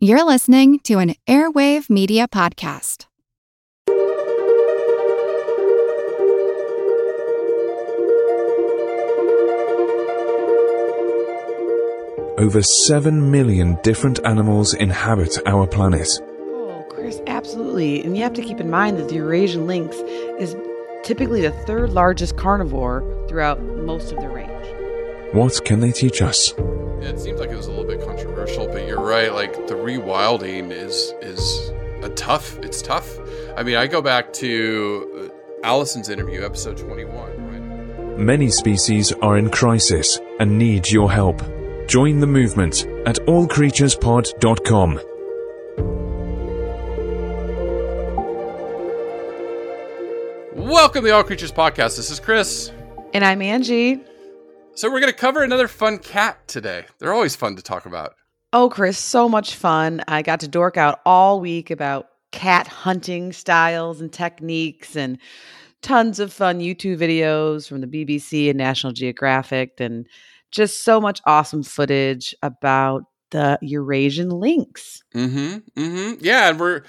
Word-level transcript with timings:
You're 0.00 0.24
listening 0.24 0.78
to 0.84 1.00
an 1.00 1.16
Airwave 1.26 1.90
Media 1.90 2.28
Podcast. 2.28 3.06
Over 12.38 12.62
7 12.62 13.32
million 13.32 13.76
different 13.82 14.24
animals 14.24 14.72
inhabit 14.72 15.36
our 15.46 15.66
planet. 15.66 16.08
Oh, 16.22 16.86
Chris, 16.88 17.20
absolutely. 17.26 18.04
And 18.04 18.16
you 18.16 18.22
have 18.22 18.34
to 18.34 18.42
keep 18.42 18.60
in 18.60 18.70
mind 18.70 18.98
that 18.98 19.08
the 19.08 19.16
Eurasian 19.16 19.66
lynx 19.66 19.96
is 20.38 20.54
typically 21.02 21.40
the 21.40 21.50
third 21.50 21.90
largest 21.90 22.36
carnivore 22.36 23.02
throughout 23.28 23.60
most 23.60 24.12
of 24.12 24.20
the 24.20 24.28
range. 24.28 24.57
What 25.32 25.62
can 25.66 25.80
they 25.80 25.92
teach 25.92 26.22
us? 26.22 26.54
Yeah, 26.56 27.10
it 27.10 27.20
seems 27.20 27.38
like 27.38 27.50
it 27.50 27.56
was 27.56 27.66
a 27.66 27.70
little 27.70 27.84
bit 27.84 28.00
controversial, 28.02 28.66
but 28.66 28.86
you're 28.88 29.02
right. 29.02 29.30
Like 29.30 29.52
the 29.66 29.74
rewilding 29.74 30.70
is 30.70 31.12
is 31.20 31.68
a 32.02 32.08
tough. 32.16 32.58
It's 32.60 32.80
tough. 32.80 33.18
I 33.54 33.62
mean, 33.62 33.76
I 33.76 33.86
go 33.88 34.00
back 34.00 34.32
to 34.34 35.30
uh, 35.62 35.66
Allison's 35.66 36.08
interview, 36.08 36.46
episode 36.46 36.78
21. 36.78 37.12
Right? 37.12 38.18
Many 38.18 38.50
species 38.50 39.12
are 39.12 39.36
in 39.36 39.50
crisis 39.50 40.18
and 40.40 40.58
need 40.58 40.90
your 40.90 41.12
help. 41.12 41.42
Join 41.88 42.20
the 42.20 42.26
movement 42.26 42.86
at 43.06 43.16
allcreaturespod.com. 43.26 45.00
Welcome 50.54 51.02
to 51.02 51.08
the 51.08 51.14
All 51.14 51.22
Creatures 51.22 51.52
Podcast. 51.52 51.96
This 51.96 52.10
is 52.10 52.18
Chris. 52.18 52.72
And 53.12 53.22
I'm 53.22 53.42
Angie. 53.42 54.07
So 54.78 54.88
we're 54.88 55.00
going 55.00 55.12
to 55.12 55.18
cover 55.18 55.42
another 55.42 55.66
fun 55.66 55.98
cat 55.98 56.46
today. 56.46 56.84
They're 57.00 57.12
always 57.12 57.34
fun 57.34 57.56
to 57.56 57.62
talk 57.62 57.84
about. 57.84 58.14
Oh, 58.52 58.70
Chris, 58.70 58.96
so 58.96 59.28
much 59.28 59.56
fun. 59.56 60.04
I 60.06 60.22
got 60.22 60.38
to 60.38 60.46
dork 60.46 60.76
out 60.76 61.00
all 61.04 61.40
week 61.40 61.72
about 61.72 62.10
cat 62.30 62.68
hunting 62.68 63.32
styles 63.32 64.00
and 64.00 64.12
techniques 64.12 64.94
and 64.94 65.18
tons 65.82 66.20
of 66.20 66.32
fun 66.32 66.60
YouTube 66.60 66.96
videos 66.96 67.68
from 67.68 67.80
the 67.80 67.88
BBC 67.88 68.50
and 68.50 68.56
National 68.56 68.92
Geographic 68.92 69.80
and 69.80 70.06
just 70.52 70.84
so 70.84 71.00
much 71.00 71.20
awesome 71.26 71.64
footage 71.64 72.32
about 72.44 73.02
the 73.32 73.58
Eurasian 73.60 74.30
lynx. 74.30 75.02
Mm-hmm. 75.12 75.80
Mm-hmm. 75.80 76.24
Yeah, 76.24 76.50
and 76.50 76.60
we're 76.60 76.82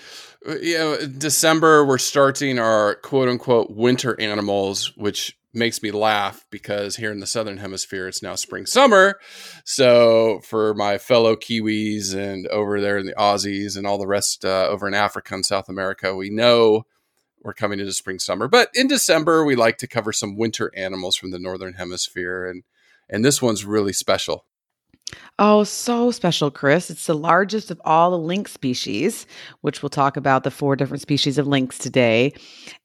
uh, 0.48 0.58
you 0.62 0.78
know 0.78 0.98
December 1.08 1.84
we're 1.84 1.98
starting 1.98 2.60
our 2.60 2.96
quote 2.98 3.30
unquote 3.30 3.72
winter 3.72 4.16
animals, 4.22 4.96
which 4.96 5.39
makes 5.54 5.82
me 5.82 5.92
laugh 5.92 6.46
because 6.52 6.98
here 6.98 7.12
in 7.12 7.20
the 7.20 7.28
southern 7.28 7.58
hemisphere 7.58 8.08
it's 8.08 8.22
now 8.22 8.36
spring 8.36 8.66
summer. 8.66 9.20
So 9.66 10.40
for 10.44 10.74
my 10.74 10.98
fellow 10.98 11.36
Kiwis 11.36 12.16
and 12.16 12.48
over 12.48 12.80
there 12.80 12.98
in 12.98 13.06
the 13.06 13.16
Aussies 13.16 13.76
and 13.76 13.88
all 13.88 13.98
the 13.98 14.08
rest 14.08 14.46
uh, 14.46 14.68
over 14.70 14.88
in 14.88 14.94
Africa 14.94 15.34
and 15.34 15.46
South 15.46 15.70
America, 15.70 16.16
we 16.16 16.30
know 16.30 16.84
we're 17.42 17.54
coming 17.54 17.80
into 17.80 17.94
spring 17.94 18.20
summer. 18.20 18.48
But 18.48 18.70
in 18.74 18.88
December 18.88 19.44
we 19.44 19.56
like 19.56 19.78
to 19.80 19.88
cover 19.88 20.12
some 20.12 20.38
winter 20.38 20.72
animals 20.76 21.16
from 21.16 21.32
the 21.32 21.40
northern 21.40 21.74
hemisphere 21.74 22.46
and 22.46 22.64
and 23.10 23.26
this 23.26 23.42
one's 23.42 23.66
really 23.66 23.94
special. 23.94 24.46
Oh, 25.38 25.64
so 25.64 26.12
special, 26.12 26.52
Chris. 26.52 26.90
It's 26.90 27.06
the 27.06 27.14
largest 27.14 27.72
of 27.72 27.82
all 27.86 28.12
the 28.12 28.18
lynx 28.18 28.52
species, 28.52 29.26
which 29.62 29.82
we'll 29.82 29.90
talk 29.90 30.18
about 30.18 30.44
the 30.44 30.52
four 30.52 30.76
different 30.76 31.02
species 31.02 31.38
of 31.38 31.48
lynx 31.48 31.78
today. 31.78 32.34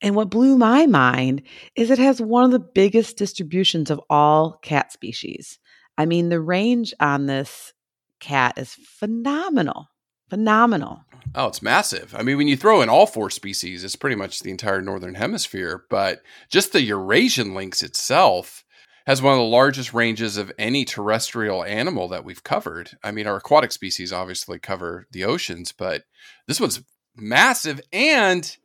And 0.00 0.14
what 0.14 0.30
blew 0.30 0.56
my 0.56 0.86
mind 0.86 1.42
is 1.74 1.90
it 1.90 1.98
has 1.98 2.20
one 2.20 2.44
of 2.44 2.52
the 2.52 2.60
biggest 2.60 3.16
distributions 3.16 3.90
of 3.90 4.00
all 4.08 4.58
cat 4.62 4.92
species. 4.92 5.58
I 5.98 6.06
mean, 6.06 6.28
the 6.28 6.40
range 6.40 6.94
on 7.00 7.26
this 7.26 7.72
cat 8.20 8.56
is 8.56 8.74
phenomenal. 8.74 9.88
Phenomenal. 10.30 11.00
Oh, 11.34 11.48
it's 11.48 11.62
massive. 11.62 12.14
I 12.16 12.22
mean, 12.22 12.36
when 12.36 12.48
you 12.48 12.56
throw 12.56 12.80
in 12.82 12.88
all 12.88 13.06
four 13.06 13.30
species, 13.30 13.82
it's 13.82 13.96
pretty 13.96 14.16
much 14.16 14.40
the 14.40 14.50
entire 14.50 14.80
northern 14.80 15.14
hemisphere. 15.14 15.84
But 15.90 16.22
just 16.48 16.72
the 16.72 16.82
Eurasian 16.82 17.54
lynx 17.54 17.82
itself 17.82 18.64
has 19.06 19.20
one 19.20 19.34
of 19.34 19.38
the 19.38 19.44
largest 19.44 19.92
ranges 19.92 20.36
of 20.36 20.52
any 20.58 20.84
terrestrial 20.84 21.62
animal 21.64 22.08
that 22.08 22.24
we've 22.24 22.42
covered. 22.42 22.90
I 23.02 23.10
mean, 23.10 23.26
our 23.26 23.36
aquatic 23.36 23.72
species 23.72 24.12
obviously 24.12 24.58
cover 24.58 25.06
the 25.10 25.24
oceans, 25.24 25.72
but 25.72 26.04
this 26.46 26.60
one's 26.60 26.82
massive 27.14 27.80
and 27.92 28.56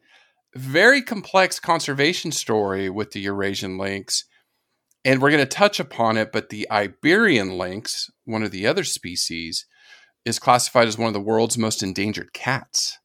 very 0.56 1.02
complex 1.02 1.60
conservation 1.60 2.32
story 2.32 2.90
with 2.90 3.12
the 3.12 3.20
Eurasian 3.22 3.78
lynx. 3.78 4.26
And 5.06 5.22
we're 5.22 5.32
going 5.32 5.44
to 5.44 5.46
touch 5.46 5.80
upon 5.80 6.18
it, 6.18 6.32
but 6.32 6.50
the 6.50 6.70
Iberian 6.72 7.58
lynx, 7.58 8.10
one 8.26 8.44
of 8.44 8.52
the 8.52 8.66
other 8.66 8.84
species, 8.84 9.66
is 10.26 10.40
classified 10.40 10.88
as 10.88 10.98
one 10.98 11.08
of 11.08 11.14
the 11.14 11.20
world's 11.20 11.58
most 11.58 11.84
endangered 11.84 12.34
cats. 12.34 12.98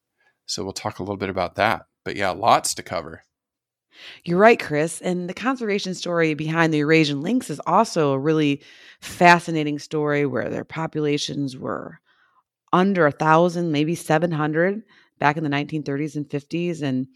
So 0.46 0.62
we'll 0.62 0.72
talk 0.72 0.98
a 0.98 1.02
little 1.02 1.16
bit 1.16 1.30
about 1.30 1.54
that. 1.56 1.82
But 2.04 2.16
yeah, 2.16 2.30
lots 2.30 2.74
to 2.74 2.82
cover. 2.82 3.22
You're 4.24 4.38
right, 4.38 4.60
Chris. 4.60 5.00
And 5.00 5.28
the 5.28 5.34
conservation 5.34 5.94
story 5.94 6.34
behind 6.34 6.72
the 6.72 6.78
Eurasian 6.78 7.20
lynx 7.22 7.50
is 7.50 7.60
also 7.66 8.12
a 8.12 8.18
really 8.18 8.62
fascinating 9.00 9.78
story 9.78 10.26
where 10.26 10.48
their 10.50 10.64
populations 10.64 11.56
were 11.56 12.00
under 12.72 13.06
a 13.06 13.12
thousand, 13.12 13.72
maybe 13.72 13.94
700 13.94 14.82
back 15.18 15.36
in 15.36 15.44
the 15.44 15.50
1930s 15.50 16.16
and 16.16 16.28
50s. 16.28 16.82
And 16.82 17.06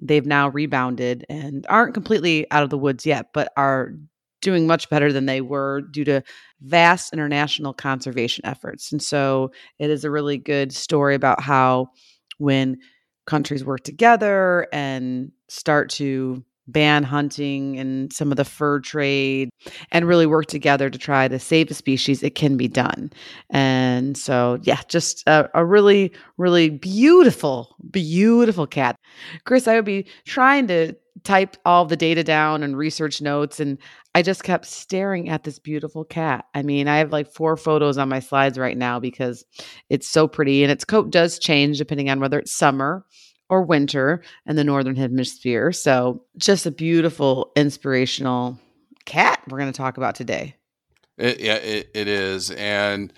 they've 0.00 0.26
now 0.26 0.48
rebounded 0.48 1.24
and 1.28 1.66
aren't 1.68 1.94
completely 1.94 2.50
out 2.50 2.62
of 2.62 2.70
the 2.70 2.78
woods 2.78 3.06
yet, 3.06 3.28
but 3.32 3.52
are 3.56 3.92
doing 4.42 4.66
much 4.66 4.90
better 4.90 5.12
than 5.12 5.26
they 5.26 5.40
were 5.40 5.80
due 5.80 6.04
to 6.04 6.22
vast 6.60 7.12
international 7.12 7.72
conservation 7.72 8.44
efforts. 8.44 8.92
And 8.92 9.00
so 9.02 9.52
it 9.78 9.88
is 9.88 10.04
a 10.04 10.10
really 10.10 10.36
good 10.36 10.72
story 10.72 11.14
about 11.14 11.40
how 11.40 11.88
when 12.38 12.78
countries 13.26 13.64
work 13.64 13.80
together 13.80 14.68
and 14.72 15.32
start 15.48 15.90
to 15.90 16.44
ban 16.66 17.02
hunting 17.02 17.78
and 17.78 18.12
some 18.12 18.30
of 18.30 18.36
the 18.36 18.44
fur 18.44 18.80
trade 18.80 19.50
and 19.92 20.08
really 20.08 20.26
work 20.26 20.46
together 20.46 20.88
to 20.88 20.98
try 20.98 21.28
to 21.28 21.38
save 21.38 21.70
a 21.70 21.74
species, 21.74 22.22
it 22.22 22.34
can 22.34 22.56
be 22.56 22.68
done. 22.68 23.12
And 23.50 24.16
so, 24.16 24.58
yeah, 24.62 24.80
just 24.88 25.22
a, 25.26 25.48
a, 25.54 25.64
really, 25.64 26.12
really 26.38 26.70
beautiful, 26.70 27.76
beautiful 27.90 28.66
cat. 28.66 28.96
Chris, 29.44 29.68
I 29.68 29.76
would 29.76 29.84
be 29.84 30.06
trying 30.24 30.66
to 30.68 30.94
type 31.22 31.56
all 31.64 31.84
the 31.84 31.96
data 31.96 32.24
down 32.24 32.62
and 32.62 32.76
research 32.76 33.20
notes, 33.20 33.60
and 33.60 33.78
I 34.14 34.22
just 34.22 34.42
kept 34.42 34.66
staring 34.66 35.28
at 35.28 35.44
this 35.44 35.58
beautiful 35.58 36.04
cat. 36.04 36.46
I 36.54 36.62
mean, 36.62 36.88
I 36.88 36.98
have 36.98 37.12
like 37.12 37.32
four 37.32 37.56
photos 37.56 37.98
on 37.98 38.08
my 38.08 38.20
slides 38.20 38.58
right 38.58 38.76
now 38.76 39.00
because 39.00 39.44
it's 39.90 40.08
so 40.08 40.26
pretty, 40.26 40.62
and 40.62 40.72
its 40.72 40.84
coat 40.84 41.10
does 41.10 41.38
change 41.38 41.78
depending 41.78 42.10
on 42.10 42.20
whether 42.20 42.38
it's 42.38 42.56
summer 42.56 43.04
or 43.48 43.62
winter 43.62 44.22
in 44.46 44.56
the 44.56 44.64
northern 44.64 44.96
hemisphere. 44.96 45.72
So, 45.72 46.24
just 46.36 46.66
a 46.66 46.70
beautiful, 46.70 47.52
inspirational 47.56 48.58
cat 49.04 49.40
we're 49.48 49.58
going 49.58 49.72
to 49.72 49.76
talk 49.76 49.96
about 49.96 50.14
today. 50.14 50.56
It, 51.16 51.40
yeah, 51.40 51.56
it, 51.56 51.90
it 51.94 52.08
is. 52.08 52.50
And 52.50 53.12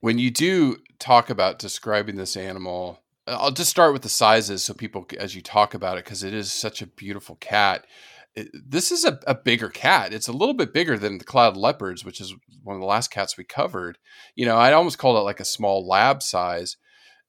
when 0.00 0.18
you 0.18 0.30
do 0.30 0.76
talk 0.98 1.30
about 1.30 1.58
describing 1.58 2.16
this 2.16 2.36
animal, 2.36 3.02
I'll 3.26 3.50
just 3.50 3.70
start 3.70 3.92
with 3.92 4.02
the 4.02 4.08
sizes 4.08 4.62
so 4.62 4.74
people, 4.74 5.06
as 5.18 5.34
you 5.34 5.42
talk 5.42 5.74
about 5.74 5.98
it, 5.98 6.04
because 6.04 6.22
it 6.22 6.34
is 6.34 6.52
such 6.52 6.82
a 6.82 6.86
beautiful 6.86 7.36
cat. 7.36 7.86
It, 8.34 8.48
this 8.52 8.92
is 8.92 9.04
a, 9.04 9.18
a, 9.26 9.34
bigger 9.34 9.68
cat. 9.68 10.12
It's 10.12 10.28
a 10.28 10.32
little 10.32 10.54
bit 10.54 10.72
bigger 10.72 10.98
than 10.98 11.18
the 11.18 11.24
cloud 11.24 11.56
leopards, 11.56 12.04
which 12.04 12.20
is 12.20 12.34
one 12.62 12.76
of 12.76 12.80
the 12.80 12.86
last 12.86 13.10
cats 13.10 13.36
we 13.36 13.44
covered. 13.44 13.98
You 14.34 14.46
know, 14.46 14.56
I 14.56 14.72
almost 14.72 14.98
called 14.98 15.16
it 15.16 15.20
like 15.20 15.40
a 15.40 15.44
small 15.44 15.86
lab 15.86 16.22
size. 16.22 16.76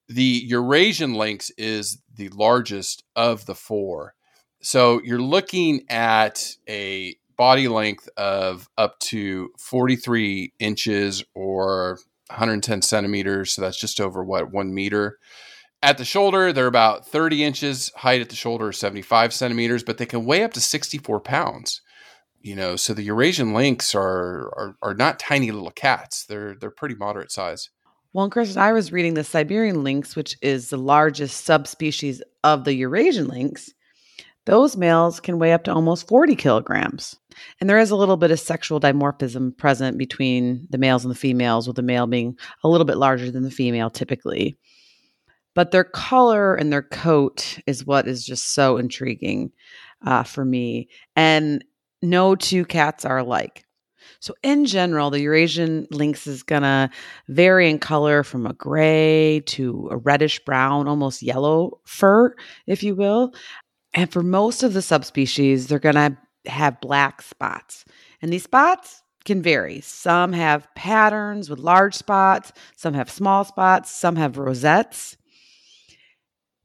The 0.09 0.43
Eurasian 0.47 1.13
lynx 1.13 1.51
is 1.57 2.01
the 2.15 2.29
largest 2.29 3.03
of 3.15 3.45
the 3.45 3.55
four. 3.55 4.15
So 4.61 5.01
you're 5.03 5.21
looking 5.21 5.85
at 5.89 6.55
a 6.67 7.15
body 7.37 7.67
length 7.67 8.09
of 8.17 8.67
up 8.77 8.99
to 8.99 9.49
43 9.57 10.53
inches 10.59 11.23
or 11.35 11.99
110 12.29 12.81
centimeters. 12.81 13.51
So 13.51 13.61
that's 13.61 13.79
just 13.79 14.01
over 14.01 14.23
what, 14.23 14.51
one 14.51 14.73
meter. 14.73 15.19
At 15.81 15.97
the 15.97 16.05
shoulder, 16.05 16.51
they're 16.51 16.67
about 16.67 17.07
30 17.07 17.43
inches. 17.43 17.91
Height 17.95 18.19
at 18.19 18.29
the 18.29 18.35
shoulder 18.35 18.71
75 18.71 19.33
centimeters, 19.33 19.83
but 19.83 19.97
they 19.97 20.05
can 20.05 20.25
weigh 20.25 20.43
up 20.43 20.53
to 20.53 20.59
64 20.59 21.21
pounds. 21.21 21.81
You 22.41 22.55
know, 22.55 22.75
so 22.75 22.93
the 22.93 23.03
Eurasian 23.03 23.53
lynx 23.53 23.93
are, 23.93 24.51
are 24.57 24.75
are 24.81 24.93
not 24.93 25.19
tiny 25.19 25.51
little 25.51 25.71
cats. 25.71 26.25
They're 26.25 26.55
they're 26.55 26.71
pretty 26.71 26.95
moderate 26.95 27.31
size. 27.31 27.69
Well, 28.11 28.29
Chris, 28.29 28.57
I 28.57 28.71
was 28.71 28.91
reading 28.91 29.13
the 29.13 29.23
Siberian 29.23 29.83
lynx, 29.83 30.15
which 30.15 30.35
is 30.41 30.69
the 30.69 30.77
largest 30.77 31.45
subspecies 31.45 32.23
of 32.43 32.63
the 32.63 32.73
Eurasian 32.73 33.27
lynx. 33.27 33.71
Those 34.47 34.75
males 34.75 35.19
can 35.19 35.37
weigh 35.37 35.53
up 35.53 35.63
to 35.65 35.73
almost 35.73 36.07
40 36.07 36.35
kilograms. 36.35 37.15
And 37.61 37.69
there 37.69 37.77
is 37.77 37.91
a 37.91 37.95
little 37.95 38.17
bit 38.17 38.31
of 38.31 38.39
sexual 38.39 38.79
dimorphism 38.79 39.55
present 39.55 39.99
between 39.99 40.65
the 40.71 40.79
males 40.79 41.05
and 41.05 41.11
the 41.11 41.19
females, 41.19 41.67
with 41.67 41.75
the 41.75 41.83
male 41.83 42.07
being 42.07 42.35
a 42.63 42.67
little 42.67 42.85
bit 42.85 42.97
larger 42.97 43.29
than 43.29 43.43
the 43.43 43.51
female 43.51 43.91
typically. 43.91 44.57
But 45.53 45.69
their 45.69 45.83
color 45.83 46.55
and 46.55 46.73
their 46.73 46.81
coat 46.81 47.59
is 47.67 47.85
what 47.85 48.07
is 48.07 48.25
just 48.25 48.55
so 48.55 48.77
intriguing 48.77 49.51
uh, 50.03 50.23
for 50.23 50.43
me. 50.43 50.89
And 51.15 51.63
no 52.01 52.33
two 52.33 52.65
cats 52.65 53.05
are 53.05 53.19
alike. 53.19 53.65
So, 54.21 54.33
in 54.43 54.65
general, 54.65 55.09
the 55.09 55.21
Eurasian 55.21 55.87
lynx 55.91 56.27
is 56.27 56.43
going 56.43 56.63
to 56.63 56.89
vary 57.29 57.69
in 57.69 57.79
color 57.79 58.23
from 58.23 58.45
a 58.45 58.53
gray 58.53 59.41
to 59.47 59.87
a 59.91 59.97
reddish 59.97 60.39
brown, 60.43 60.89
almost 60.89 61.23
yellow 61.23 61.79
fur, 61.85 62.35
if 62.67 62.83
you 62.83 62.95
will. 62.95 63.33
And 63.93 64.11
for 64.11 64.21
most 64.21 64.61
of 64.61 64.73
the 64.73 64.81
subspecies, 64.81 65.67
they're 65.67 65.79
going 65.79 65.95
to 65.95 66.17
have 66.47 66.81
black 66.81 67.21
spots. 67.21 67.85
And 68.21 68.31
these 68.31 68.43
spots 68.43 69.03
can 69.23 69.41
vary. 69.41 69.79
Some 69.81 70.33
have 70.33 70.67
patterns 70.75 71.49
with 71.49 71.59
large 71.59 71.95
spots, 71.95 72.51
some 72.75 72.93
have 72.93 73.09
small 73.09 73.45
spots, 73.45 73.89
some 73.89 74.17
have 74.17 74.37
rosettes. 74.37 75.15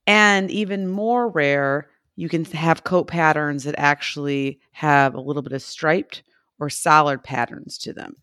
And 0.06 0.50
even 0.50 0.88
more 0.88 1.28
rare, 1.28 1.88
you 2.16 2.28
can 2.28 2.44
have 2.46 2.84
coat 2.84 3.06
patterns 3.06 3.64
that 3.64 3.74
actually 3.78 4.60
have 4.72 5.14
a 5.14 5.20
little 5.20 5.42
bit 5.42 5.52
of 5.52 5.62
striped 5.62 6.22
or 6.58 6.70
solid 6.70 7.22
patterns 7.22 7.78
to 7.78 7.92
them. 7.92 8.16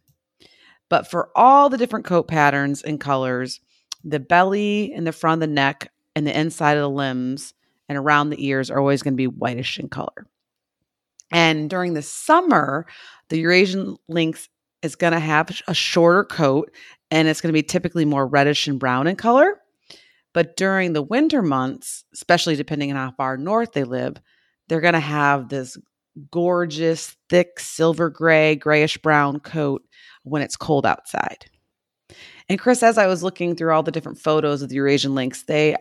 But 0.89 1.09
for 1.09 1.29
all 1.35 1.69
the 1.69 1.77
different 1.77 2.05
coat 2.05 2.27
patterns 2.27 2.81
and 2.81 2.99
colors, 2.99 3.61
the 4.03 4.19
belly 4.19 4.91
and 4.93 5.05
the 5.05 5.13
front 5.13 5.41
of 5.41 5.47
the 5.47 5.53
neck 5.53 5.91
and 6.15 6.27
the 6.27 6.37
inside 6.37 6.77
of 6.77 6.81
the 6.81 6.89
limbs 6.89 7.53
and 7.87 7.97
around 7.97 8.29
the 8.29 8.45
ears 8.45 8.69
are 8.69 8.79
always 8.79 9.01
going 9.01 9.13
to 9.13 9.17
be 9.17 9.27
whitish 9.27 9.79
in 9.79 9.89
color. 9.89 10.27
And 11.31 11.69
during 11.69 11.93
the 11.93 12.01
summer, 12.01 12.85
the 13.29 13.39
Eurasian 13.39 13.95
lynx 14.09 14.49
is 14.81 14.95
going 14.95 15.13
to 15.13 15.19
have 15.19 15.61
a 15.67 15.73
shorter 15.73 16.23
coat 16.23 16.71
and 17.09 17.27
it's 17.27 17.41
going 17.41 17.53
to 17.53 17.57
be 17.57 17.63
typically 17.63 18.05
more 18.05 18.27
reddish 18.27 18.67
and 18.67 18.79
brown 18.79 19.07
in 19.07 19.15
color. 19.15 19.59
But 20.33 20.55
during 20.55 20.93
the 20.93 21.01
winter 21.01 21.41
months, 21.41 22.03
especially 22.13 22.55
depending 22.55 22.91
on 22.91 22.97
how 22.97 23.11
far 23.15 23.37
north 23.37 23.73
they 23.73 23.83
live, 23.83 24.15
they're 24.67 24.81
going 24.81 24.93
to 24.93 24.99
have 24.99 25.49
this 25.49 25.77
gorgeous, 26.31 27.15
thick, 27.29 27.59
silver 27.59 28.09
gray, 28.09 28.55
grayish 28.55 28.97
brown 28.97 29.39
coat 29.39 29.83
when 30.23 30.41
it's 30.41 30.55
cold 30.55 30.85
outside. 30.85 31.45
And 32.49 32.59
Chris, 32.59 32.83
as 32.83 32.97
I 32.97 33.07
was 33.07 33.23
looking 33.23 33.55
through 33.55 33.73
all 33.73 33.83
the 33.83 33.91
different 33.91 34.19
photos 34.19 34.61
of 34.61 34.69
the 34.69 34.75
Eurasian 34.75 35.15
lynx, 35.15 35.43
they, 35.43 35.75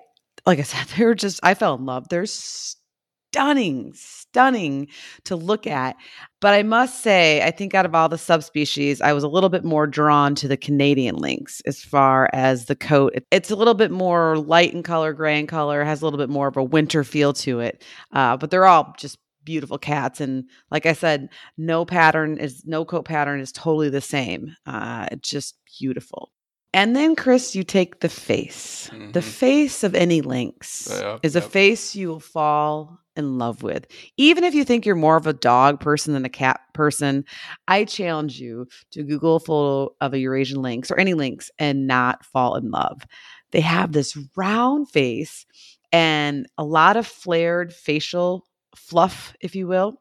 like 0.46 0.58
I 0.58 0.62
said, 0.62 0.86
they 0.96 1.04
were 1.04 1.14
just, 1.14 1.40
I 1.42 1.54
fell 1.54 1.74
in 1.74 1.84
love. 1.84 2.08
They're 2.08 2.26
stunning, 2.26 3.92
stunning 3.94 4.88
to 5.24 5.36
look 5.36 5.66
at. 5.66 5.96
But 6.40 6.54
I 6.54 6.62
must 6.62 7.02
say, 7.02 7.42
I 7.42 7.50
think 7.50 7.74
out 7.74 7.86
of 7.86 7.94
all 7.94 8.08
the 8.08 8.18
subspecies, 8.18 9.00
I 9.00 9.12
was 9.12 9.24
a 9.24 9.28
little 9.28 9.48
bit 9.48 9.64
more 9.64 9.86
drawn 9.86 10.34
to 10.36 10.48
the 10.48 10.56
Canadian 10.56 11.16
lynx 11.16 11.60
as 11.66 11.82
far 11.82 12.28
as 12.32 12.66
the 12.66 12.76
coat. 12.76 13.14
It's 13.30 13.50
a 13.50 13.56
little 13.56 13.74
bit 13.74 13.90
more 13.90 14.38
light 14.38 14.72
in 14.72 14.82
color, 14.82 15.12
gray 15.12 15.38
in 15.38 15.46
color, 15.46 15.84
has 15.84 16.02
a 16.02 16.04
little 16.04 16.18
bit 16.18 16.30
more 16.30 16.48
of 16.48 16.56
a 16.56 16.64
winter 16.64 17.04
feel 17.04 17.32
to 17.34 17.60
it. 17.60 17.84
Uh, 18.12 18.36
but 18.36 18.50
they're 18.50 18.66
all 18.66 18.94
just 18.98 19.18
beautiful 19.44 19.78
cats 19.78 20.20
and 20.20 20.44
like 20.70 20.86
i 20.86 20.92
said 20.92 21.28
no 21.56 21.84
pattern 21.84 22.38
is 22.38 22.62
no 22.66 22.84
coat 22.84 23.04
pattern 23.04 23.40
is 23.40 23.52
totally 23.52 23.88
the 23.88 24.00
same 24.00 24.54
uh 24.66 25.06
just 25.22 25.56
beautiful 25.78 26.30
and 26.72 26.94
then, 26.94 27.16
Chris, 27.16 27.56
you 27.56 27.64
take 27.64 28.00
the 28.00 28.08
face. 28.08 28.88
Mm-hmm. 28.92 29.12
The 29.12 29.22
face 29.22 29.82
of 29.82 29.94
any 29.94 30.20
lynx 30.20 30.88
yeah, 30.88 31.18
is 31.22 31.34
yep. 31.34 31.44
a 31.44 31.48
face 31.48 31.96
you 31.96 32.08
will 32.08 32.20
fall 32.20 33.00
in 33.16 33.38
love 33.38 33.62
with. 33.62 33.86
Even 34.16 34.44
if 34.44 34.54
you 34.54 34.64
think 34.64 34.86
you're 34.86 34.94
more 34.94 35.16
of 35.16 35.26
a 35.26 35.32
dog 35.32 35.80
person 35.80 36.14
than 36.14 36.24
a 36.24 36.30
cat 36.30 36.60
person, 36.72 37.24
I 37.66 37.84
challenge 37.84 38.40
you 38.40 38.68
to 38.92 39.02
Google 39.02 39.36
a 39.36 39.40
photo 39.40 39.94
of 40.00 40.14
a 40.14 40.18
Eurasian 40.18 40.62
lynx 40.62 40.90
or 40.90 40.98
any 40.98 41.14
lynx 41.14 41.50
and 41.58 41.88
not 41.88 42.24
fall 42.24 42.54
in 42.54 42.70
love. 42.70 43.02
They 43.50 43.60
have 43.60 43.92
this 43.92 44.16
round 44.36 44.88
face 44.88 45.46
and 45.92 46.46
a 46.56 46.64
lot 46.64 46.96
of 46.96 47.04
flared 47.04 47.74
facial 47.74 48.46
fluff, 48.74 49.34
if 49.40 49.54
you 49.54 49.66
will. 49.66 50.00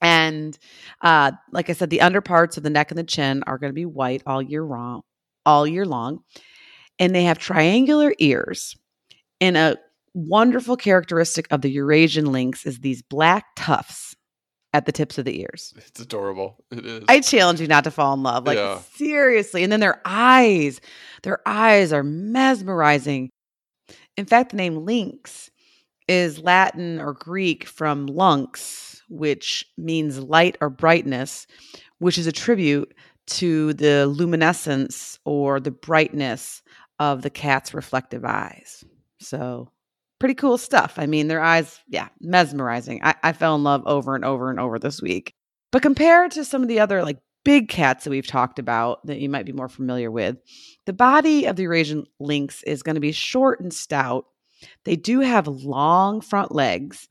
And 0.00 0.58
uh, 1.02 1.32
like 1.52 1.68
I 1.68 1.74
said, 1.74 1.90
the 1.90 2.00
underparts 2.00 2.56
of 2.56 2.62
the 2.62 2.70
neck 2.70 2.90
and 2.90 2.98
the 2.98 3.04
chin 3.04 3.42
are 3.46 3.58
going 3.58 3.70
to 3.70 3.74
be 3.74 3.84
white 3.84 4.22
all 4.26 4.40
year 4.40 4.64
long 4.64 5.02
all 5.46 5.66
year 5.66 5.84
long. 5.84 6.20
And 6.98 7.14
they 7.14 7.24
have 7.24 7.38
triangular 7.38 8.14
ears. 8.18 8.76
And 9.40 9.56
a 9.56 9.78
wonderful 10.14 10.76
characteristic 10.76 11.46
of 11.50 11.62
the 11.62 11.70
Eurasian 11.70 12.26
lynx 12.26 12.66
is 12.66 12.78
these 12.78 13.02
black 13.02 13.46
tufts 13.56 14.14
at 14.72 14.86
the 14.86 14.92
tips 14.92 15.18
of 15.18 15.24
the 15.24 15.40
ears. 15.40 15.74
It's 15.76 16.00
adorable. 16.00 16.64
It 16.70 16.84
is. 16.84 17.04
I 17.08 17.20
challenge 17.20 17.60
you 17.60 17.66
not 17.66 17.84
to 17.84 17.90
fall 17.90 18.14
in 18.14 18.22
love. 18.22 18.46
Like 18.46 18.58
yeah. 18.58 18.80
seriously. 18.94 19.62
And 19.62 19.72
then 19.72 19.80
their 19.80 20.00
eyes, 20.04 20.80
their 21.22 21.40
eyes 21.46 21.92
are 21.92 22.04
mesmerizing. 22.04 23.30
In 24.16 24.26
fact, 24.26 24.50
the 24.50 24.56
name 24.56 24.84
lynx 24.84 25.50
is 26.10 26.40
Latin 26.40 27.00
or 27.00 27.14
Greek 27.14 27.64
from 27.66 28.06
lux, 28.06 29.00
which 29.08 29.64
means 29.78 30.18
light 30.18 30.58
or 30.60 30.68
brightness, 30.68 31.46
which 32.00 32.18
is 32.18 32.26
a 32.26 32.32
tribute 32.32 32.92
to 33.28 33.72
the 33.74 34.08
luminescence 34.08 35.20
or 35.24 35.60
the 35.60 35.70
brightness 35.70 36.62
of 36.98 37.22
the 37.22 37.30
cat's 37.30 37.72
reflective 37.72 38.24
eyes. 38.24 38.82
So, 39.20 39.70
pretty 40.18 40.34
cool 40.34 40.58
stuff. 40.58 40.94
I 40.96 41.06
mean, 41.06 41.28
their 41.28 41.40
eyes, 41.40 41.78
yeah, 41.86 42.08
mesmerizing. 42.20 43.00
I, 43.04 43.14
I 43.22 43.32
fell 43.32 43.54
in 43.54 43.62
love 43.62 43.84
over 43.86 44.16
and 44.16 44.24
over 44.24 44.50
and 44.50 44.58
over 44.58 44.80
this 44.80 45.00
week. 45.00 45.32
But 45.70 45.82
compared 45.82 46.32
to 46.32 46.44
some 46.44 46.62
of 46.62 46.68
the 46.68 46.80
other 46.80 47.04
like 47.04 47.18
big 47.44 47.68
cats 47.68 48.02
that 48.02 48.10
we've 48.10 48.26
talked 48.26 48.58
about 48.58 49.06
that 49.06 49.20
you 49.20 49.28
might 49.28 49.46
be 49.46 49.52
more 49.52 49.68
familiar 49.68 50.10
with, 50.10 50.38
the 50.86 50.92
body 50.92 51.46
of 51.46 51.54
the 51.54 51.62
Eurasian 51.62 52.04
lynx 52.18 52.64
is 52.64 52.82
going 52.82 52.96
to 52.96 53.00
be 53.00 53.12
short 53.12 53.60
and 53.60 53.72
stout. 53.72 54.24
They 54.84 54.96
do 54.96 55.20
have 55.20 55.46
long 55.46 56.20
front 56.20 56.54
legs 56.54 57.08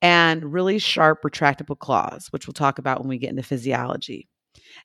and 0.00 0.52
really 0.52 0.78
sharp 0.78 1.22
retractable 1.22 1.78
claws, 1.78 2.28
which 2.30 2.46
we'll 2.46 2.54
talk 2.54 2.78
about 2.78 3.00
when 3.00 3.08
we 3.08 3.18
get 3.18 3.30
into 3.30 3.42
physiology 3.42 4.28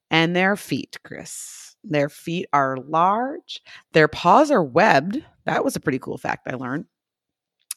and 0.10 0.36
their 0.36 0.56
feet, 0.56 0.98
Chris. 1.04 1.76
Their 1.84 2.10
feet 2.10 2.48
are 2.54 2.78
large. 2.78 3.62
Their 3.94 4.08
paws 4.08 4.52
are 4.52 4.64
webbed. 4.64 5.24
That 5.46 5.64
was 5.64 5.76
a 5.76 5.80
pretty 5.80 6.00
cool 6.00 6.18
fact 6.18 6.48
I 6.48 6.56
learned. 6.56 6.86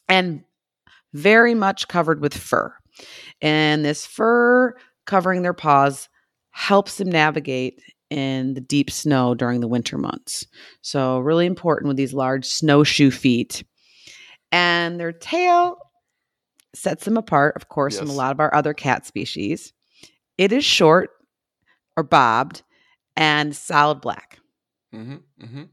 And 0.09 0.43
very 1.13 1.53
much 1.53 1.87
covered 1.87 2.21
with 2.21 2.33
fur. 2.33 2.73
And 3.41 3.85
this 3.85 4.05
fur 4.05 4.75
covering 5.05 5.41
their 5.41 5.53
paws 5.53 6.09
helps 6.51 6.97
them 6.97 7.09
navigate 7.09 7.81
in 8.09 8.53
the 8.53 8.61
deep 8.61 8.91
snow 8.91 9.33
during 9.33 9.61
the 9.61 9.67
winter 9.67 9.97
months. 9.97 10.45
So, 10.81 11.19
really 11.19 11.45
important 11.45 11.87
with 11.87 11.97
these 11.97 12.13
large 12.13 12.45
snowshoe 12.45 13.11
feet. 13.11 13.63
And 14.51 14.99
their 14.99 15.11
tail 15.11 15.77
sets 16.73 17.05
them 17.05 17.17
apart, 17.17 17.55
of 17.55 17.69
course, 17.69 17.93
yes. 17.93 18.01
from 18.01 18.09
a 18.09 18.13
lot 18.13 18.31
of 18.31 18.39
our 18.39 18.53
other 18.53 18.73
cat 18.73 19.05
species. 19.05 19.73
It 20.37 20.51
is 20.51 20.65
short, 20.65 21.11
or 21.97 22.03
bobbed 22.03 22.63
and 23.15 23.55
solid 23.55 24.01
black. 24.01 24.39
Mm-hmm, 24.93 25.43
mm-hmm. 25.43 25.63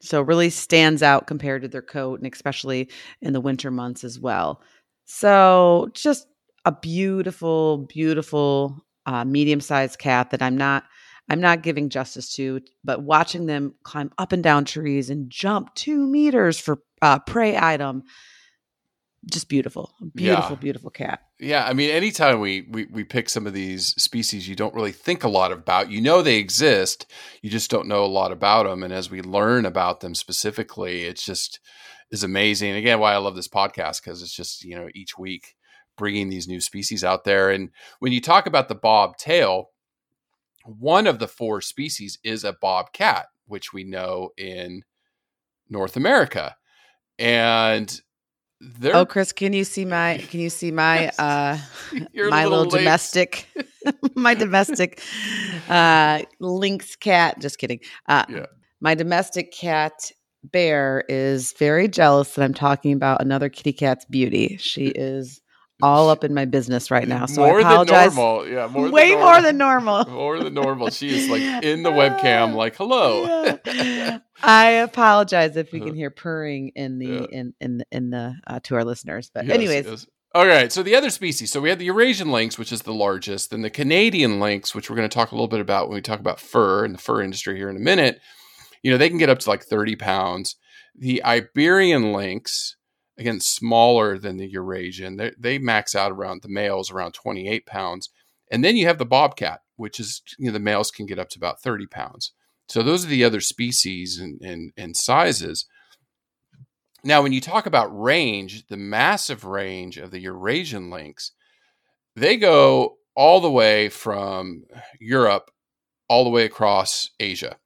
So 0.00 0.22
really 0.22 0.50
stands 0.50 1.02
out 1.02 1.26
compared 1.26 1.62
to 1.62 1.68
their 1.68 1.82
coat, 1.82 2.20
and 2.20 2.32
especially 2.32 2.88
in 3.20 3.32
the 3.32 3.40
winter 3.40 3.70
months 3.70 4.04
as 4.04 4.18
well. 4.18 4.62
So 5.06 5.90
just 5.94 6.28
a 6.64 6.72
beautiful, 6.72 7.78
beautiful 7.88 8.84
uh, 9.06 9.24
medium-sized 9.24 9.98
cat 9.98 10.30
that 10.30 10.42
I'm 10.42 10.56
not 10.56 10.84
I'm 11.30 11.40
not 11.40 11.62
giving 11.62 11.90
justice 11.90 12.32
to, 12.36 12.62
but 12.84 13.02
watching 13.02 13.46
them 13.46 13.74
climb 13.82 14.10
up 14.16 14.32
and 14.32 14.42
down 14.42 14.64
trees 14.64 15.10
and 15.10 15.28
jump 15.28 15.74
two 15.74 16.06
meters 16.06 16.58
for 16.58 16.78
uh, 17.02 17.18
prey 17.20 17.56
item 17.56 18.02
just 19.30 19.48
beautiful 19.48 19.92
beautiful 20.14 20.52
yeah. 20.52 20.60
beautiful 20.60 20.90
cat. 20.90 21.22
Yeah 21.40 21.64
i 21.66 21.72
mean 21.72 21.90
anytime 21.90 22.40
we, 22.40 22.66
we 22.70 22.86
we 22.86 23.04
pick 23.04 23.28
some 23.28 23.46
of 23.46 23.52
these 23.52 23.88
species 24.00 24.48
you 24.48 24.54
don't 24.54 24.74
really 24.74 24.92
think 24.92 25.24
a 25.24 25.28
lot 25.28 25.52
about 25.52 25.90
you 25.90 26.00
know 26.00 26.22
they 26.22 26.36
exist 26.36 27.06
you 27.42 27.50
just 27.50 27.70
don't 27.70 27.88
know 27.88 28.04
a 28.04 28.06
lot 28.06 28.32
about 28.32 28.64
them 28.64 28.82
and 28.82 28.92
as 28.92 29.10
we 29.10 29.20
learn 29.20 29.66
about 29.66 30.00
them 30.00 30.14
specifically 30.14 31.04
it's 31.04 31.24
just 31.24 31.60
is 32.10 32.24
amazing. 32.24 32.74
Again 32.74 33.00
why 33.00 33.12
i 33.12 33.18
love 33.18 33.34
this 33.34 33.48
podcast 33.48 34.02
because 34.02 34.22
it's 34.22 34.34
just 34.34 34.64
you 34.64 34.76
know 34.76 34.88
each 34.94 35.18
week 35.18 35.56
bringing 35.98 36.30
these 36.30 36.48
new 36.48 36.60
species 36.60 37.04
out 37.04 37.24
there. 37.24 37.50
And 37.50 37.70
when 37.98 38.12
you 38.12 38.20
talk 38.22 38.46
about 38.46 38.68
the 38.68 38.74
bobtail, 38.74 39.70
one 40.64 41.06
of 41.06 41.18
the 41.18 41.28
four 41.28 41.60
species 41.60 42.18
is 42.22 42.44
a 42.44 42.56
bobcat, 42.58 43.26
which 43.46 43.72
we 43.72 43.84
know 43.84 44.30
in 44.38 44.82
north 45.70 45.96
america 45.96 46.56
and 47.18 48.00
they're... 48.60 48.96
Oh, 48.96 49.06
Chris, 49.06 49.32
can 49.32 49.52
you 49.52 49.64
see 49.64 49.84
my 49.84 50.18
can 50.30 50.40
you 50.40 50.50
see 50.50 50.70
my 50.70 51.08
uh 51.18 51.58
my 52.14 52.44
little, 52.44 52.64
little 52.64 52.66
domestic 52.66 53.46
my 54.14 54.34
domestic 54.34 55.02
uh 55.68 56.22
lynx 56.40 56.96
cat 56.96 57.40
just 57.40 57.58
kidding. 57.58 57.80
Uh 58.06 58.24
yeah. 58.28 58.46
my 58.80 58.94
domestic 58.94 59.52
cat 59.52 60.10
bear 60.44 61.04
is 61.08 61.52
very 61.54 61.88
jealous 61.88 62.34
that 62.34 62.44
I'm 62.44 62.54
talking 62.54 62.92
about 62.92 63.20
another 63.20 63.48
kitty 63.48 63.72
cat's 63.72 64.04
beauty. 64.04 64.56
She 64.58 64.86
is 64.86 65.40
all 65.82 66.10
up 66.10 66.24
in 66.24 66.34
my 66.34 66.44
business 66.44 66.90
right 66.90 67.06
now. 67.06 67.26
So 67.26 67.42
more 67.42 67.58
I 67.58 67.60
apologize. 67.60 68.14
Than 68.14 68.24
normal. 68.24 68.48
Yeah, 68.48 68.66
more 68.68 68.90
way 68.90 69.10
than 69.10 69.20
more 69.20 69.42
than 69.42 69.58
normal. 69.58 70.04
more 70.08 70.42
than 70.42 70.54
normal. 70.54 70.90
She 70.90 71.08
is 71.08 71.28
like 71.28 71.42
in 71.64 71.82
the 71.82 71.90
webcam, 71.90 72.54
like 72.54 72.76
hello. 72.76 73.58
Yeah. 73.64 74.18
I 74.42 74.70
apologize 74.70 75.56
if 75.56 75.72
we 75.72 75.80
can 75.80 75.90
uh-huh. 75.90 75.96
hear 75.96 76.10
purring 76.10 76.72
in 76.74 76.98
the 76.98 77.06
yeah. 77.06 77.26
in 77.30 77.54
in 77.60 77.84
in 77.90 78.10
the 78.10 78.34
uh, 78.46 78.60
to 78.64 78.74
our 78.74 78.84
listeners. 78.84 79.30
But 79.32 79.46
yes, 79.46 79.54
anyways. 79.54 79.86
Yes. 79.86 80.06
All 80.34 80.46
right. 80.46 80.70
So 80.70 80.82
the 80.82 80.94
other 80.94 81.10
species. 81.10 81.50
So 81.50 81.60
we 81.60 81.70
have 81.70 81.78
the 81.78 81.86
Eurasian 81.86 82.30
lynx, 82.30 82.58
which 82.58 82.70
is 82.70 82.82
the 82.82 82.92
largest, 82.92 83.50
then 83.50 83.62
the 83.62 83.70
Canadian 83.70 84.40
lynx, 84.40 84.74
which 84.74 84.90
we're 84.90 84.96
going 84.96 85.08
to 85.08 85.14
talk 85.14 85.32
a 85.32 85.34
little 85.34 85.48
bit 85.48 85.60
about 85.60 85.88
when 85.88 85.96
we 85.96 86.02
talk 86.02 86.20
about 86.20 86.38
fur 86.38 86.84
and 86.84 86.94
the 86.94 86.98
fur 86.98 87.22
industry 87.22 87.56
here 87.56 87.70
in 87.70 87.76
a 87.76 87.80
minute. 87.80 88.20
You 88.82 88.90
know, 88.90 88.98
they 88.98 89.08
can 89.08 89.18
get 89.18 89.30
up 89.30 89.38
to 89.40 89.50
like 89.50 89.64
30 89.64 89.96
pounds. 89.96 90.56
The 90.94 91.24
Iberian 91.24 92.12
lynx, 92.12 92.76
again, 93.18 93.40
smaller 93.40 94.16
than 94.16 94.36
the 94.36 94.46
Eurasian, 94.46 95.16
they, 95.16 95.32
they 95.38 95.58
max 95.58 95.94
out 95.94 96.12
around 96.12 96.42
the 96.42 96.48
males 96.48 96.90
around 96.90 97.12
28 97.12 97.66
pounds. 97.66 98.10
And 98.50 98.64
then 98.64 98.76
you 98.76 98.86
have 98.86 98.98
the 98.98 99.04
bobcat, 99.04 99.60
which 99.76 99.98
is, 100.00 100.22
you 100.38 100.46
know, 100.46 100.52
the 100.52 100.60
males 100.60 100.90
can 100.90 101.06
get 101.06 101.18
up 101.18 101.28
to 101.30 101.38
about 101.38 101.60
30 101.60 101.86
pounds. 101.86 102.32
So 102.68 102.82
those 102.82 103.04
are 103.04 103.08
the 103.08 103.24
other 103.24 103.40
species 103.40 104.18
and, 104.18 104.40
and, 104.40 104.72
and 104.76 104.96
sizes. 104.96 105.66
Now, 107.04 107.22
when 107.22 107.32
you 107.32 107.40
talk 107.40 107.66
about 107.66 107.98
range, 107.98 108.66
the 108.68 108.76
massive 108.76 109.44
range 109.44 109.98
of 109.98 110.10
the 110.10 110.20
Eurasian 110.20 110.90
lynx, 110.90 111.32
they 112.14 112.36
go 112.36 112.96
all 113.14 113.40
the 113.40 113.50
way 113.50 113.88
from 113.88 114.64
Europe 115.00 115.50
all 116.08 116.24
the 116.24 116.30
way 116.30 116.44
across 116.44 117.10
Asia. 117.20 117.56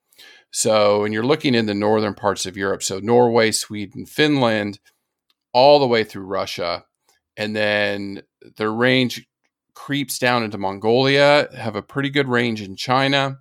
So, 0.50 1.00
when 1.02 1.12
you're 1.12 1.24
looking 1.24 1.54
in 1.54 1.64
the 1.66 1.74
northern 1.74 2.14
parts 2.14 2.44
of 2.44 2.58
Europe, 2.58 2.82
so 2.82 2.98
Norway, 2.98 3.52
Sweden, 3.52 4.04
Finland, 4.04 4.80
all 5.52 5.78
the 5.78 5.86
way 5.86 6.04
through 6.04 6.24
Russia, 6.24 6.84
and 7.36 7.54
then 7.54 8.22
their 8.56 8.72
range 8.72 9.26
creeps 9.74 10.18
down 10.18 10.42
into 10.42 10.58
Mongolia, 10.58 11.48
have 11.56 11.76
a 11.76 11.82
pretty 11.82 12.10
good 12.10 12.28
range 12.28 12.60
in 12.60 12.76
China, 12.76 13.38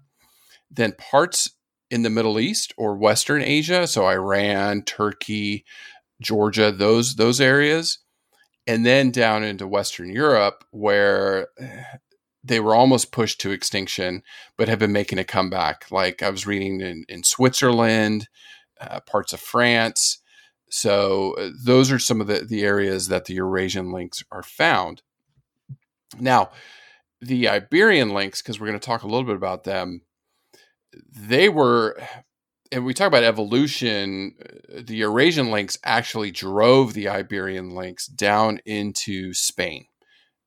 then 0.69 0.93
parts 0.93 1.49
in 1.89 2.03
the 2.03 2.09
Middle 2.09 2.39
East 2.39 2.73
or 2.77 2.95
Western 2.95 3.41
Asia, 3.41 3.85
so 3.85 4.07
Iran, 4.07 4.83
Turkey, 4.83 5.65
Georgia, 6.21 6.71
those 6.71 7.15
those 7.15 7.41
areas, 7.41 7.99
and 8.65 8.85
then 8.85 9.11
down 9.11 9.43
into 9.43 9.67
Western 9.67 10.09
Europe 10.09 10.63
where 10.71 11.47
they 12.43 12.59
were 12.59 12.75
almost 12.75 13.11
pushed 13.11 13.41
to 13.41 13.51
extinction, 13.51 14.23
but 14.57 14.67
have 14.67 14.79
been 14.79 14.91
making 14.91 15.19
a 15.19 15.23
comeback. 15.23 15.85
Like 15.91 16.23
I 16.23 16.29
was 16.29 16.47
reading 16.47 16.81
in, 16.81 17.05
in 17.07 17.23
Switzerland, 17.23 18.27
uh, 18.79 18.99
parts 19.01 19.33
of 19.33 19.39
France. 19.39 20.20
So 20.71 21.33
uh, 21.33 21.49
those 21.63 21.91
are 21.91 21.99
some 21.99 22.21
of 22.21 22.27
the, 22.27 22.39
the 22.39 22.63
areas 22.63 23.09
that 23.09 23.25
the 23.25 23.35
Eurasian 23.35 23.91
lynx 23.91 24.23
are 24.31 24.41
found. 24.41 25.01
Now, 26.17 26.51
the 27.19 27.49
Iberian 27.49 28.13
lynx, 28.13 28.41
because 28.41 28.59
we're 28.59 28.67
going 28.67 28.79
to 28.79 28.85
talk 28.85 29.03
a 29.03 29.07
little 29.07 29.25
bit 29.25 29.35
about 29.35 29.65
them, 29.65 30.01
they 31.13 31.49
were, 31.49 32.01
and 32.71 32.85
we 32.85 32.93
talk 32.93 33.07
about 33.07 33.23
evolution, 33.23 34.35
uh, 34.41 34.81
the 34.81 34.95
Eurasian 34.95 35.51
lynx 35.51 35.77
actually 35.83 36.31
drove 36.31 36.93
the 36.93 37.09
Iberian 37.09 37.75
lynx 37.75 38.07
down 38.07 38.61
into 38.65 39.33
Spain 39.33 39.87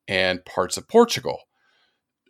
and 0.08 0.44
parts 0.46 0.78
of 0.78 0.88
Portugal. 0.88 1.40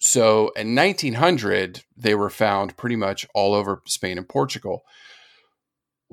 So 0.01 0.51
in 0.57 0.75
1900, 0.75 1.85
they 1.97 2.17
were 2.17 2.29
found 2.29 2.77
pretty 2.77 2.97
much 2.97 3.25
all 3.35 3.55
over 3.55 3.83
Spain 3.87 4.19
and 4.19 4.29
Portugal. 4.29 4.83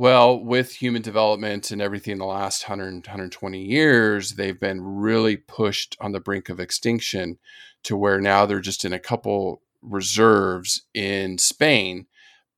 Well, 0.01 0.43
with 0.43 0.71
human 0.71 1.03
development 1.03 1.69
and 1.69 1.79
everything 1.79 2.13
in 2.13 2.17
the 2.17 2.25
last 2.25 2.67
100, 2.67 3.05
120 3.05 3.61
years, 3.61 4.31
they've 4.31 4.59
been 4.59 4.81
really 4.81 5.37
pushed 5.37 5.95
on 6.01 6.11
the 6.11 6.19
brink 6.19 6.49
of 6.49 6.59
extinction 6.59 7.37
to 7.83 7.95
where 7.95 8.19
now 8.19 8.47
they're 8.47 8.61
just 8.61 8.83
in 8.83 8.93
a 8.93 8.99
couple 8.99 9.61
reserves 9.83 10.87
in 10.95 11.37
Spain. 11.37 12.07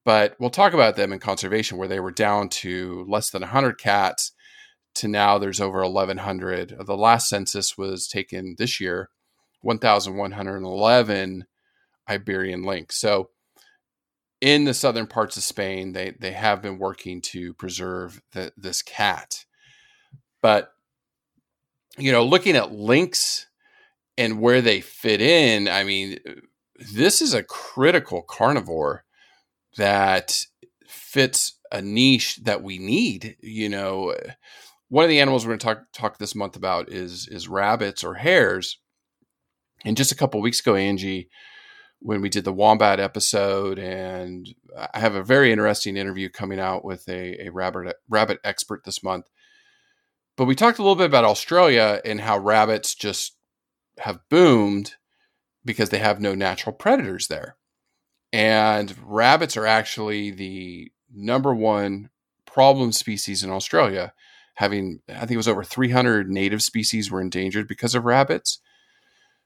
But 0.05 0.37
we'll 0.39 0.51
talk 0.51 0.71
about 0.71 0.95
them 0.95 1.11
in 1.11 1.19
conservation, 1.19 1.77
where 1.77 1.89
they 1.89 1.99
were 1.99 2.11
down 2.11 2.47
to 2.63 3.05
less 3.09 3.29
than 3.29 3.41
100 3.41 3.77
cats 3.77 4.31
to 4.95 5.09
now 5.09 5.37
there's 5.37 5.59
over 5.59 5.81
1,100. 5.81 6.77
The 6.85 6.95
last 6.95 7.27
census 7.27 7.77
was 7.77 8.07
taken 8.07 8.55
this 8.57 8.79
year 8.79 9.09
1,111 9.63 11.45
Iberian 12.07 12.63
lynx. 12.63 13.01
So, 13.01 13.31
in 14.43 14.65
the 14.65 14.73
southern 14.73 15.07
parts 15.07 15.37
of 15.37 15.43
Spain, 15.43 15.93
they 15.93 16.11
they 16.19 16.33
have 16.33 16.61
been 16.61 16.77
working 16.77 17.21
to 17.21 17.53
preserve 17.53 18.21
the, 18.33 18.51
this 18.57 18.81
cat. 18.81 19.45
But 20.41 20.73
you 21.97 22.11
know, 22.11 22.25
looking 22.25 22.57
at 22.57 22.73
lynx 22.73 23.47
and 24.17 24.41
where 24.41 24.61
they 24.61 24.81
fit 24.81 25.21
in, 25.21 25.69
I 25.69 25.85
mean, 25.85 26.19
this 26.93 27.21
is 27.21 27.33
a 27.33 27.41
critical 27.41 28.21
carnivore 28.21 29.05
that 29.77 30.45
fits 30.85 31.57
a 31.71 31.81
niche 31.81 32.41
that 32.43 32.61
we 32.61 32.79
need. 32.79 33.37
You 33.39 33.69
know, 33.69 34.13
one 34.89 35.05
of 35.05 35.09
the 35.09 35.21
animals 35.21 35.45
we're 35.45 35.51
going 35.51 35.59
to 35.59 35.65
talk 35.65 35.83
talk 35.93 36.17
this 36.17 36.35
month 36.35 36.57
about 36.57 36.89
is 36.89 37.29
is 37.29 37.47
rabbits 37.47 38.03
or 38.03 38.15
hares 38.15 38.77
and 39.85 39.95
just 39.95 40.11
a 40.11 40.15
couple 40.15 40.41
weeks 40.41 40.59
ago, 40.59 40.75
Angie, 40.75 41.29
when 42.03 42.19
we 42.19 42.27
did 42.27 42.43
the 42.43 42.53
wombat 42.53 42.99
episode, 42.99 43.79
and 43.79 44.53
I 44.93 44.99
have 44.99 45.15
a 45.15 45.23
very 45.23 45.51
interesting 45.51 45.95
interview 45.95 46.29
coming 46.29 46.59
out 46.59 46.83
with 46.83 47.07
a, 47.07 47.47
a 47.47 47.49
rabbit 47.49 47.95
rabbit 48.09 48.39
expert 48.43 48.83
this 48.83 49.01
month. 49.01 49.29
But 50.35 50.45
we 50.45 50.55
talked 50.55 50.79
a 50.79 50.81
little 50.81 50.97
bit 50.97 51.05
about 51.05 51.23
Australia 51.23 52.01
and 52.03 52.19
how 52.19 52.37
rabbits 52.37 52.93
just 52.93 53.37
have 53.99 54.19
boomed 54.29 54.95
because 55.63 55.89
they 55.89 55.99
have 55.99 56.19
no 56.19 56.35
natural 56.35 56.75
predators 56.75 57.27
there. 57.27 57.55
And 58.33 58.95
rabbits 59.05 59.55
are 59.55 59.67
actually 59.67 60.31
the 60.31 60.91
number 61.13 61.53
one 61.53 62.09
problem 62.45 62.91
species 62.91 63.43
in 63.43 63.49
Australia, 63.49 64.13
having, 64.55 64.99
I 65.07 65.19
think 65.19 65.31
it 65.31 65.37
was 65.37 65.47
over 65.47 65.63
300 65.63 66.29
native 66.29 66.63
species 66.63 67.09
were 67.09 67.21
endangered 67.21 67.67
because 67.67 67.95
of 67.95 68.03
rabbits. 68.03 68.59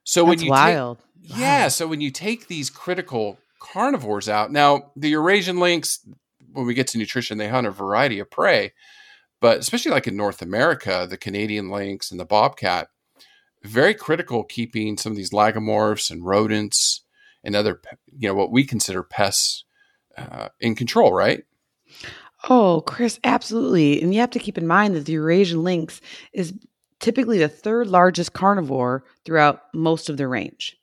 So 0.08 0.22
That's 0.22 0.28
when 0.28 0.40
you 0.46 0.50
wild. 0.52 0.98
Take, 1.28 1.36
yeah, 1.36 1.68
so 1.68 1.86
when 1.86 2.00
you 2.00 2.10
take 2.10 2.48
these 2.48 2.70
critical 2.70 3.36
carnivores 3.60 4.26
out, 4.26 4.50
now 4.50 4.90
the 4.96 5.10
Eurasian 5.10 5.60
lynx, 5.60 5.98
when 6.50 6.64
we 6.64 6.72
get 6.72 6.86
to 6.88 6.98
nutrition, 6.98 7.36
they 7.36 7.48
hunt 7.48 7.66
a 7.66 7.70
variety 7.70 8.18
of 8.18 8.30
prey, 8.30 8.72
but 9.38 9.58
especially 9.58 9.90
like 9.90 10.06
in 10.06 10.16
North 10.16 10.40
America, 10.40 11.06
the 11.08 11.18
Canadian 11.18 11.68
lynx 11.68 12.10
and 12.10 12.18
the 12.18 12.24
bobcat, 12.24 12.88
very 13.62 13.92
critical 13.92 14.44
keeping 14.44 14.96
some 14.96 15.12
of 15.12 15.16
these 15.16 15.30
lagomorphs 15.30 16.10
and 16.10 16.24
rodents 16.24 17.04
and 17.44 17.54
other, 17.54 17.78
you 18.06 18.30
know, 18.30 18.34
what 18.34 18.50
we 18.50 18.64
consider 18.64 19.02
pests 19.02 19.64
uh, 20.16 20.48
in 20.58 20.74
control, 20.74 21.12
right? 21.12 21.44
Oh, 22.48 22.82
Chris, 22.86 23.20
absolutely. 23.24 24.00
And 24.00 24.14
you 24.14 24.20
have 24.20 24.30
to 24.30 24.38
keep 24.38 24.56
in 24.56 24.66
mind 24.66 24.94
that 24.94 25.04
the 25.04 25.12
Eurasian 25.12 25.62
lynx 25.62 26.00
is 26.32 26.54
typically 27.00 27.38
the 27.38 27.48
third 27.48 27.86
largest 27.86 28.32
carnivore 28.32 29.04
throughout 29.24 29.62
most 29.74 30.08
of 30.08 30.16
their 30.16 30.28
range. 30.28 30.76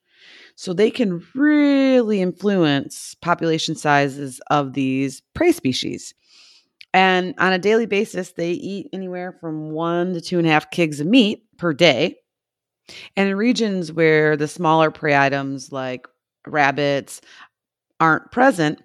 So 0.55 0.74
they 0.74 0.89
can 0.89 1.25
really 1.36 2.22
influence 2.22 3.15
population 3.22 3.75
sizes 3.75 4.39
of 4.50 4.74
these 4.74 5.22
prey 5.34 5.51
species. 5.51 6.13
And 6.93 7.34
on 7.39 7.51
a 7.51 7.60
daily 7.60 7.86
basis, 7.86 8.31
they 8.31 8.51
eat 8.51 8.88
anywhere 8.93 9.34
from 9.41 9.72
one 9.72 10.13
to 10.13 10.22
two 10.22 10.38
and 10.38 10.48
a 10.48 10.50
half 10.50 10.72
kgs 10.72 11.01
of 11.01 11.07
meat 11.07 11.43
per 11.57 11.74
day. 11.74 12.15
And 13.17 13.27
in 13.27 13.36
regions 13.36 13.91
where 13.91 14.38
the 14.38 14.48
smaller 14.48 14.91
prey 14.91 15.17
items 15.17 15.74
like 15.74 16.07
rabbits 16.48 17.19
aren't 18.00 18.31
present, 18.31 18.81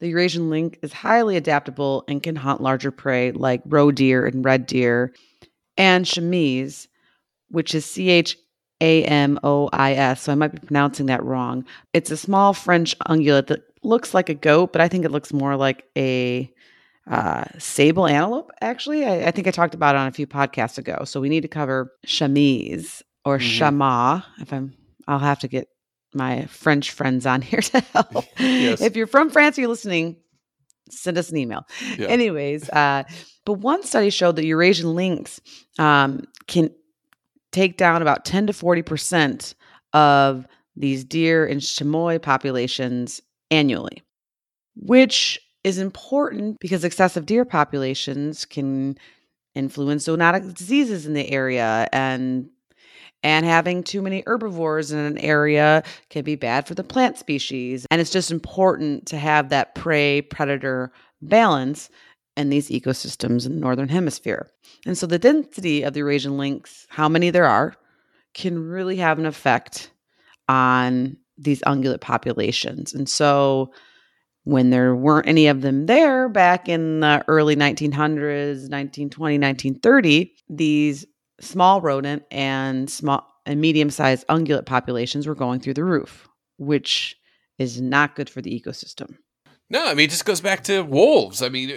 the 0.00 0.08
Eurasian 0.08 0.50
lynx 0.50 0.78
is 0.82 0.92
highly 0.92 1.36
adaptable 1.36 2.02
and 2.08 2.20
can 2.20 2.34
hunt 2.34 2.60
larger 2.60 2.90
prey 2.90 3.30
like 3.30 3.62
roe 3.66 3.92
deer 3.92 4.26
and 4.26 4.44
red 4.44 4.66
deer 4.66 5.14
and 5.76 6.06
chamois, 6.06 6.86
which 7.48 7.74
is 7.74 7.84
C 7.84 8.10
H 8.10 8.36
A 8.80 9.04
M 9.04 9.38
O 9.42 9.68
I 9.72 9.94
S. 9.94 10.22
So 10.22 10.32
I 10.32 10.34
might 10.34 10.52
be 10.52 10.66
pronouncing 10.66 11.06
that 11.06 11.24
wrong. 11.24 11.64
It's 11.92 12.10
a 12.10 12.16
small 12.16 12.52
French 12.52 12.98
ungulate 13.00 13.48
that 13.48 13.62
looks 13.82 14.14
like 14.14 14.28
a 14.28 14.34
goat, 14.34 14.72
but 14.72 14.80
I 14.80 14.88
think 14.88 15.04
it 15.04 15.10
looks 15.10 15.32
more 15.32 15.56
like 15.56 15.84
a 15.96 16.52
uh, 17.10 17.44
sable 17.58 18.06
antelope. 18.06 18.50
Actually, 18.60 19.04
I, 19.04 19.26
I, 19.26 19.30
think 19.32 19.48
I 19.48 19.50
talked 19.50 19.74
about 19.74 19.96
it 19.96 19.98
on 19.98 20.06
a 20.06 20.12
few 20.12 20.26
podcasts 20.26 20.78
ago. 20.78 21.02
So 21.04 21.20
we 21.20 21.28
need 21.28 21.40
to 21.40 21.48
cover 21.48 21.92
chamois 22.06 23.02
or 23.24 23.38
mm-hmm. 23.38 24.42
If 24.42 24.52
I'm, 24.52 24.74
I'll 25.08 25.18
have 25.18 25.40
to 25.40 25.48
get 25.48 25.68
my 26.14 26.46
French 26.46 26.90
friends 26.90 27.26
on 27.26 27.42
here 27.42 27.60
to 27.62 27.80
help. 27.80 28.24
yes. 28.38 28.80
If 28.80 28.96
you're 28.96 29.06
from 29.06 29.30
France, 29.30 29.58
you're 29.58 29.68
listening. 29.68 30.16
Send 30.92 31.18
us 31.18 31.30
an 31.30 31.36
email. 31.36 31.66
Yeah. 31.98 32.06
Anyways, 32.06 32.68
uh, 32.70 33.04
but 33.44 33.54
one 33.54 33.82
study 33.82 34.10
showed 34.10 34.36
that 34.36 34.44
Eurasian 34.44 34.94
lynx 34.94 35.40
um, 35.78 36.24
can 36.46 36.70
take 37.50 37.76
down 37.76 38.02
about 38.02 38.24
10 38.24 38.46
to 38.46 38.52
40% 38.52 39.54
of 39.92 40.46
these 40.76 41.04
deer 41.04 41.46
and 41.46 41.60
chamois 41.60 42.18
populations 42.18 43.20
annually, 43.50 44.02
which 44.74 45.38
is 45.64 45.78
important 45.78 46.58
because 46.60 46.84
excessive 46.84 47.26
deer 47.26 47.44
populations 47.44 48.44
can 48.44 48.96
influence 49.54 50.06
zoonotic 50.06 50.54
diseases 50.54 51.06
in 51.06 51.12
the 51.12 51.30
area 51.30 51.88
and 51.92 52.48
and 53.22 53.46
having 53.46 53.82
too 53.82 54.02
many 54.02 54.22
herbivores 54.26 54.92
in 54.92 54.98
an 54.98 55.18
area 55.18 55.82
can 56.10 56.24
be 56.24 56.36
bad 56.36 56.66
for 56.66 56.74
the 56.74 56.84
plant 56.84 57.18
species 57.18 57.86
and 57.90 58.00
it's 58.00 58.10
just 58.10 58.30
important 58.30 59.06
to 59.06 59.16
have 59.16 59.48
that 59.48 59.74
prey 59.74 60.22
predator 60.22 60.92
balance 61.20 61.88
in 62.36 62.50
these 62.50 62.70
ecosystems 62.70 63.46
in 63.46 63.54
the 63.54 63.60
northern 63.60 63.88
hemisphere. 63.88 64.48
And 64.86 64.96
so 64.96 65.06
the 65.06 65.18
density 65.18 65.82
of 65.82 65.92
the 65.92 66.00
Eurasian 66.00 66.36
lynx, 66.36 66.86
how 66.88 67.08
many 67.08 67.30
there 67.30 67.46
are, 67.46 67.74
can 68.34 68.58
really 68.58 68.96
have 68.96 69.18
an 69.18 69.26
effect 69.26 69.90
on 70.48 71.16
these 71.36 71.60
ungulate 71.62 72.00
populations. 72.00 72.94
And 72.94 73.08
so 73.08 73.72
when 74.44 74.70
there 74.70 74.94
weren't 74.96 75.28
any 75.28 75.46
of 75.46 75.60
them 75.60 75.86
there 75.86 76.28
back 76.28 76.68
in 76.68 77.00
the 77.00 77.24
early 77.28 77.54
1900s, 77.54 78.68
1920, 78.70 79.38
1930, 79.38 80.32
these 80.48 81.06
small 81.42 81.80
rodent 81.80 82.22
and 82.30 82.88
small 82.88 83.26
and 83.44 83.60
medium-sized 83.60 84.26
ungulate 84.28 84.66
populations 84.66 85.26
were 85.26 85.34
going 85.34 85.60
through 85.60 85.74
the 85.74 85.84
roof, 85.84 86.28
which 86.58 87.16
is 87.58 87.80
not 87.80 88.14
good 88.14 88.30
for 88.30 88.40
the 88.40 88.50
ecosystem. 88.58 89.16
No, 89.68 89.84
I 89.86 89.94
mean, 89.94 90.04
it 90.04 90.10
just 90.10 90.24
goes 90.24 90.40
back 90.40 90.64
to 90.64 90.82
wolves. 90.82 91.42
I 91.42 91.48
mean, 91.48 91.76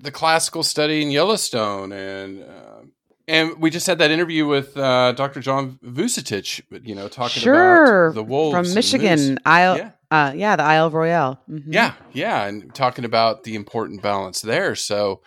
the 0.00 0.10
classical 0.10 0.62
study 0.62 1.02
in 1.02 1.10
Yellowstone, 1.10 1.92
and 1.92 2.42
uh, 2.44 2.82
and 3.28 3.58
we 3.60 3.68
just 3.70 3.86
had 3.86 3.98
that 3.98 4.10
interview 4.10 4.46
with 4.46 4.76
uh, 4.76 5.12
Dr. 5.12 5.40
John 5.40 5.78
Vucetich, 5.84 6.62
you 6.86 6.94
know, 6.94 7.08
talking 7.08 7.42
sure. 7.42 8.06
about 8.06 8.14
the 8.14 8.22
wolves 8.22 8.56
from 8.56 8.74
Michigan, 8.74 9.38
Isle, 9.44 9.76
Yeah. 9.76 9.90
uh, 10.10 10.32
yeah, 10.34 10.56
the 10.56 10.62
Isle 10.62 10.86
of 10.86 10.94
Royale. 10.94 11.40
Mhm. 11.50 11.64
Yeah, 11.66 11.94
yeah, 12.12 12.44
and 12.46 12.72
talking 12.74 13.04
about 13.04 13.42
the 13.44 13.54
important 13.54 14.02
balance 14.02 14.40
there. 14.40 14.74
So, 14.76 15.20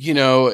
you 0.00 0.14
know, 0.14 0.52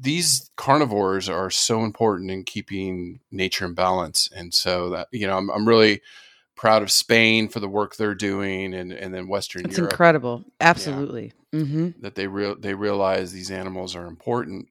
these 0.00 0.50
carnivores 0.56 1.28
are 1.28 1.50
so 1.50 1.84
important 1.84 2.30
in 2.30 2.44
keeping 2.44 3.20
nature 3.30 3.66
in 3.66 3.74
balance, 3.74 4.26
and 4.34 4.54
so 4.54 4.88
that 4.88 5.08
you 5.12 5.26
know, 5.26 5.36
I'm, 5.36 5.50
I'm 5.50 5.68
really 5.68 6.00
proud 6.56 6.82
of 6.82 6.90
Spain 6.90 7.48
for 7.48 7.60
the 7.60 7.68
work 7.68 7.96
they're 7.96 8.14
doing, 8.14 8.72
and 8.72 8.90
and 8.92 9.12
then 9.12 9.28
Western 9.28 9.60
Europe. 9.60 9.70
it's 9.70 9.78
Europe 9.78 9.92
incredible. 9.92 10.44
Absolutely. 10.62 11.34
hmm 11.52 11.90
that 12.00 12.14
they 12.14 12.26
real 12.26 12.56
they 12.58 12.72
realize 12.72 13.32
these 13.32 13.50
animals 13.50 13.94
are 13.94 14.06
important. 14.06 14.66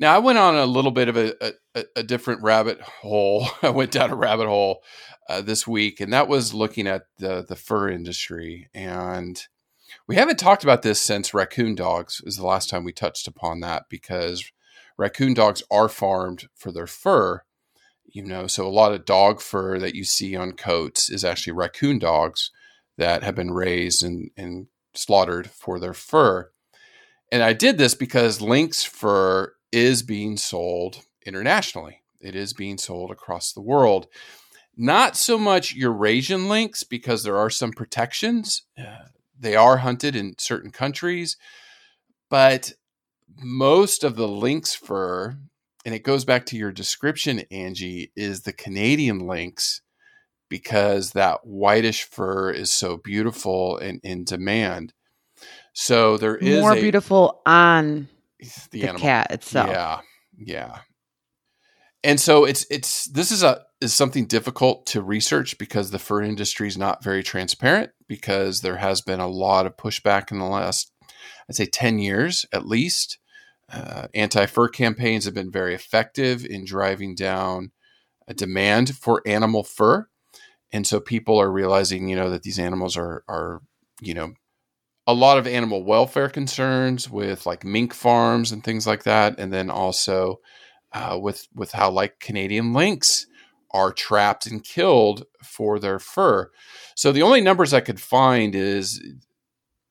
Now, 0.00 0.14
I 0.14 0.18
went 0.18 0.36
on 0.36 0.56
a 0.56 0.66
little 0.66 0.90
bit 0.90 1.08
of 1.08 1.16
a, 1.16 1.52
a, 1.76 1.84
a 1.94 2.02
different 2.02 2.42
rabbit 2.42 2.80
hole. 2.80 3.46
I 3.62 3.70
went 3.70 3.92
down 3.92 4.10
a 4.10 4.16
rabbit 4.16 4.48
hole 4.48 4.82
uh, 5.28 5.40
this 5.40 5.68
week, 5.68 6.00
and 6.00 6.12
that 6.12 6.26
was 6.26 6.52
looking 6.52 6.88
at 6.88 7.04
the 7.18 7.44
the 7.48 7.56
fur 7.56 7.88
industry. 7.90 8.68
And 8.74 9.40
we 10.06 10.16
haven't 10.16 10.38
talked 10.38 10.62
about 10.62 10.82
this 10.82 11.00
since 11.00 11.34
raccoon 11.34 11.74
dogs 11.74 12.22
is 12.24 12.36
the 12.36 12.46
last 12.46 12.70
time 12.70 12.84
we 12.84 12.92
touched 12.92 13.26
upon 13.26 13.60
that 13.60 13.84
because 13.88 14.50
raccoon 14.96 15.34
dogs 15.34 15.62
are 15.70 15.88
farmed 15.88 16.48
for 16.54 16.72
their 16.72 16.86
fur. 16.86 17.42
You 18.04 18.24
know, 18.24 18.46
so 18.46 18.66
a 18.66 18.68
lot 18.68 18.92
of 18.92 19.04
dog 19.04 19.40
fur 19.40 19.78
that 19.78 19.94
you 19.94 20.04
see 20.04 20.36
on 20.36 20.52
coats 20.52 21.10
is 21.10 21.24
actually 21.24 21.52
raccoon 21.54 21.98
dogs 21.98 22.50
that 22.96 23.22
have 23.22 23.34
been 23.34 23.50
raised 23.50 24.02
and, 24.02 24.30
and 24.36 24.68
slaughtered 24.94 25.50
for 25.50 25.78
their 25.78 25.94
fur. 25.94 26.50
And 27.30 27.42
I 27.42 27.52
did 27.52 27.78
this 27.78 27.94
because 27.94 28.40
lynx 28.40 28.84
fur 28.84 29.54
is 29.72 30.02
being 30.02 30.36
sold 30.36 31.02
internationally. 31.26 32.02
It 32.20 32.34
is 32.34 32.52
being 32.52 32.78
sold 32.78 33.10
across 33.10 33.52
the 33.52 33.60
world. 33.60 34.06
Not 34.76 35.16
so 35.16 35.38
much 35.38 35.74
Eurasian 35.74 36.48
lynx 36.48 36.84
because 36.84 37.22
there 37.22 37.36
are 37.36 37.50
some 37.50 37.72
protections. 37.72 38.62
They 39.38 39.56
are 39.56 39.78
hunted 39.78 40.16
in 40.16 40.34
certain 40.38 40.70
countries, 40.70 41.36
but 42.30 42.72
most 43.38 44.04
of 44.04 44.16
the 44.16 44.28
lynx 44.28 44.74
fur, 44.74 45.36
and 45.84 45.94
it 45.94 46.02
goes 46.04 46.24
back 46.24 46.46
to 46.46 46.56
your 46.56 46.72
description, 46.72 47.42
Angie, 47.50 48.12
is 48.16 48.42
the 48.42 48.52
Canadian 48.52 49.20
lynx 49.26 49.82
because 50.48 51.12
that 51.12 51.40
whitish 51.44 52.04
fur 52.04 52.50
is 52.50 52.70
so 52.70 52.96
beautiful 52.96 53.76
and 53.78 54.00
in 54.02 54.24
demand. 54.24 54.92
So 55.72 56.16
there 56.16 56.36
is 56.36 56.60
More 56.60 56.72
a, 56.72 56.80
beautiful 56.80 57.42
on 57.44 58.08
the, 58.38 58.50
the 58.70 58.82
animal. 58.84 59.00
cat 59.00 59.30
itself. 59.30 59.68
Yeah, 59.68 60.00
yeah. 60.38 60.78
And 62.02 62.20
so 62.20 62.44
it's 62.44 62.64
it's 62.70 63.06
this 63.06 63.30
is 63.30 63.42
a 63.42 63.65
is 63.80 63.92
something 63.92 64.26
difficult 64.26 64.86
to 64.86 65.02
research 65.02 65.58
because 65.58 65.90
the 65.90 65.98
fur 65.98 66.22
industry 66.22 66.68
is 66.68 66.78
not 66.78 67.04
very 67.04 67.22
transparent 67.22 67.90
because 68.08 68.60
there 68.60 68.76
has 68.76 69.00
been 69.00 69.20
a 69.20 69.28
lot 69.28 69.66
of 69.66 69.76
pushback 69.76 70.30
in 70.30 70.38
the 70.38 70.44
last 70.44 70.92
I'd 71.48 71.56
say 71.56 71.66
10 71.66 71.98
years 71.98 72.46
at 72.52 72.66
least. 72.66 73.18
Uh, 73.72 74.06
anti-fur 74.14 74.68
campaigns 74.68 75.24
have 75.24 75.34
been 75.34 75.50
very 75.50 75.74
effective 75.74 76.44
in 76.44 76.64
driving 76.64 77.14
down 77.14 77.72
a 78.28 78.34
demand 78.34 78.96
for 78.96 79.22
animal 79.26 79.64
fur. 79.64 80.06
And 80.72 80.86
so 80.86 81.00
people 81.00 81.40
are 81.40 81.50
realizing, 81.50 82.08
you 82.08 82.16
know, 82.16 82.30
that 82.30 82.42
these 82.42 82.58
animals 82.58 82.96
are 82.96 83.24
are, 83.28 83.62
you 84.00 84.14
know, 84.14 84.34
a 85.06 85.14
lot 85.14 85.38
of 85.38 85.46
animal 85.46 85.84
welfare 85.84 86.28
concerns 86.28 87.08
with 87.08 87.46
like 87.46 87.64
mink 87.64 87.94
farms 87.94 88.52
and 88.52 88.62
things 88.62 88.86
like 88.86 89.04
that, 89.04 89.38
and 89.38 89.52
then 89.52 89.70
also 89.70 90.40
uh, 90.92 91.18
with 91.20 91.46
with 91.54 91.72
how 91.72 91.90
like 91.90 92.18
Canadian 92.18 92.72
lynx 92.72 93.25
are 93.76 93.92
trapped 93.92 94.46
and 94.46 94.64
killed 94.64 95.26
for 95.44 95.78
their 95.78 95.98
fur. 95.98 96.50
So 96.94 97.12
the 97.12 97.20
only 97.20 97.42
numbers 97.42 97.74
I 97.74 97.80
could 97.80 98.00
find 98.00 98.54
is 98.54 99.04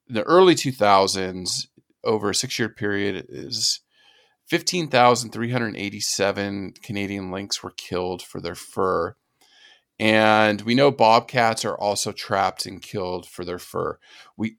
the 0.08 0.24
early 0.24 0.56
2000s 0.56 1.68
over 2.04 2.32
a 2.32 2.36
six 2.36 2.58
year 2.58 2.70
period 2.70 3.28
is 3.30 3.82
15,387 4.48 6.74
Canadian 6.82 7.32
lynx 7.32 7.62
were 7.62 7.76
killed 7.78 8.24
for 8.24 8.42
their 8.42 8.56
fur. 8.56 9.16
And 10.00 10.64
we 10.64 10.74
know 10.74 10.90
bobcats 10.90 11.64
are 11.64 11.78
also 11.78 12.12
trapped 12.12 12.66
and 12.66 12.82
killed 12.82 13.28
for 13.28 13.46
their 13.46 13.60
fur. 13.60 14.00
We 14.36 14.58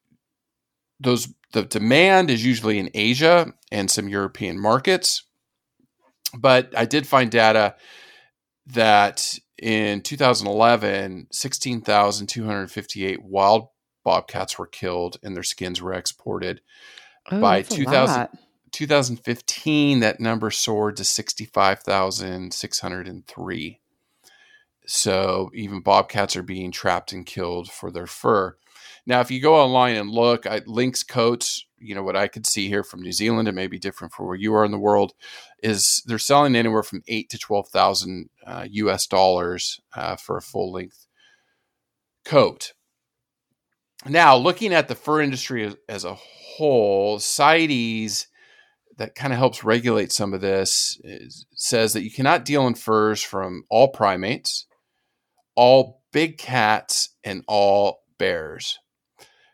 those 1.01 1.35
the 1.53 1.65
demand 1.65 2.31
is 2.31 2.45
usually 2.45 2.79
in 2.79 2.91
Asia 2.95 3.53
and 3.73 3.91
some 3.91 4.07
European 4.09 4.61
markets. 4.61 5.25
But 6.33 6.73
I 6.77 6.85
did 6.87 7.07
find 7.07 7.31
data 7.31 7.77
that 8.66 9.38
in 9.59 10.00
2011, 10.02 11.29
16,258 11.33 13.22
wild 13.22 13.68
bobcats 14.05 14.59
were 14.59 14.66
killed 14.66 15.18
and 15.22 15.37
their 15.37 15.42
skins 15.42 15.83
were 15.83 15.92
exported. 15.92 16.62
Oh, 17.31 17.40
By 17.40 17.62
that's 17.62 17.74
2000 17.74 18.29
2015, 18.72 20.00
that 20.00 20.18
number 20.20 20.50
soared 20.50 20.96
to 20.96 21.05
65,603. 21.05 23.81
So 24.87 25.50
even 25.55 25.81
bobcats 25.81 26.37
are 26.37 26.42
being 26.42 26.72
trapped 26.72 27.12
and 27.12 27.24
killed 27.24 27.70
for 27.70 27.90
their 27.90 28.07
fur. 28.07 28.57
Now, 29.07 29.20
if 29.20 29.31
you 29.31 29.40
go 29.40 29.55
online 29.57 29.96
and 29.96 30.11
look 30.11 30.44
at 30.46 30.68
lynx 30.68 31.02
coats, 31.02 31.65
you 31.79 31.95
know 31.95 32.03
what 32.03 32.17
I 32.17 32.29
could 32.29 32.47
see 32.47 32.69
here 32.69 32.85
from 32.85 33.03
New 33.03 33.12
Zealand, 33.12 33.49
it 33.49 33.53
may 33.53 33.67
be 33.67 33.79
different 33.79 34.12
for 34.12 34.27
where 34.27 34.37
you 34.37 34.55
are 34.55 34.65
in 34.65 34.71
the 34.71 34.79
world, 34.79 35.12
is 35.62 36.03
they're 36.07 36.19
selling 36.19 36.57
anywhere 36.57 36.83
from 36.83 37.03
eight 37.09 37.29
to 37.31 37.39
twelve 37.39 37.69
thousand 37.69 38.31
uh, 38.47 38.67
U.S. 38.71 39.07
dollars 39.07 39.81
uh, 39.95 40.17
for 40.17 40.37
a 40.37 40.43
full 40.43 40.73
length 40.73 41.07
coat. 42.25 42.73
Now, 44.09 44.37
looking 44.37 44.73
at 44.73 44.89
the 44.89 44.95
fur 44.95 45.21
industry 45.21 45.65
as, 45.65 45.77
as 45.89 46.05
a 46.05 46.15
whole, 46.15 47.19
CITES 47.19 48.29
that 48.99 49.15
kind 49.15 49.33
of 49.33 49.39
helps 49.39 49.65
regulate 49.65 50.12
some 50.12 50.33
of 50.33 50.41
this 50.41 50.99
is, 51.05 51.47
says 51.55 51.93
that 51.93 52.03
you 52.03 52.11
cannot 52.11 52.45
deal 52.45 52.67
in 52.67 52.75
furs 52.75 53.23
from 53.23 53.65
all 53.69 53.89
primates, 53.89 54.67
all 55.55 56.03
big 56.12 56.39
cats, 56.39 57.11
and 57.25 57.45
all 57.47 58.03
bears. 58.19 58.79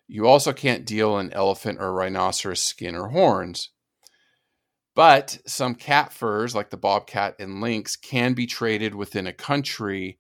You 0.08 0.26
also 0.26 0.52
can't 0.52 0.84
deal 0.84 1.18
in 1.18 1.32
elephant 1.32 1.78
or 1.80 1.92
rhinoceros 1.92 2.62
skin 2.62 2.94
or 2.94 3.08
horns. 3.08 3.70
But 4.94 5.38
some 5.46 5.74
cat 5.74 6.12
furs, 6.12 6.54
like 6.54 6.70
the 6.70 6.76
bobcat 6.76 7.36
and 7.38 7.60
lynx, 7.60 7.96
can 7.96 8.34
be 8.34 8.46
traded 8.46 8.94
within 8.94 9.26
a 9.26 9.32
country. 9.32 10.18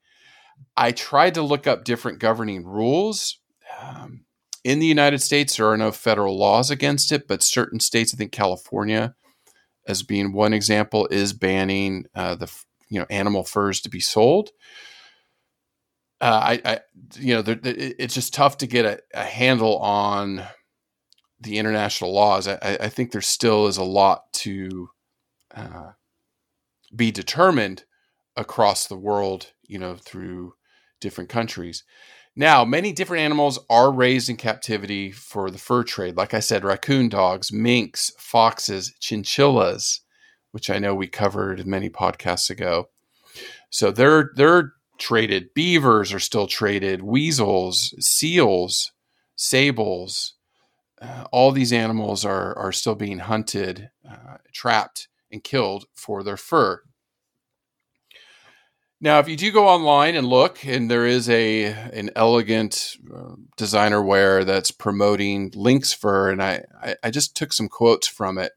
I 0.76 0.92
tried 0.92 1.34
to 1.34 1.42
look 1.42 1.66
up 1.66 1.84
different 1.84 2.20
governing 2.20 2.64
rules. 2.64 3.38
Um, 3.80 4.24
in 4.64 4.78
the 4.78 4.86
United 4.86 5.20
States, 5.20 5.56
there 5.56 5.66
are 5.66 5.76
no 5.76 5.92
federal 5.92 6.38
laws 6.38 6.70
against 6.70 7.12
it, 7.12 7.28
but 7.28 7.42
certain 7.42 7.80
states, 7.80 8.14
I 8.14 8.16
think 8.16 8.32
California, 8.32 9.14
as 9.86 10.02
being 10.02 10.32
one 10.32 10.54
example, 10.54 11.06
is 11.10 11.32
banning 11.32 12.06
uh, 12.14 12.36
the 12.36 12.50
you 12.88 12.98
know 12.98 13.06
animal 13.10 13.44
furs 13.44 13.80
to 13.82 13.90
be 13.90 14.00
sold. 14.00 14.50
Uh, 16.22 16.40
I, 16.56 16.60
I, 16.64 16.80
you 17.18 17.34
know, 17.34 17.42
there, 17.42 17.58
it- 17.64 17.96
it's 17.98 18.14
just 18.14 18.32
tough 18.32 18.58
to 18.58 18.68
get 18.68 18.86
a, 18.86 19.00
a 19.12 19.24
handle 19.24 19.78
on 19.78 20.44
the 21.40 21.58
international 21.58 22.12
laws. 22.14 22.46
I, 22.48 22.54
I 22.62 22.78
I 22.82 22.88
think 22.88 23.10
there 23.10 23.20
still 23.20 23.66
is 23.66 23.76
a 23.76 23.84
lot 23.84 24.32
to 24.34 24.90
uh, 25.54 25.90
be 26.94 27.10
determined 27.10 27.84
across 28.36 28.86
the 28.86 28.96
world, 28.96 29.52
you 29.66 29.78
know, 29.78 29.96
through 29.96 30.54
different 31.00 31.30
countries. 31.30 31.84
Now, 32.34 32.64
many 32.64 32.92
different 32.92 33.22
animals 33.22 33.58
are 33.68 33.92
raised 33.92 34.30
in 34.30 34.36
captivity 34.36 35.10
for 35.12 35.50
the 35.50 35.58
fur 35.58 35.82
trade. 35.84 36.16
Like 36.16 36.32
I 36.32 36.40
said, 36.40 36.64
raccoon 36.64 37.08
dogs, 37.10 37.52
minks, 37.52 38.12
foxes, 38.18 38.94
chinchillas, 39.00 40.00
which 40.52 40.70
I 40.70 40.78
know 40.78 40.94
we 40.94 41.08
covered 41.08 41.66
many 41.66 41.90
podcasts 41.90 42.48
ago. 42.50 42.88
So 43.70 43.90
they're 43.90 44.30
they're 44.36 44.72
traded. 45.02 45.54
Beavers 45.54 46.12
are 46.12 46.20
still 46.20 46.46
traded. 46.46 47.02
Weasels, 47.02 47.94
seals, 47.98 48.92
sables, 49.36 50.34
uh, 51.02 51.24
all 51.32 51.50
these 51.50 51.72
animals 51.72 52.24
are 52.24 52.56
are 52.56 52.72
still 52.72 52.94
being 52.94 53.18
hunted, 53.18 53.90
uh, 54.08 54.36
trapped, 54.52 55.08
and 55.32 55.42
killed 55.42 55.86
for 55.94 56.22
their 56.22 56.36
fur. 56.36 56.82
Now, 59.00 59.18
if 59.18 59.28
you 59.28 59.36
do 59.36 59.50
go 59.50 59.66
online 59.66 60.14
and 60.14 60.28
look, 60.28 60.64
and 60.64 60.88
there 60.88 61.04
is 61.04 61.28
a 61.28 61.64
an 61.64 62.10
elegant 62.14 62.96
uh, 63.12 63.34
designer 63.56 64.00
wear 64.00 64.44
that's 64.44 64.70
promoting 64.70 65.50
lynx 65.56 65.92
fur, 65.92 66.30
and 66.30 66.40
I, 66.40 66.62
I, 66.80 66.94
I 67.02 67.10
just 67.10 67.36
took 67.36 67.52
some 67.52 67.68
quotes 67.68 68.06
from 68.06 68.38
it, 68.38 68.52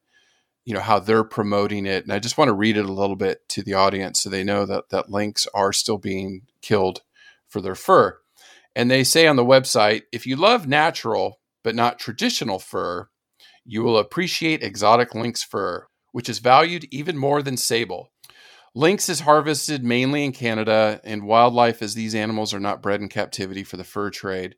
you 0.65 0.73
know 0.73 0.81
how 0.81 0.99
they're 0.99 1.23
promoting 1.23 1.85
it, 1.85 2.03
and 2.03 2.11
I 2.11 2.19
just 2.19 2.37
want 2.37 2.49
to 2.49 2.53
read 2.53 2.75
it 2.75 2.85
a 2.85 2.91
little 2.91 3.15
bit 3.15 3.47
to 3.49 3.63
the 3.63 3.75
audience 3.75 4.21
so 4.21 4.29
they 4.29 4.43
know 4.43 4.65
that 4.65 4.89
that 4.89 5.09
lynx 5.09 5.47
are 5.53 5.71
still 5.71 5.99
being 5.99 6.41
killed 6.61 7.03
for 7.47 7.61
their 7.61 7.75
fur. 7.75 8.17
And 8.75 8.91
they 8.91 9.03
say 9.03 9.27
on 9.27 9.37
the 9.37 9.45
website, 9.45 10.03
if 10.11 10.25
you 10.25 10.35
love 10.35 10.67
natural 10.67 11.39
but 11.63 11.75
not 11.75 11.99
traditional 11.99 12.59
fur, 12.59 13.09
you 13.63 13.83
will 13.83 13.97
appreciate 13.97 14.61
exotic 14.61 15.15
lynx 15.15 15.43
fur, 15.43 15.87
which 16.11 16.29
is 16.29 16.39
valued 16.39 16.85
even 16.91 17.17
more 17.17 17.41
than 17.41 17.57
sable. 17.57 18.11
Lynx 18.73 19.07
is 19.07 19.21
harvested 19.21 19.83
mainly 19.83 20.25
in 20.25 20.33
Canada, 20.33 20.99
and 21.03 21.23
wildlife 21.23 21.81
as 21.81 21.93
these 21.93 22.13
animals 22.13 22.53
are 22.53 22.59
not 22.59 22.81
bred 22.81 23.01
in 23.01 23.07
captivity 23.07 23.63
for 23.63 23.77
the 23.77 23.85
fur 23.85 24.09
trade. 24.09 24.55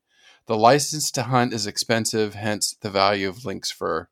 The 0.47 0.57
license 0.57 1.11
to 1.11 1.23
hunt 1.23 1.53
is 1.53 1.67
expensive, 1.67 2.33
hence 2.33 2.75
the 2.81 2.89
value 2.89 3.29
of 3.29 3.45
lynx 3.45 3.69
fur. 3.69 4.09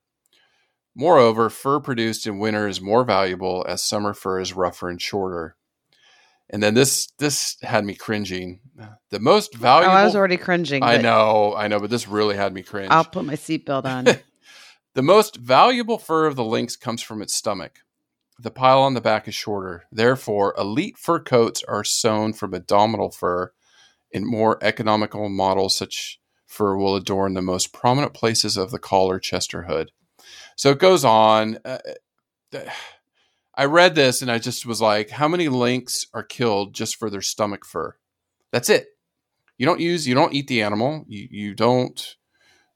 Moreover, 0.95 1.49
fur 1.49 1.79
produced 1.79 2.25
in 2.25 2.39
winter 2.39 2.67
is 2.67 2.79
more 2.79 3.03
valuable 3.03 3.65
as 3.67 3.83
summer 3.83 4.13
fur 4.13 4.39
is 4.39 4.53
rougher 4.53 4.89
and 4.89 5.01
shorter. 5.01 5.57
And 6.49 6.63
then 6.63 6.73
this 6.73 7.07
this 7.17 7.57
had 7.61 7.83
me 7.85 7.95
cringing. 7.95 8.61
The 9.09 9.19
most 9.19 9.55
valuable. 9.55 9.93
Oh, 9.93 9.97
I 9.97 10.05
was 10.05 10.15
already 10.15 10.37
cringing. 10.37 10.83
I 10.83 10.97
know, 10.97 11.55
I 11.55 11.67
know, 11.67 11.79
but 11.79 11.89
this 11.89 12.07
really 12.07 12.35
had 12.35 12.53
me 12.53 12.61
cringe. 12.61 12.91
I'll 12.91 13.03
put 13.03 13.25
my 13.25 13.35
seatbelt 13.35 13.85
on. 13.85 14.07
The 14.95 15.01
most 15.01 15.35
valuable 15.35 15.97
fur 15.97 16.25
of 16.25 16.37
the 16.37 16.43
lynx 16.45 16.77
comes 16.77 17.01
from 17.01 17.21
its 17.21 17.35
stomach. 17.35 17.79
The 18.39 18.49
pile 18.49 18.79
on 18.79 18.93
the 18.93 19.01
back 19.01 19.27
is 19.27 19.35
shorter. 19.35 19.83
Therefore, 19.91 20.55
elite 20.57 20.97
fur 20.97 21.19
coats 21.19 21.61
are 21.67 21.83
sewn 21.83 22.31
from 22.31 22.53
abdominal 22.53 23.11
fur. 23.11 23.51
In 24.09 24.25
more 24.25 24.57
economical 24.61 25.27
models, 25.27 25.75
such 25.75 26.21
fur 26.45 26.77
will 26.77 26.95
adorn 26.95 27.33
the 27.33 27.41
most 27.41 27.73
prominent 27.73 28.13
places 28.13 28.55
of 28.55 28.71
the 28.71 28.79
collar, 28.79 29.19
chest, 29.19 29.53
or 29.53 29.63
hood. 29.63 29.91
So 30.55 30.71
it 30.71 30.79
goes 30.79 31.05
on. 31.05 31.59
Uh, 31.65 31.79
uh 32.53 32.59
I 33.57 33.65
read 33.65 33.95
this 33.95 34.21
and 34.21 34.29
I 34.29 34.37
just 34.37 34.65
was 34.65 34.81
like, 34.81 35.09
how 35.09 35.29
many 35.29 35.47
lynx 35.47 36.07
are 36.13 36.23
killed 36.23 36.73
just 36.73 36.97
for 36.97 37.09
their 37.09 37.21
stomach 37.21 37.63
fur? 37.65 37.95
That's 38.51 38.69
it. 38.69 38.87
You 39.57 39.65
don't 39.65 39.79
use, 39.79 40.05
you 40.05 40.13
don't 40.13 40.33
eat 40.33 40.47
the 40.47 40.61
animal. 40.61 41.05
You, 41.07 41.27
you 41.31 41.53
don't 41.55 42.17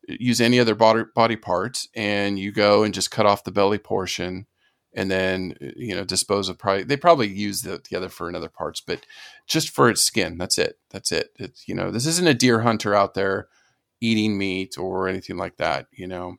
uh, 0.10 0.16
use 0.18 0.40
any 0.40 0.58
other 0.58 0.76
body, 0.76 1.04
body 1.14 1.36
parts 1.36 1.90
and 1.96 2.40
you 2.40 2.54
go 2.54 2.84
and 2.84 2.94
just 2.94 3.12
cut 3.12 3.26
off 3.26 3.44
the 3.44 3.52
belly 3.52 3.78
portion 3.78 4.46
and 4.94 5.12
then 5.12 5.56
uh, 5.62 5.68
you 5.76 5.96
know 5.96 6.04
dispose 6.04 6.50
of 6.50 6.58
probably 6.58 6.84
they 6.84 6.98
probably 6.98 7.28
use 7.28 7.62
the, 7.62 7.82
the 7.90 7.96
other 7.96 8.10
fur 8.10 8.30
in 8.30 8.36
other 8.36 8.50
parts 8.50 8.82
but 8.82 9.06
just 9.48 9.70
for 9.70 9.90
its 9.90 10.02
skin 10.02 10.38
that's 10.38 10.58
it 10.58 10.80
that's 10.90 11.12
it 11.12 11.30
it's 11.38 11.68
you 11.68 11.76
know 11.76 11.92
this 11.92 12.06
isn't 12.06 12.28
a 12.28 12.34
deer 12.34 12.62
hunter 12.62 12.96
out 12.96 13.14
there 13.14 13.48
eating 14.02 14.38
meat 14.38 14.78
or 14.78 15.08
anything 15.08 15.38
like 15.38 15.58
that 15.58 15.88
you 15.92 16.08
know 16.08 16.38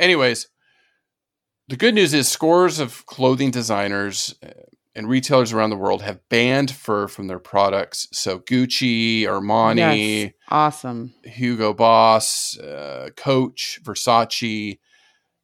anyways 0.00 0.48
the 1.68 1.76
good 1.76 1.94
news 1.94 2.12
is 2.12 2.28
scores 2.28 2.78
of 2.78 3.06
clothing 3.06 3.50
designers 3.50 4.34
uh, 4.44 4.50
and 4.94 5.08
retailers 5.08 5.52
around 5.52 5.70
the 5.70 5.76
world 5.76 6.02
have 6.02 6.28
banned 6.28 6.70
fur 6.70 7.08
from 7.08 7.26
their 7.28 7.38
products 7.38 8.08
so 8.12 8.38
gucci 8.40 9.22
armani 9.22 10.22
yes. 10.24 10.32
Awesome. 10.48 11.14
hugo 11.24 11.72
boss 11.72 12.58
uh, 12.58 13.08
coach 13.16 13.80
versace 13.82 14.78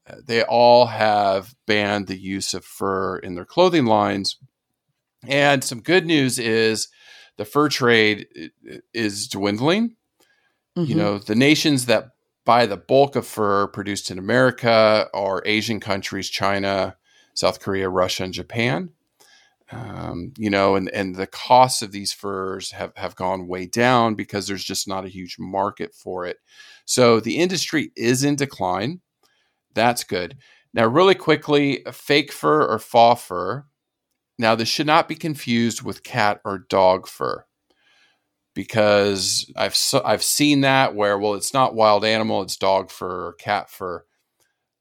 uh, 0.08 0.16
they 0.26 0.42
all 0.42 0.86
have 0.86 1.54
banned 1.66 2.06
the 2.06 2.18
use 2.18 2.54
of 2.54 2.64
fur 2.64 3.18
in 3.18 3.34
their 3.34 3.44
clothing 3.44 3.84
lines. 3.84 4.38
And 5.26 5.62
some 5.62 5.82
good 5.82 6.06
news 6.06 6.38
is 6.38 6.88
the 7.36 7.44
fur 7.44 7.68
trade 7.68 8.26
is 8.94 9.28
dwindling. 9.28 9.96
You 10.76 10.94
Mhm. 10.94 10.96
know, 10.96 11.18
the 11.18 11.34
nations 11.34 11.84
that 11.86 12.10
buy 12.48 12.64
the 12.64 12.78
bulk 12.78 13.14
of 13.14 13.26
fur 13.26 13.66
produced 13.66 14.10
in 14.10 14.18
America 14.18 15.06
are 15.12 15.42
Asian 15.44 15.78
countries, 15.78 16.30
China, 16.30 16.96
South 17.34 17.60
Korea, 17.60 17.90
Russia, 17.90 18.24
and 18.24 18.32
Japan. 18.32 18.88
Um, 19.70 20.32
you 20.38 20.48
know, 20.48 20.74
and, 20.74 20.88
and 20.94 21.14
the 21.14 21.26
costs 21.26 21.82
of 21.82 21.92
these 21.92 22.10
furs 22.10 22.70
have, 22.70 22.92
have 22.96 23.14
gone 23.16 23.48
way 23.48 23.66
down 23.66 24.14
because 24.14 24.46
there's 24.46 24.64
just 24.64 24.88
not 24.88 25.04
a 25.04 25.10
huge 25.10 25.36
market 25.38 25.94
for 25.94 26.24
it. 26.24 26.38
So 26.86 27.20
the 27.20 27.36
industry 27.36 27.92
is 27.94 28.24
in 28.24 28.34
decline. 28.34 29.02
That's 29.74 30.02
good. 30.02 30.38
Now, 30.72 30.86
really 30.86 31.14
quickly, 31.14 31.84
fake 31.92 32.32
fur 32.32 32.64
or 32.66 32.78
faux 32.78 33.22
fur. 33.22 33.66
Now, 34.38 34.54
this 34.54 34.68
should 34.70 34.86
not 34.86 35.06
be 35.06 35.16
confused 35.16 35.82
with 35.82 36.02
cat 36.02 36.40
or 36.46 36.60
dog 36.60 37.08
fur 37.08 37.44
because 38.58 39.48
I've 39.54 39.78
I've 40.04 40.24
seen 40.24 40.62
that 40.62 40.92
where 40.92 41.16
well, 41.16 41.34
it's 41.34 41.54
not 41.54 41.76
wild 41.76 42.04
animal, 42.04 42.42
it's 42.42 42.56
dog 42.56 42.90
fur 42.90 43.28
or 43.28 43.34
cat 43.34 43.70
fur. 43.70 44.04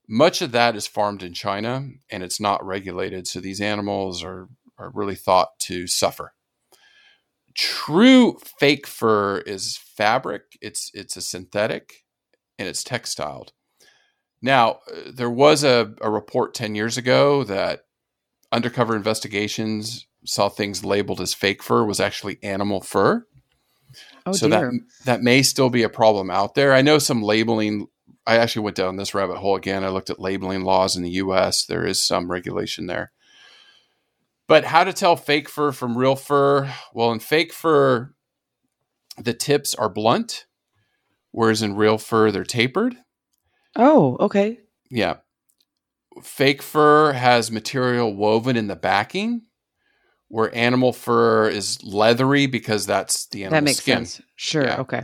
Much 0.10 0.42
of 0.42 0.52
that 0.54 0.76
is 0.76 0.88
farmed 0.88 1.22
in 1.22 1.36
China 1.36 1.88
and 2.10 2.24
it's 2.24 2.40
not 2.40 2.66
regulated, 2.66 3.28
so 3.28 3.40
these 3.40 3.62
animals 3.62 4.24
are 4.24 4.50
are 4.80 4.90
really 4.96 5.14
thought 5.14 5.60
to 5.60 5.86
suffer. 5.86 6.34
True 7.54 8.40
fake 8.60 8.88
fur 8.88 9.42
is 9.42 9.78
fabric. 9.78 10.58
It's 10.60 10.90
it's 10.96 11.16
a 11.16 11.22
synthetic 11.22 12.04
and 12.58 12.68
it's 12.68 12.84
textiled. 12.84 13.52
Now, 14.42 14.80
uh, 14.92 15.12
there 15.14 15.30
was 15.30 15.64
a, 15.64 15.94
a 16.02 16.10
report 16.10 16.56
10 16.56 16.74
years 16.74 16.98
ago 16.98 17.44
that 17.44 17.82
undercover 18.52 18.96
investigations 18.96 20.08
saw 20.26 20.50
things 20.50 20.84
labeled 20.84 21.22
as 21.22 21.36
fake 21.36 21.62
fur 21.62 21.84
was 21.84 22.00
actually 22.00 22.40
animal 22.42 22.82
fur. 22.82 23.28
Oh 24.28 24.34
so 24.34 24.50
dear. 24.50 24.72
that 24.72 24.80
that 25.06 25.22
may 25.22 25.42
still 25.42 25.70
be 25.70 25.84
a 25.84 25.90
problem 25.90 26.30
out 26.30 26.56
there. 26.56 26.74
I 26.74 26.82
know 26.82 27.00
some 27.00 27.22
labeling 27.22 27.88
I 28.26 28.38
actually 28.38 28.64
went 28.64 28.76
down 28.76 28.98
this 28.98 29.14
rabbit 29.14 29.38
hole 29.38 29.56
again. 29.56 29.84
I 29.84 29.90
looked 29.90 30.10
at 30.10 30.20
labeling 30.20 30.64
laws 30.64 30.96
in 30.98 31.04
the 31.04 31.12
US. 31.12 31.66
There 31.66 31.86
is 31.86 32.06
some 32.06 32.30
regulation 32.30 32.88
there. 32.88 33.12
But 34.48 34.66
how 34.66 34.84
to 34.84 34.94
tell 34.94 35.16
fake 35.16 35.50
fur 35.50 35.72
from 35.72 35.98
real 35.98 36.16
fur? 36.16 36.74
Well, 36.94 37.12
in 37.12 37.20
fake 37.20 37.54
fur 37.54 38.14
the 39.18 39.34
tips 39.34 39.74
are 39.74 39.90
blunt, 39.90 40.46
whereas 41.32 41.62
in 41.62 41.76
real 41.76 41.98
fur 41.98 42.32
they're 42.32 42.44
tapered. 42.44 42.98
oh, 43.76 44.18
okay. 44.20 44.60
Yeah. 44.90 45.18
Fake 46.22 46.62
fur 46.62 47.14
has 47.14 47.52
material 47.52 48.16
woven 48.16 48.56
in 48.58 48.68
the 48.68 48.76
backing, 48.76 49.44
where 50.30 50.54
animal 50.56 50.94
fur 50.94 51.48
is 51.50 51.82
leathery 51.84 52.48
because 52.48 52.86
that's 52.86 53.28
the 53.28 53.44
animal 53.44 53.58
That 53.58 53.64
makes 53.64 53.78
skin. 53.80 54.06
sense. 54.06 54.22
Sure. 54.36 54.66
Yeah. 54.66 54.78
Okay. 54.82 55.04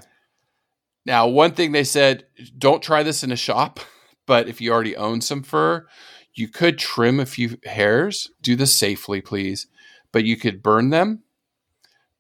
Now, 1.05 1.27
one 1.27 1.51
thing 1.51 1.71
they 1.71 1.83
said, 1.83 2.25
don't 2.57 2.81
try 2.83 3.03
this 3.03 3.23
in 3.23 3.31
a 3.31 3.37
shop, 3.37 3.79
but 4.25 4.47
if 4.47 4.61
you 4.61 4.71
already 4.71 4.95
own 4.95 5.21
some 5.21 5.43
fur, 5.43 5.85
you 6.33 6.47
could 6.47 6.77
trim 6.79 7.19
a 7.19 7.25
few 7.25 7.57
hairs. 7.65 8.31
Do 8.41 8.55
this 8.55 8.73
safely, 8.73 9.21
please. 9.21 9.67
But 10.11 10.25
you 10.25 10.37
could 10.37 10.63
burn 10.63 10.89
them. 10.89 11.23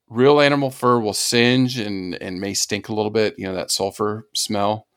Real 0.09 0.39
animal 0.39 0.69
fur 0.69 0.99
will 0.99 1.13
singe 1.13 1.77
and, 1.77 2.15
and 2.21 2.39
may 2.39 2.53
stink 2.53 2.87
a 2.89 2.93
little 2.93 3.11
bit, 3.11 3.35
you 3.37 3.45
know, 3.45 3.55
that 3.55 3.71
sulfur 3.71 4.27
smell. 4.35 4.87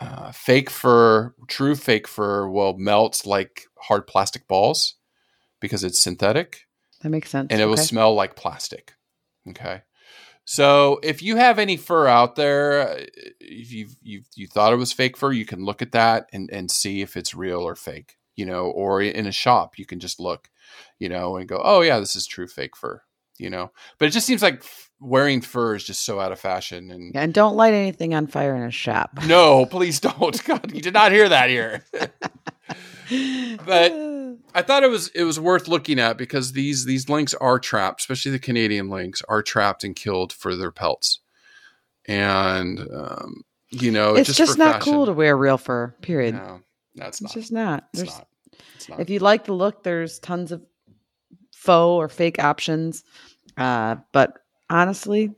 Uh, 0.00 0.32
fake 0.32 0.70
fur, 0.70 1.34
true 1.48 1.74
fake 1.76 2.08
fur 2.08 2.48
will 2.48 2.76
melt 2.78 3.22
like 3.26 3.66
hard 3.82 4.06
plastic 4.06 4.48
balls 4.48 4.94
because 5.60 5.84
it's 5.84 6.02
synthetic 6.02 6.66
That 7.02 7.10
makes 7.10 7.30
sense. 7.30 7.48
and 7.50 7.60
it 7.60 7.66
will 7.66 7.76
smell 7.76 8.14
like 8.14 8.36
plastic. 8.36 8.94
Okay. 9.48 9.82
So 10.44 10.98
if 11.02 11.22
you 11.22 11.36
have 11.36 11.58
any 11.58 11.76
fur 11.76 12.06
out 12.08 12.34
there, 12.36 12.88
uh, 12.88 13.00
if 13.40 13.72
you 13.72 13.88
you 14.02 14.22
you 14.34 14.46
thought 14.48 14.72
it 14.72 14.76
was 14.76 14.92
fake 14.92 15.16
fur, 15.16 15.32
you 15.32 15.44
can 15.46 15.64
look 15.64 15.82
at 15.82 15.92
that 15.92 16.28
and 16.32 16.50
and 16.50 16.70
see 16.70 17.00
if 17.00 17.16
it's 17.16 17.34
real 17.34 17.60
or 17.60 17.76
fake. 17.76 18.16
You 18.34 18.46
know, 18.46 18.66
or 18.66 19.02
in 19.02 19.26
a 19.26 19.32
shop, 19.32 19.78
you 19.78 19.84
can 19.84 20.00
just 20.00 20.18
look, 20.18 20.48
you 20.98 21.08
know, 21.08 21.36
and 21.36 21.46
go, 21.46 21.60
oh 21.62 21.82
yeah, 21.82 21.98
this 22.00 22.16
is 22.16 22.26
true 22.26 22.46
fake 22.48 22.76
fur. 22.76 23.02
You 23.38 23.50
know, 23.50 23.72
but 23.98 24.06
it 24.06 24.12
just 24.12 24.26
seems 24.26 24.42
like 24.42 24.62
wearing 25.00 25.40
fur 25.40 25.74
is 25.74 25.84
just 25.84 26.04
so 26.04 26.18
out 26.20 26.32
of 26.32 26.40
fashion. 26.40 26.90
And 26.90 27.14
and 27.14 27.34
don't 27.34 27.56
light 27.56 27.74
anything 27.74 28.14
on 28.14 28.26
fire 28.26 28.54
in 28.56 28.62
a 28.62 28.70
shop. 28.70 29.10
no, 29.26 29.66
please 29.66 30.00
don't. 30.00 30.44
God, 30.46 30.72
you 30.72 30.80
did 30.80 30.94
not 30.94 31.12
hear 31.12 31.28
that 31.28 31.50
here. 31.50 31.84
But- 33.66 34.12
I 34.54 34.62
thought 34.62 34.82
it 34.82 34.90
was 34.90 35.08
it 35.08 35.24
was 35.24 35.40
worth 35.40 35.68
looking 35.68 35.98
at 35.98 36.16
because 36.16 36.52
these 36.52 36.84
these 36.84 37.08
lynx 37.08 37.34
are 37.34 37.58
trapped, 37.58 38.00
especially 38.00 38.32
the 38.32 38.38
Canadian 38.38 38.88
lynx, 38.88 39.22
are 39.28 39.42
trapped 39.42 39.84
and 39.84 39.96
killed 39.96 40.32
for 40.32 40.54
their 40.54 40.70
pelts, 40.70 41.20
and 42.06 42.80
um, 42.94 43.44
you 43.70 43.90
know 43.90 44.14
it's 44.14 44.28
just, 44.28 44.38
just, 44.38 44.58
not 44.58 44.74
fashion. 44.74 44.92
cool 44.92 45.06
to 45.06 45.12
wear 45.12 45.36
real 45.36 45.58
fur. 45.58 45.94
Period. 46.02 46.34
No, 46.34 46.60
no, 46.94 47.06
it's 47.06 47.20
it's 47.20 47.22
not. 47.22 47.32
just 47.32 47.52
not. 47.52 47.88
it's 47.92 48.02
There's 48.02 48.14
not. 48.18 48.28
It's 48.76 48.88
not. 48.88 49.00
if 49.00 49.10
you 49.10 49.18
like 49.20 49.44
the 49.44 49.52
look, 49.52 49.82
there's 49.82 50.18
tons 50.18 50.52
of 50.52 50.62
faux 51.52 51.98
or 51.98 52.08
fake 52.08 52.42
options. 52.42 53.04
Uh, 53.56 53.96
but 54.12 54.38
honestly, 54.68 55.34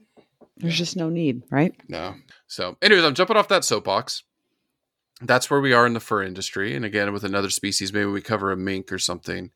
there's 0.56 0.76
just 0.76 0.96
no 0.96 1.08
need, 1.08 1.42
right? 1.50 1.74
no. 1.88 2.14
So, 2.46 2.76
anyways, 2.80 3.04
I'm 3.04 3.14
jumping 3.14 3.36
off 3.36 3.48
that 3.48 3.64
soapbox. 3.64 4.22
That's 5.20 5.50
where 5.50 5.60
we 5.60 5.72
are 5.72 5.86
in 5.86 5.94
the 5.94 6.00
fur 6.00 6.22
industry. 6.22 6.74
And 6.74 6.84
again, 6.84 7.12
with 7.12 7.24
another 7.24 7.50
species, 7.50 7.92
maybe 7.92 8.06
we 8.06 8.20
cover 8.20 8.50
a 8.52 8.56
mink 8.56 8.92
or 8.92 8.98
something. 8.98 9.50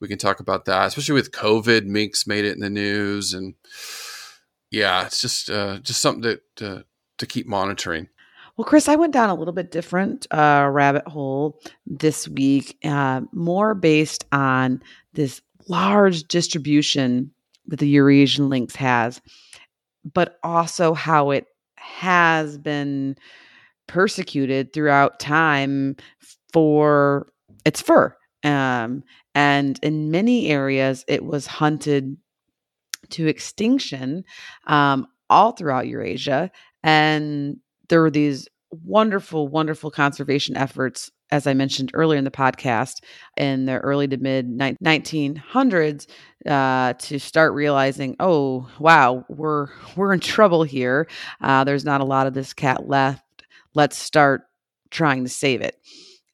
We 0.00 0.08
can 0.08 0.18
talk 0.18 0.40
about 0.40 0.64
that, 0.64 0.88
especially 0.88 1.14
with 1.14 1.32
COVID. 1.32 1.84
Minks 1.84 2.26
made 2.26 2.44
it 2.44 2.54
in 2.54 2.60
the 2.60 2.70
news, 2.70 3.32
and 3.34 3.54
yeah, 4.70 5.06
it's 5.06 5.20
just 5.20 5.48
uh, 5.48 5.78
just 5.78 6.02
something 6.02 6.22
that 6.22 6.56
to, 6.56 6.84
to 7.18 7.26
keep 7.26 7.46
monitoring. 7.46 8.08
Well, 8.56 8.64
Chris, 8.64 8.88
I 8.88 8.96
went 8.96 9.12
down 9.12 9.30
a 9.30 9.34
little 9.34 9.54
bit 9.54 9.70
different 9.70 10.26
uh, 10.30 10.68
rabbit 10.70 11.06
hole 11.06 11.60
this 11.86 12.28
week, 12.28 12.76
uh, 12.84 13.22
more 13.32 13.74
based 13.74 14.24
on 14.32 14.82
this 15.14 15.40
large 15.68 16.24
distribution 16.24 17.30
that 17.68 17.78
the 17.78 17.88
Eurasian 17.88 18.48
lynx 18.48 18.74
has, 18.76 19.22
but 20.12 20.38
also 20.42 20.94
how 20.94 21.30
it 21.30 21.46
has 21.76 22.58
been 22.58 23.16
persecuted 23.86 24.72
throughout 24.72 25.20
time 25.20 25.96
for 26.52 27.32
its 27.64 27.80
fur. 27.80 28.14
Um, 28.44 29.04
and 29.34 29.78
in 29.82 30.10
many 30.10 30.48
areas, 30.48 31.04
it 31.08 31.24
was 31.24 31.46
hunted 31.46 32.16
to 33.10 33.26
extinction 33.26 34.24
um, 34.66 35.06
all 35.30 35.52
throughout 35.52 35.88
Eurasia. 35.88 36.50
And 36.82 37.58
there 37.88 38.00
were 38.00 38.10
these 38.10 38.48
wonderful, 38.70 39.48
wonderful 39.48 39.90
conservation 39.90 40.56
efforts, 40.56 41.10
as 41.30 41.46
I 41.46 41.54
mentioned 41.54 41.90
earlier 41.94 42.18
in 42.18 42.24
the 42.24 42.30
podcast, 42.30 43.02
in 43.36 43.66
the 43.66 43.78
early 43.78 44.08
to 44.08 44.16
mid 44.16 44.48
1900s, 44.48 46.06
uh, 46.46 46.92
to 46.94 47.18
start 47.18 47.52
realizing, 47.52 48.16
oh 48.18 48.68
wow, 48.78 49.24
we're 49.28 49.68
we're 49.96 50.12
in 50.12 50.20
trouble 50.20 50.62
here. 50.62 51.08
Uh, 51.40 51.64
there's 51.64 51.84
not 51.84 52.00
a 52.00 52.06
lot 52.06 52.26
of 52.26 52.34
this 52.34 52.52
cat 52.52 52.88
left. 52.88 53.21
Let's 53.74 53.96
start 53.96 54.42
trying 54.90 55.24
to 55.24 55.30
save 55.30 55.60
it. 55.60 55.76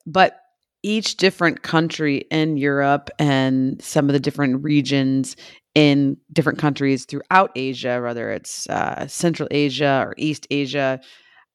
But 0.06 0.40
each 0.82 1.16
different 1.16 1.62
country 1.62 2.24
in 2.30 2.56
Europe 2.56 3.10
and 3.18 3.82
some 3.82 4.08
of 4.08 4.12
the 4.12 4.20
different 4.20 4.62
regions 4.62 5.36
in 5.74 6.16
different 6.32 6.58
countries 6.58 7.04
throughout 7.04 7.50
Asia, 7.54 8.00
whether 8.02 8.30
it's 8.30 8.68
uh, 8.68 9.06
Central 9.06 9.48
Asia 9.50 10.04
or 10.06 10.14
East 10.16 10.46
Asia, 10.50 11.00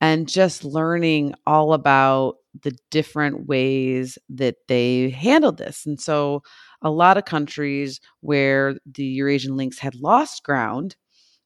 and 0.02 0.28
just 0.28 0.64
learning 0.64 1.34
all 1.48 1.74
about 1.74 2.36
the 2.62 2.76
different 2.92 3.48
ways 3.48 4.18
that 4.30 4.56
they 4.68 5.10
handled 5.10 5.58
this. 5.58 5.86
And 5.86 6.00
so, 6.00 6.44
a 6.82 6.92
lot 6.92 7.18
of 7.18 7.26
countries 7.26 8.02
where 8.20 8.76
the 8.86 9.06
Eurasian 9.06 9.56
lynx 9.56 9.80
had 9.80 9.96
lost 9.96 10.44
ground, 10.44 10.98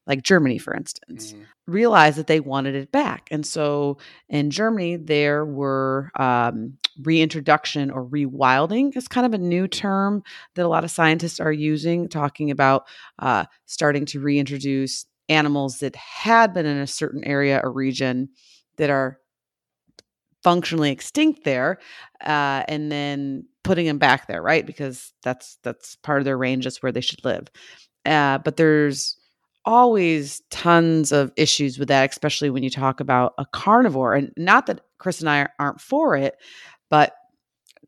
like 0.07 0.23
Germany, 0.23 0.57
for 0.57 0.73
instance, 0.73 1.33
mm-hmm. 1.33 1.43
realized 1.67 2.17
that 2.17 2.27
they 2.27 2.39
wanted 2.39 2.75
it 2.75 2.91
back. 2.91 3.27
And 3.29 3.45
so, 3.45 3.97
in 4.29 4.49
Germany, 4.49 4.95
there 4.95 5.45
were 5.45 6.11
um, 6.17 6.77
reintroduction 7.03 7.91
or 7.91 8.05
rewilding 8.05 8.95
is 8.95 9.07
kind 9.07 9.25
of 9.25 9.33
a 9.33 9.43
new 9.43 9.67
term 9.67 10.23
that 10.55 10.65
a 10.65 10.69
lot 10.69 10.83
of 10.83 10.91
scientists 10.91 11.39
are 11.39 11.51
using, 11.51 12.07
talking 12.07 12.51
about 12.51 12.87
uh, 13.19 13.45
starting 13.65 14.05
to 14.05 14.19
reintroduce 14.19 15.05
animals 15.29 15.79
that 15.79 15.95
had 15.95 16.53
been 16.53 16.65
in 16.65 16.77
a 16.77 16.87
certain 16.87 17.23
area 17.23 17.59
or 17.63 17.71
region 17.71 18.29
that 18.77 18.89
are 18.89 19.19
functionally 20.43 20.91
extinct 20.91 21.43
there 21.43 21.79
uh, 22.21 22.63
and 22.67 22.91
then 22.91 23.45
putting 23.63 23.85
them 23.85 23.97
back 23.97 24.27
there 24.27 24.41
right 24.41 24.65
because 24.65 25.11
that's 25.23 25.57
that's 25.63 25.97
part 25.97 26.19
of 26.19 26.25
their 26.25 26.37
range 26.37 26.63
that's 26.63 26.81
where 26.81 26.91
they 26.91 27.01
should 27.01 27.23
live 27.25 27.47
uh, 28.05 28.37
but 28.37 28.55
there's 28.55 29.16
always 29.67 30.41
tons 30.49 31.11
of 31.11 31.31
issues 31.37 31.77
with 31.77 31.89
that 31.89 32.09
especially 32.09 32.49
when 32.49 32.63
you 32.63 32.69
talk 32.69 33.01
about 33.01 33.33
a 33.37 33.45
carnivore 33.47 34.15
and 34.15 34.31
not 34.37 34.65
that 34.65 34.81
chris 34.97 35.19
and 35.19 35.29
i 35.29 35.47
aren't 35.59 35.81
for 35.81 36.15
it 36.15 36.37
but 36.89 37.13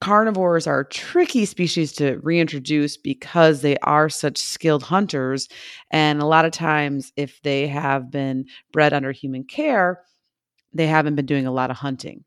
carnivores 0.01 0.67
are 0.67 0.83
tricky 0.85 1.45
species 1.45 1.93
to 1.93 2.19
reintroduce 2.23 2.97
because 2.97 3.61
they 3.61 3.77
are 3.77 4.09
such 4.09 4.37
skilled 4.37 4.83
hunters 4.83 5.49
and 5.91 6.21
a 6.21 6.25
lot 6.25 6.45
of 6.45 6.51
times 6.51 7.13
if 7.15 7.41
they 7.43 7.67
have 7.67 8.11
been 8.11 8.45
bred 8.73 8.93
under 8.93 9.11
human 9.11 9.43
care 9.43 10.03
they 10.73 10.87
haven't 10.87 11.15
been 11.15 11.25
doing 11.25 11.47
a 11.47 11.51
lot 11.51 11.71
of 11.71 11.77
hunting. 11.77 12.23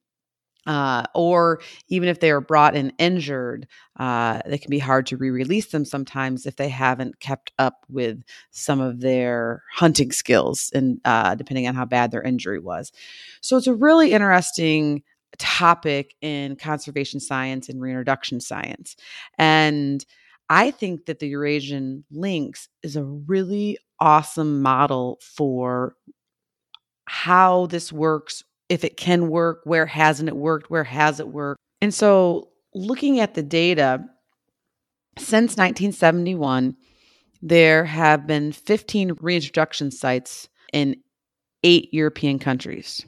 Uh, 0.64 1.02
or 1.12 1.60
even 1.88 2.08
if 2.08 2.20
they 2.20 2.30
are 2.30 2.40
brought 2.40 2.76
in 2.76 2.92
injured, 2.98 3.66
uh, 3.98 4.40
it 4.46 4.58
can 4.58 4.70
be 4.70 4.78
hard 4.78 5.06
to 5.06 5.16
re-release 5.16 5.66
them 5.66 5.84
sometimes 5.84 6.46
if 6.46 6.54
they 6.54 6.68
haven't 6.68 7.18
kept 7.18 7.50
up 7.58 7.84
with 7.88 8.22
some 8.52 8.80
of 8.80 9.00
their 9.00 9.64
hunting 9.72 10.12
skills, 10.12 10.70
and 10.72 11.00
uh, 11.04 11.34
depending 11.34 11.66
on 11.66 11.74
how 11.74 11.84
bad 11.84 12.12
their 12.12 12.22
injury 12.22 12.60
was. 12.60 12.92
So 13.40 13.56
it's 13.56 13.66
a 13.66 13.74
really 13.74 14.12
interesting 14.12 15.02
topic 15.38 16.14
in 16.20 16.54
conservation 16.54 17.18
science 17.18 17.68
and 17.68 17.80
reintroduction 17.80 18.40
science, 18.40 18.94
and 19.38 20.06
I 20.48 20.70
think 20.70 21.06
that 21.06 21.18
the 21.18 21.28
Eurasian 21.28 22.04
lynx 22.12 22.68
is 22.84 22.94
a 22.94 23.04
really 23.04 23.78
awesome 23.98 24.62
model 24.62 25.18
for 25.20 25.96
how 27.06 27.66
this 27.66 27.92
works, 27.92 28.44
if 28.68 28.84
it 28.84 28.96
can 28.96 29.28
work, 29.28 29.60
where 29.64 29.86
hasn't 29.86 30.28
it 30.28 30.36
worked, 30.36 30.70
where 30.70 30.84
has 30.84 31.20
it 31.20 31.28
worked. 31.28 31.60
And 31.80 31.92
so, 31.92 32.48
looking 32.74 33.20
at 33.20 33.34
the 33.34 33.42
data, 33.42 34.04
since 35.18 35.56
1971, 35.56 36.76
there 37.42 37.84
have 37.84 38.26
been 38.26 38.52
15 38.52 39.16
reintroduction 39.20 39.90
sites 39.90 40.48
in 40.72 40.96
eight 41.64 41.92
European 41.92 42.38
countries, 42.38 43.04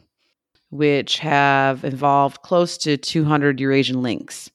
which 0.71 1.19
have 1.19 1.85
involved 1.85 2.43
close 2.43 2.77
to 2.79 2.97
200 2.97 3.61
Eurasian 3.61 4.03
lynx. 4.03 4.51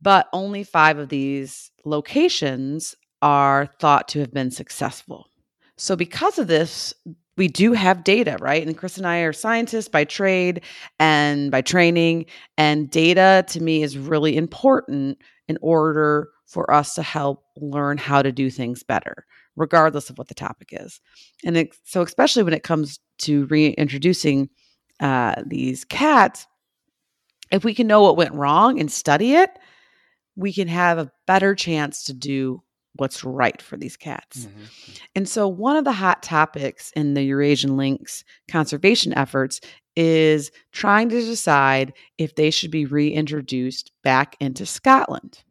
But 0.00 0.28
only 0.32 0.64
five 0.64 0.98
of 0.98 1.08
these 1.08 1.70
locations 1.84 2.94
are 3.20 3.68
thought 3.80 4.08
to 4.08 4.20
have 4.20 4.32
been 4.32 4.50
successful. 4.50 5.26
So, 5.76 5.96
because 5.96 6.38
of 6.38 6.46
this, 6.46 6.94
we 7.38 7.48
do 7.48 7.72
have 7.72 8.04
data, 8.04 8.36
right? 8.40 8.66
And 8.66 8.76
Chris 8.76 8.98
and 8.98 9.06
I 9.06 9.20
are 9.20 9.32
scientists 9.32 9.88
by 9.88 10.04
trade 10.04 10.62
and 10.98 11.50
by 11.50 11.62
training. 11.62 12.26
And 12.58 12.90
data 12.90 13.44
to 13.48 13.62
me 13.62 13.82
is 13.82 13.96
really 13.96 14.36
important 14.36 15.18
in 15.46 15.56
order 15.62 16.28
for 16.46 16.70
us 16.72 16.94
to 16.94 17.02
help 17.02 17.44
learn 17.56 17.96
how 17.96 18.22
to 18.22 18.32
do 18.32 18.50
things 18.50 18.82
better, 18.82 19.24
regardless 19.56 20.10
of 20.10 20.18
what 20.18 20.28
the 20.28 20.34
topic 20.34 20.70
is. 20.72 21.00
And 21.44 21.56
it, 21.56 21.76
so, 21.84 22.02
especially 22.02 22.42
when 22.42 22.54
it 22.54 22.64
comes 22.64 22.98
to 23.18 23.46
reintroducing 23.46 24.50
uh, 25.00 25.42
these 25.46 25.84
cats, 25.84 26.46
if 27.52 27.64
we 27.64 27.74
can 27.74 27.86
know 27.86 28.02
what 28.02 28.16
went 28.16 28.34
wrong 28.34 28.80
and 28.80 28.90
study 28.90 29.34
it, 29.34 29.50
we 30.36 30.52
can 30.52 30.68
have 30.68 30.98
a 30.98 31.10
better 31.26 31.54
chance 31.54 32.04
to 32.04 32.12
do 32.12 32.62
what's 32.98 33.24
right 33.24 33.60
for 33.62 33.76
these 33.76 33.96
cats. 33.96 34.46
Mm-hmm. 34.46 34.92
And 35.16 35.28
so, 35.28 35.48
one 35.48 35.76
of 35.76 35.84
the 35.84 35.92
hot 35.92 36.22
topics 36.22 36.92
in 36.92 37.14
the 37.14 37.22
Eurasian 37.22 37.76
lynx 37.76 38.24
conservation 38.48 39.14
efforts 39.14 39.60
is 39.96 40.52
trying 40.72 41.08
to 41.08 41.20
decide 41.20 41.92
if 42.18 42.34
they 42.34 42.50
should 42.50 42.70
be 42.70 42.86
reintroduced 42.86 43.90
back 44.04 44.36
into 44.38 44.64
Scotland. 44.64 45.42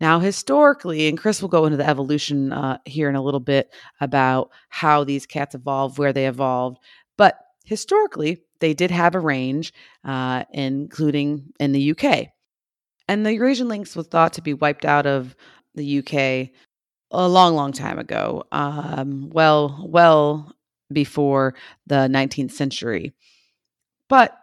Now, 0.00 0.18
historically, 0.18 1.08
and 1.08 1.18
Chris 1.18 1.40
will 1.40 1.48
go 1.48 1.64
into 1.64 1.78
the 1.78 1.88
evolution 1.88 2.52
uh, 2.52 2.78
here 2.84 3.08
in 3.08 3.16
a 3.16 3.22
little 3.22 3.40
bit 3.40 3.74
about 4.00 4.50
how 4.68 5.04
these 5.04 5.26
cats 5.26 5.54
evolved, 5.54 5.98
where 5.98 6.12
they 6.12 6.26
evolved, 6.26 6.78
but 7.16 7.38
historically, 7.64 8.42
they 8.60 8.74
did 8.74 8.90
have 8.90 9.14
a 9.14 9.20
range, 9.20 9.72
uh, 10.04 10.44
including 10.52 11.52
in 11.60 11.72
the 11.72 11.92
UK. 11.92 12.28
And 13.08 13.24
the 13.24 13.34
Eurasian 13.34 13.68
lynx 13.68 13.94
was 13.94 14.06
thought 14.06 14.34
to 14.34 14.42
be 14.42 14.54
wiped 14.54 14.84
out 14.84 15.06
of 15.06 15.36
the 15.74 15.98
UK 15.98 16.50
a 17.10 17.28
long, 17.28 17.54
long 17.54 17.72
time 17.72 17.98
ago, 17.98 18.44
um, 18.52 19.30
well, 19.30 19.84
well 19.88 20.52
before 20.92 21.54
the 21.86 22.08
19th 22.08 22.52
century. 22.52 23.12
But 24.08 24.36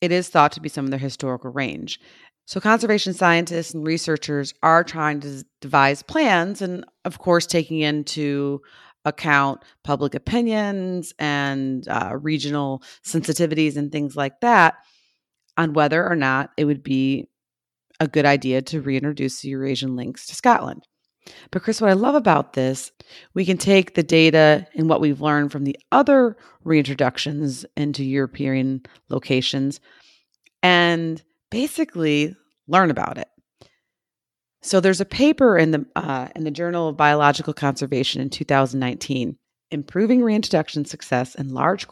it 0.00 0.12
is 0.12 0.28
thought 0.28 0.52
to 0.52 0.60
be 0.60 0.68
some 0.68 0.84
of 0.84 0.90
their 0.90 1.00
historical 1.00 1.50
range. 1.50 2.00
So, 2.46 2.60
conservation 2.60 3.12
scientists 3.12 3.74
and 3.74 3.86
researchers 3.86 4.54
are 4.62 4.82
trying 4.82 5.20
to 5.20 5.44
devise 5.60 6.02
plans, 6.02 6.60
and 6.62 6.84
of 7.04 7.18
course, 7.18 7.46
taking 7.46 7.80
into 7.80 8.60
account 9.04 9.62
public 9.84 10.14
opinions 10.14 11.14
and 11.18 11.86
uh, 11.88 12.16
regional 12.20 12.82
sensitivities 13.04 13.76
and 13.76 13.92
things 13.92 14.16
like 14.16 14.40
that 14.40 14.74
on 15.56 15.72
whether 15.74 16.06
or 16.06 16.16
not 16.16 16.50
it 16.56 16.64
would 16.64 16.82
be 16.82 17.28
a 18.00 18.08
good 18.08 18.24
idea 18.24 18.62
to 18.62 18.80
reintroduce 18.80 19.40
the 19.40 19.50
Eurasian 19.50 19.94
lynx 19.94 20.26
to 20.26 20.34
Scotland. 20.34 20.86
But, 21.50 21.62
Chris, 21.62 21.80
what 21.80 21.90
I 21.90 21.94
love 21.94 22.14
about 22.14 22.54
this, 22.54 22.92
we 23.34 23.44
can 23.44 23.58
take 23.58 23.94
the 23.94 24.02
data 24.02 24.66
and 24.74 24.88
what 24.88 25.00
we've 25.00 25.20
learned 25.20 25.52
from 25.52 25.64
the 25.64 25.78
other 25.92 26.36
reintroductions 26.64 27.64
into 27.76 28.04
European 28.04 28.82
locations 29.08 29.80
and 30.62 31.22
basically 31.50 32.34
learn 32.68 32.90
about 32.90 33.18
it. 33.18 33.28
So, 34.62 34.80
there's 34.80 35.00
a 35.00 35.06
paper 35.06 35.56
in 35.56 35.70
the, 35.70 35.86
uh, 35.96 36.28
in 36.34 36.44
the 36.44 36.50
Journal 36.50 36.88
of 36.88 36.96
Biological 36.96 37.54
Conservation 37.54 38.20
in 38.20 38.30
2019 38.30 39.36
improving 39.70 40.22
reintroduction 40.22 40.84
success 40.84 41.34
in 41.34 41.54
large 41.54 41.86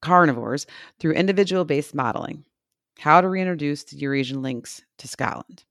carnivores 0.00 0.66
through 0.98 1.12
individual 1.12 1.64
based 1.64 1.94
modeling. 1.94 2.44
how 2.98 3.20
to 3.20 3.28
reintroduce 3.28 3.82
the 3.84 3.96
Eurasian 3.96 4.42
lynx 4.42 4.82
to 4.98 5.08
Scotland. 5.08 5.64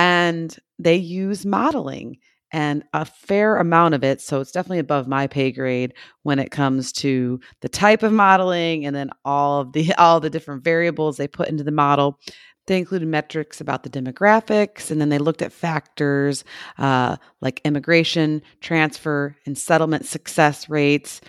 And 0.00 0.56
they 0.78 0.96
use 0.96 1.44
modeling 1.44 2.16
and 2.50 2.82
a 2.94 3.04
fair 3.04 3.58
amount 3.58 3.92
of 3.92 4.02
it. 4.02 4.22
So 4.22 4.40
it's 4.40 4.50
definitely 4.50 4.78
above 4.78 5.06
my 5.06 5.26
pay 5.26 5.52
grade 5.52 5.92
when 6.22 6.38
it 6.38 6.50
comes 6.50 6.90
to 6.94 7.38
the 7.60 7.68
type 7.68 8.02
of 8.02 8.10
modeling 8.10 8.86
and 8.86 8.96
then 8.96 9.10
all 9.26 9.60
of 9.60 9.74
the 9.74 9.92
all 9.98 10.18
the 10.18 10.30
different 10.30 10.64
variables 10.64 11.18
they 11.18 11.28
put 11.28 11.48
into 11.48 11.62
the 11.62 11.70
model. 11.70 12.18
They 12.66 12.78
included 12.78 13.08
metrics 13.08 13.60
about 13.60 13.82
the 13.82 13.90
demographics, 13.90 14.90
and 14.90 15.02
then 15.02 15.10
they 15.10 15.18
looked 15.18 15.42
at 15.42 15.52
factors 15.52 16.44
uh, 16.78 17.16
like 17.42 17.60
immigration, 17.64 18.40
transfer, 18.62 19.36
and 19.44 19.58
settlement 19.58 20.06
success 20.06 20.70
rates. 20.70 21.20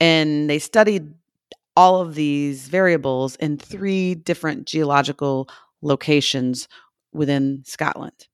And 0.00 0.48
they 0.48 0.60
studied 0.60 1.12
all 1.76 2.00
of 2.00 2.14
these 2.14 2.68
variables 2.68 3.34
in 3.36 3.56
three 3.56 4.14
different 4.14 4.66
geological 4.66 5.48
locations 5.82 6.68
within 7.12 7.62
Scotland. 7.64 8.26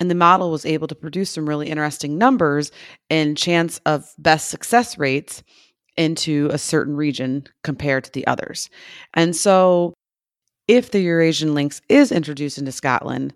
And 0.00 0.10
the 0.10 0.14
model 0.14 0.50
was 0.50 0.66
able 0.66 0.88
to 0.88 0.94
produce 0.94 1.30
some 1.30 1.48
really 1.48 1.68
interesting 1.68 2.18
numbers 2.18 2.72
and 3.10 3.36
chance 3.36 3.80
of 3.86 4.04
best 4.18 4.48
success 4.48 4.98
rates 4.98 5.42
into 5.96 6.48
a 6.52 6.58
certain 6.58 6.96
region 6.96 7.44
compared 7.62 8.04
to 8.04 8.12
the 8.12 8.26
others. 8.26 8.68
And 9.14 9.36
so, 9.36 9.94
if 10.66 10.90
the 10.90 11.00
Eurasian 11.00 11.54
lynx 11.54 11.80
is 11.88 12.10
introduced 12.10 12.58
into 12.58 12.72
Scotland, 12.72 13.34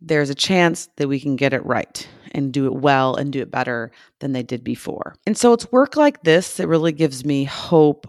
there's 0.00 0.28
a 0.28 0.34
chance 0.34 0.88
that 0.96 1.08
we 1.08 1.20
can 1.20 1.36
get 1.36 1.54
it 1.54 1.64
right 1.64 2.06
and 2.32 2.52
do 2.52 2.66
it 2.66 2.74
well 2.74 3.14
and 3.14 3.32
do 3.32 3.40
it 3.40 3.50
better 3.50 3.90
than 4.20 4.32
they 4.32 4.42
did 4.42 4.62
before. 4.62 5.14
And 5.26 5.38
so, 5.38 5.54
it's 5.54 5.72
work 5.72 5.96
like 5.96 6.22
this 6.22 6.56
that 6.58 6.68
really 6.68 6.92
gives 6.92 7.24
me 7.24 7.44
hope 7.44 8.06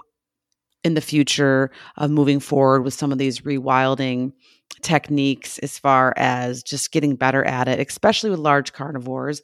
in 0.83 0.93
the 0.93 1.01
future 1.01 1.71
of 1.95 2.11
moving 2.11 2.39
forward 2.39 2.83
with 2.83 2.93
some 2.93 3.11
of 3.11 3.17
these 3.17 3.41
rewilding 3.41 4.33
techniques 4.81 5.57
as 5.59 5.77
far 5.77 6.13
as 6.17 6.63
just 6.63 6.91
getting 6.91 7.15
better 7.15 7.43
at 7.43 7.67
it, 7.67 7.79
especially 7.85 8.29
with 8.29 8.39
large 8.39 8.73
carnivores. 8.73 9.41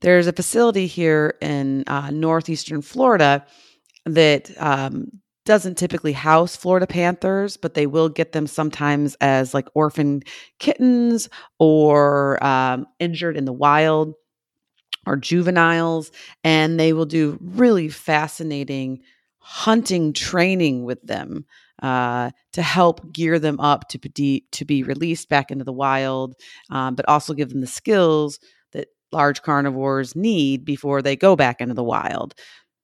There's 0.00 0.26
a 0.26 0.32
facility 0.32 0.86
here 0.86 1.36
in 1.40 1.84
uh, 1.86 2.10
northeastern 2.10 2.82
Florida 2.82 3.46
that 4.04 4.50
um, 4.60 5.08
doesn't 5.44 5.78
typically 5.78 6.12
house 6.12 6.56
Florida 6.56 6.86
panthers, 6.86 7.56
but 7.56 7.74
they 7.74 7.86
will 7.86 8.08
get 8.08 8.32
them 8.32 8.46
sometimes 8.46 9.16
as 9.20 9.54
like 9.54 9.68
orphan 9.74 10.22
kittens 10.58 11.28
or 11.58 12.42
um, 12.44 12.86
injured 12.98 13.36
in 13.36 13.44
the 13.44 13.52
wild 13.52 14.14
or 15.06 15.16
juveniles. 15.16 16.10
And 16.44 16.78
they 16.78 16.92
will 16.92 17.06
do 17.06 17.38
really 17.40 17.88
fascinating 17.88 19.02
hunting 19.38 20.12
training 20.12 20.84
with 20.84 21.02
them 21.02 21.44
uh, 21.82 22.30
to 22.52 22.62
help 22.62 23.12
gear 23.12 23.38
them 23.38 23.60
up 23.60 23.88
to 23.88 23.98
be, 23.98 24.46
to 24.52 24.64
be 24.64 24.82
released 24.82 25.28
back 25.28 25.50
into 25.50 25.64
the 25.64 25.72
wild, 25.72 26.34
um, 26.70 26.94
but 26.94 27.08
also 27.08 27.34
give 27.34 27.50
them 27.50 27.60
the 27.60 27.66
skills 27.66 28.38
that 28.70 28.88
large 29.10 29.42
carnivores 29.42 30.16
need 30.16 30.64
before 30.64 31.02
they 31.02 31.16
go 31.16 31.36
back 31.36 31.60
into 31.60 31.74
the 31.74 31.84
wild. 31.84 32.34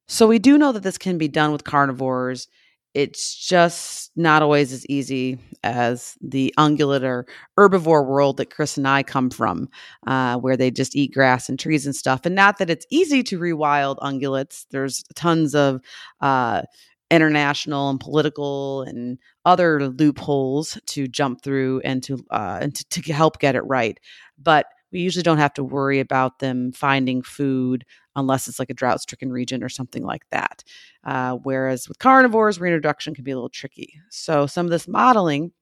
So 0.09 0.27
we 0.27 0.39
do 0.39 0.59
know 0.59 0.73
that 0.73 0.83
this 0.83 0.99
can 0.99 1.19
be 1.19 1.29
done 1.29 1.53
with 1.53 1.65
carnivores. 1.65 2.49
It's 2.95 3.37
just 3.37 4.11
not 4.17 4.43
always 4.43 4.73
as 4.73 4.87
easy 4.87 5.39
as 5.63 6.17
the 6.23 6.53
ungulate 6.59 7.03
or 7.03 7.27
herbivore 7.59 8.07
world 8.07 8.39
that 8.39 8.51
Chris 8.51 8.79
and 8.79 8.89
I 8.89 9.03
come 9.03 9.31
from, 9.31 9.69
uh, 10.07 10.39
where 10.39 10.57
they 10.57 10.71
just 10.71 10.97
eat 10.97 11.13
grass 11.13 11.49
and 11.49 11.59
trees 11.59 11.85
and 11.85 11.95
stuff. 11.95 12.23
And 12.25 12.35
not 12.35 12.59
that 12.59 12.71
it's 12.71 12.87
easy 12.91 13.23
to 13.25 13.39
rewild 13.39 13.99
ungulates. 13.99 14.65
There's 14.71 15.05
tons 15.15 15.55
of 15.55 15.81
uh, 16.21 16.63
international 17.11 17.91
and 17.91 18.01
political 18.01 18.83
and 18.83 19.19
other 19.45 19.89
loopholes 19.89 20.79
to 20.87 21.07
jump 21.07 21.43
through 21.43 21.81
and 21.85 22.03
to 22.03 22.19
uh, 22.31 22.59
and 22.61 22.75
to, 22.75 23.03
to 23.03 23.13
help 23.13 23.39
get 23.39 23.55
it 23.55 23.63
right. 23.63 23.99
But 24.39 24.67
we 24.93 25.01
usually 25.01 25.23
don't 25.23 25.39
have 25.39 25.55
to 25.55 25.65
worry 25.65 26.01
about 26.01 26.39
them 26.39 26.73
finding 26.73 27.23
food 27.23 27.85
unless 28.17 28.49
it's 28.49 28.59
like 28.59 28.71
a 28.71 28.75
drought 28.75 29.01
stricken 29.01 29.31
region 29.31 29.63
or 29.63 29.69
something 29.69 30.03
like 30.03 30.23
that. 30.31 30.65
Uh, 31.05 31.37
whereas 31.43 31.89
with 31.89 31.99
carnivores, 31.99 32.59
reintroduction 32.59 33.15
can 33.15 33.25
be 33.25 33.31
a 33.31 33.37
little 33.37 33.51
tricky. 33.51 33.95
So 34.11 34.47
some 34.47 34.67
of 34.67 34.71
this 34.71 34.89
modeling 34.89 35.53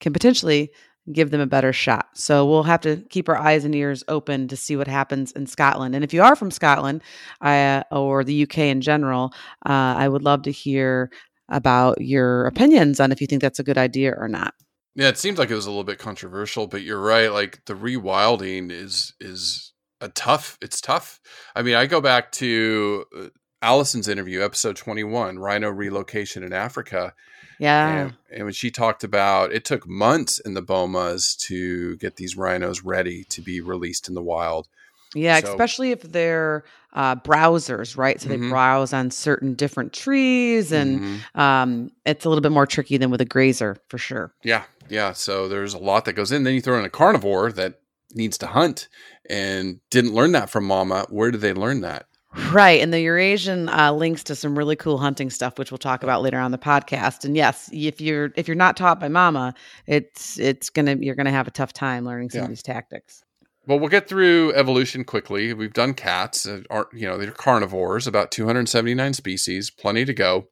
can 0.00 0.12
potentially 0.12 0.70
give 1.10 1.30
them 1.30 1.40
a 1.40 1.46
better 1.46 1.72
shot. 1.72 2.08
So 2.14 2.46
we'll 2.46 2.62
have 2.62 2.80
to 2.82 2.98
keep 3.10 3.28
our 3.28 3.36
eyes 3.36 3.64
and 3.64 3.74
ears 3.74 4.04
open 4.06 4.46
to 4.48 4.56
see 4.56 4.76
what 4.76 4.86
happens 4.86 5.32
in 5.32 5.46
Scotland. 5.46 5.94
And 5.94 6.04
if 6.04 6.14
you 6.14 6.22
are 6.22 6.36
from 6.36 6.50
Scotland 6.50 7.02
uh, 7.40 7.82
or 7.90 8.22
the 8.22 8.44
UK 8.44 8.58
in 8.58 8.80
general, 8.80 9.32
uh, 9.66 9.94
I 9.98 10.08
would 10.08 10.22
love 10.22 10.42
to 10.42 10.52
hear 10.52 11.10
about 11.48 12.00
your 12.00 12.46
opinions 12.46 13.00
on 13.00 13.10
if 13.10 13.20
you 13.20 13.26
think 13.26 13.42
that's 13.42 13.58
a 13.58 13.64
good 13.64 13.78
idea 13.78 14.14
or 14.16 14.28
not. 14.28 14.54
Yeah, 14.94 15.08
it 15.08 15.18
seems 15.18 15.38
like 15.38 15.50
it 15.50 15.54
was 15.54 15.66
a 15.66 15.70
little 15.70 15.84
bit 15.84 15.98
controversial, 15.98 16.66
but 16.66 16.82
you're 16.82 17.00
right. 17.00 17.32
Like 17.32 17.64
the 17.64 17.74
rewilding 17.74 18.70
is 18.70 19.14
is 19.20 19.72
a 20.00 20.08
tough. 20.10 20.58
It's 20.60 20.80
tough. 20.80 21.20
I 21.56 21.62
mean, 21.62 21.74
I 21.74 21.86
go 21.86 22.00
back 22.00 22.30
to 22.32 23.04
uh, 23.16 23.26
Allison's 23.62 24.08
interview, 24.08 24.42
episode 24.42 24.76
21, 24.76 25.38
rhino 25.38 25.70
relocation 25.70 26.42
in 26.42 26.52
Africa, 26.52 27.14
yeah. 27.62 27.88
And, 27.88 28.14
and, 28.32 28.44
when 28.44 28.52
she 28.52 28.70
talked 28.72 29.04
about 29.04 29.52
it 29.52 29.64
took 29.64 29.86
months 29.86 30.40
in 30.40 30.54
the 30.54 30.62
bomas 30.62 31.36
to 31.46 31.96
get 31.98 32.16
these 32.16 32.36
rhinos 32.36 32.82
ready 32.82 33.22
to 33.24 33.40
be 33.40 33.60
released 33.60 34.08
in 34.08 34.14
the 34.14 34.22
wild. 34.22 34.66
Yeah, 35.14 35.38
so, 35.40 35.50
especially 35.50 35.92
if 35.92 36.02
they're 36.02 36.64
uh, 36.92 37.16
browsers, 37.16 37.96
right? 37.96 38.20
So 38.20 38.28
mm-hmm. 38.28 38.42
they 38.42 38.48
browse 38.48 38.92
on 38.92 39.10
certain 39.10 39.54
different 39.54 39.92
trees, 39.92 40.72
and 40.72 41.00
mm-hmm. 41.00 41.40
um, 41.40 41.92
it's 42.04 42.24
a 42.24 42.28
little 42.28 42.42
bit 42.42 42.50
more 42.50 42.66
tricky 42.66 42.96
than 42.96 43.10
with 43.10 43.20
a 43.20 43.26
grazer 43.26 43.76
for 43.88 43.98
sure. 43.98 44.32
Yeah, 44.42 44.64
yeah. 44.88 45.12
So 45.12 45.48
there's 45.48 45.74
a 45.74 45.78
lot 45.78 46.06
that 46.06 46.14
goes 46.14 46.32
in. 46.32 46.42
Then 46.42 46.54
you 46.54 46.60
throw 46.60 46.78
in 46.78 46.84
a 46.84 46.90
carnivore 46.90 47.52
that 47.52 47.80
needs 48.14 48.38
to 48.38 48.46
hunt 48.48 48.88
and 49.30 49.80
didn't 49.90 50.14
learn 50.14 50.32
that 50.32 50.50
from 50.50 50.64
mama. 50.64 51.06
Where 51.10 51.30
did 51.30 51.42
they 51.42 51.52
learn 51.52 51.82
that? 51.82 52.06
Right, 52.50 52.80
and 52.80 52.92
the 52.92 53.00
Eurasian 53.00 53.68
uh, 53.68 53.92
lynx 53.92 54.24
to 54.24 54.34
some 54.34 54.56
really 54.56 54.76
cool 54.76 54.96
hunting 54.96 55.28
stuff, 55.28 55.58
which 55.58 55.70
we'll 55.70 55.78
talk 55.78 56.02
about 56.02 56.22
later 56.22 56.38
on 56.38 56.50
the 56.50 56.58
podcast. 56.58 57.24
And 57.26 57.36
yes, 57.36 57.68
if 57.72 58.00
you're 58.00 58.32
if 58.36 58.48
you're 58.48 58.54
not 58.54 58.76
taught 58.76 58.98
by 58.98 59.08
Mama, 59.08 59.54
it's 59.86 60.38
it's 60.38 60.70
gonna 60.70 60.96
you're 60.98 61.14
gonna 61.14 61.30
have 61.30 61.46
a 61.46 61.50
tough 61.50 61.74
time 61.74 62.06
learning 62.06 62.30
some 62.30 62.38
yeah. 62.38 62.44
of 62.44 62.48
these 62.48 62.62
tactics. 62.62 63.22
Well, 63.66 63.78
we'll 63.78 63.90
get 63.90 64.08
through 64.08 64.54
evolution 64.54 65.04
quickly. 65.04 65.52
We've 65.52 65.72
done 65.72 65.94
cats, 65.94 66.46
uh, 66.46 66.62
are 66.70 66.88
you 66.92 67.06
know 67.06 67.18
they're 67.18 67.32
carnivores, 67.32 68.06
about 68.06 68.30
279 68.30 69.12
species, 69.12 69.70
plenty 69.70 70.04
to 70.06 70.14
go. 70.14 70.48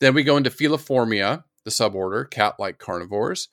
Then 0.00 0.14
we 0.14 0.22
go 0.22 0.36
into 0.36 0.50
Feliformia, 0.50 1.44
the 1.64 1.70
suborder, 1.70 2.28
cat-like 2.28 2.78
carnivores. 2.78 3.48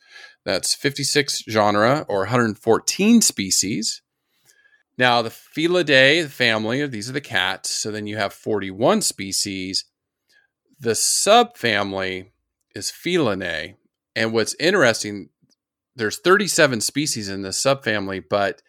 That's 0.45 0.73
56 0.73 1.43
genera 1.43 2.05
or 2.08 2.19
114 2.19 3.21
species. 3.21 4.01
Now, 4.97 5.21
the 5.21 5.29
Felidae, 5.29 6.27
family, 6.27 6.86
these 6.88 7.10
are 7.10 7.13
the 7.13 7.21
cats. 7.21 7.71
So 7.71 7.91
then 7.91 8.08
you 8.08 8.17
have 8.17 8.34
41 8.34 9.01
species. 9.01 9.86
The 10.79 10.91
subfamily 10.91 12.31
is 12.73 12.91
Felinae. 12.91 13.75
And 14.15 14.31
what's 14.31 14.55
interesting, 14.60 15.29
there's 15.95 16.19
37 16.19 16.81
species 16.81 17.27
in 17.27 17.41
the 17.41 17.49
subfamily, 17.49 18.23
but 18.29 18.62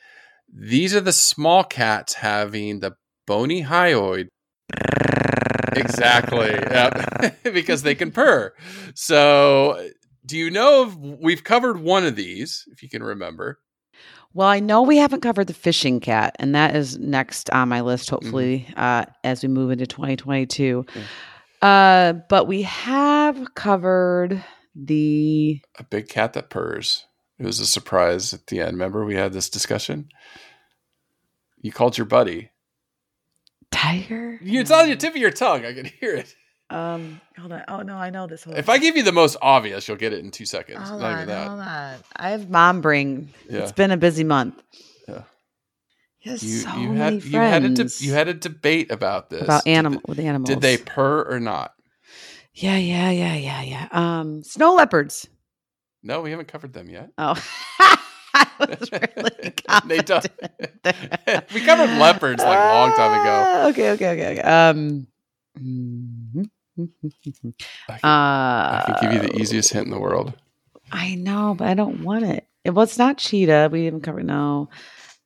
these 0.53 0.95
are 0.95 1.01
the 1.01 1.12
small 1.12 1.62
cats 1.62 2.15
having 2.15 2.81
the 2.81 2.97
bony 3.27 3.62
hyoid. 3.62 4.29
Exactly. 5.77 6.49
Yep. 6.49 7.43
because 7.45 7.83
they 7.83 7.95
can 7.95 8.11
purr. 8.11 8.53
So, 8.95 9.91
do 10.25 10.37
you 10.37 10.51
know 10.51 10.89
if 10.89 10.97
we've 10.97 11.45
covered 11.45 11.79
one 11.81 12.05
of 12.05 12.17
these, 12.17 12.65
if 12.73 12.83
you 12.83 12.89
can 12.89 13.03
remember? 13.03 13.61
Well, 14.37 14.49
I 14.49 14.61
know 14.61 14.83
we 14.83 14.99
haven't 14.99 15.22
covered 15.22 15.46
the 15.46 15.55
fishing 15.55 15.99
cat, 15.99 16.37
and 16.38 16.55
that 16.55 16.77
is 16.77 16.99
next 16.99 17.49
on 17.49 17.70
my 17.70 17.81
list, 17.81 18.05
mm-hmm. 18.05 18.16
hopefully, 18.16 18.66
mm-hmm. 18.68 18.79
uh, 18.79 19.05
as 19.25 19.42
we 19.42 19.49
move 19.49 19.70
into 19.70 19.87
2022. 19.87 20.85
Uh, 21.62 22.12
but 22.29 22.46
we 22.46 22.61
have 22.61 23.55
covered 23.55 24.44
the. 24.75 25.62
A 25.79 25.85
big 25.85 26.11
cat 26.11 26.35
that 26.35 26.51
purrs. 26.51 27.07
It 27.38 27.46
was 27.46 27.61
a 27.61 27.66
surprise 27.66 28.35
at 28.35 28.49
the 28.49 28.61
end. 28.61 28.72
Remember, 28.72 29.07
we 29.07 29.14
had 29.14 29.33
this 29.33 29.49
discussion? 29.49 30.11
You 31.62 31.72
called 31.72 31.96
your 31.96 32.05
buddy. 32.05 32.51
Tiger? 33.70 34.38
It's 34.42 34.70
on 34.70 34.90
the 34.90 34.96
tip 34.96 35.14
of 35.14 35.20
your 35.20 35.31
tongue. 35.31 35.65
I 35.65 35.73
can 35.73 35.87
hear 35.87 36.15
it. 36.15 36.37
Um, 36.69 37.21
hold 37.38 37.52
on. 37.52 37.62
Oh 37.69 37.83
no, 37.83 37.96
I 37.96 38.10
know 38.10 38.27
this. 38.27 38.44
Hold 38.44 38.58
if. 38.58 38.69
I 38.69 38.79
give 38.79 38.96
you 38.96 39.02
the 39.02 39.12
most 39.12 39.37
obvious, 39.40 39.87
you'll 39.87 39.96
get 39.96 40.12
it 40.12 40.25
in 40.25 40.31
two 40.31 40.46
seconds. 40.46 40.88
Hold 40.88 41.00
Not 41.00 41.21
on, 41.21 41.27
that. 41.29 41.48
Hold 41.48 41.60
on. 41.60 41.94
I 42.17 42.31
have 42.31 42.50
mom 42.50 42.81
bring. 42.81 43.33
Yeah. 43.48 43.60
It's 43.60 43.73
been 43.73 43.90
a 43.90 43.96
busy 43.96 44.25
month. 44.25 44.60
Yeah. 45.08 45.23
You, 46.23 46.37
so 46.38 46.77
you 46.77 46.92
had 46.92 47.25
you 47.25 47.38
had 47.38 47.64
a 47.64 47.69
de- 47.69 47.90
you 48.04 48.12
had 48.12 48.27
a 48.27 48.35
debate 48.35 48.90
about 48.90 49.31
this 49.31 49.42
about 49.42 49.67
animal 49.67 50.00
with 50.08 50.19
animals. 50.19 50.48
Did 50.48 50.60
they 50.60 50.77
purr 50.77 51.23
or 51.23 51.38
not? 51.38 51.73
Yeah, 52.52 52.79
yeah, 52.79 53.10
yeah, 53.10 53.37
yeah, 53.37 53.62
yeah. 53.62 53.88
Um, 53.92 54.42
snow 54.42 54.75
leopards. 54.75 55.29
No, 56.02 56.23
we 56.23 56.31
haven't 56.31 56.48
covered 56.48 56.73
them 56.73 56.88
yet. 56.88 57.10
Oh. 57.19 57.35
I 58.37 58.77
was 58.81 58.90
really 58.92 59.54
they 59.87 59.98
don't. 59.98 60.27
we 61.54 61.60
covered 61.64 61.98
leopards 61.98 62.42
like 62.42 62.58
a 62.58 62.75
long 62.75 62.92
time 62.94 63.21
ago. 63.21 63.33
Uh, 63.33 63.69
okay, 63.71 63.90
okay, 63.92 64.10
okay, 64.10 64.33
okay. 64.33 64.42
Um, 64.42 65.06
mm-hmm. 65.58 66.42
I 66.79 66.83
can, 67.33 67.54
uh, 67.88 67.98
I 68.04 68.85
can 68.87 69.10
give 69.12 69.22
you 69.22 69.29
the 69.29 69.38
easiest 69.40 69.72
hint 69.72 69.87
in 69.87 69.90
the 69.92 69.98
world. 70.00 70.35
I 70.92 71.14
know, 71.14 71.54
but 71.56 71.68
I 71.68 71.74
don't 71.74 72.02
want 72.02 72.24
it. 72.24 72.46
It 72.64 72.70
was 72.70 72.98
not 72.98 73.18
cheetah. 73.18 73.68
We 73.72 73.83
didn't 73.85 74.02
cover 74.02 74.22
no. 74.22 74.68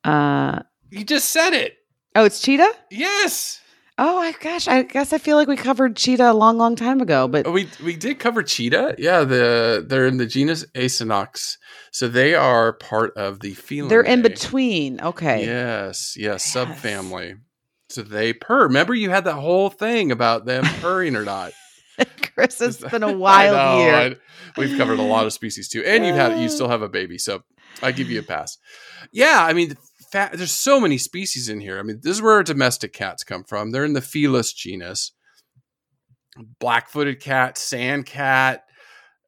Uh 0.05 0.61
You 0.91 1.05
just 1.05 1.31
said 1.31 1.53
it. 1.55 1.77
oh, 2.15 2.25
it's 2.25 2.41
cheetah. 2.41 2.73
Yes. 2.91 3.61
Oh 3.99 4.17
my 4.17 4.33
gosh, 4.41 4.67
I 4.67 4.83
guess 4.83 5.13
I 5.13 5.19
feel 5.19 5.37
like 5.37 5.47
we 5.49 5.57
covered 5.57 5.95
cheetah 5.97 6.31
a 6.31 6.33
long, 6.33 6.57
long 6.57 6.75
time 6.77 7.03
ago. 7.03 7.29
But 7.29 7.47
Oh, 7.47 7.51
we 7.53 7.69
we 7.85 7.97
did 7.97 8.19
cover 8.19 8.43
cheetah. 8.43 8.95
Yeah, 8.99 9.25
the 9.25 9.85
they're 9.87 10.07
in 10.07 10.17
the 10.17 10.27
genus 10.27 10.65
Acinonyx, 10.75 11.59
so 11.91 12.09
they 12.09 12.35
are 12.35 12.73
part 12.73 13.15
of 13.19 13.41
the 13.41 13.53
felinae. 13.55 13.89
they're 13.91 14.01
in 14.03 14.23
between. 14.23 15.01
Okay. 15.03 15.45
Yes, 15.45 16.15
yes, 16.17 16.55
Yes. 16.55 16.57
subfamily. 16.57 17.39
So 17.91 18.03
they 18.03 18.33
purr. 18.33 18.65
Remember, 18.65 18.95
you 18.95 19.11
had 19.11 19.25
that 19.25 19.35
whole 19.35 19.71
thing 19.71 20.13
about 20.13 20.45
them 20.45 20.65
purring 20.81 21.17
or 21.17 21.25
not. 21.25 21.53
Chris, 22.35 22.61
it's 22.61 22.79
been 22.91 23.03
a 23.03 23.13
wild 23.13 23.57
know, 23.57 23.85
year. 23.85 23.95
I- 23.95 24.17
we've 24.57 24.77
covered 24.79 24.99
a 24.99 25.03
lot 25.03 25.27
of 25.27 25.33
species 25.33 25.69
too, 25.69 25.83
and 25.85 26.05
you've 26.05 26.17
had 26.17 26.41
you 26.41 26.49
still 26.49 26.69
have 26.69 26.83
a 26.83 26.89
baby, 26.89 27.19
so 27.19 27.43
I 27.83 27.93
give 27.93 28.11
you 28.11 28.21
a 28.21 28.23
pass. 28.23 28.59
Yeah, 29.13 29.45
I 29.45 29.53
mean, 29.53 29.77
there's 30.13 30.51
so 30.53 30.81
many 30.81 30.99
species 30.99 31.49
in 31.49 31.61
here. 31.61 31.79
I 31.79 31.83
mean, 31.83 32.01
this 32.03 32.17
is 32.17 32.23
where 32.23 32.35
our 32.35 32.43
domestic 32.43 32.93
cats 32.93 33.23
come 33.23 33.45
from. 33.45 33.71
They're 33.71 33.85
in 33.85 33.93
the 33.93 34.01
Felis 34.01 34.53
genus. 34.53 35.13
Black-footed 36.59 37.21
cat, 37.21 37.59
sand 37.59 38.07
cat, 38.07 38.65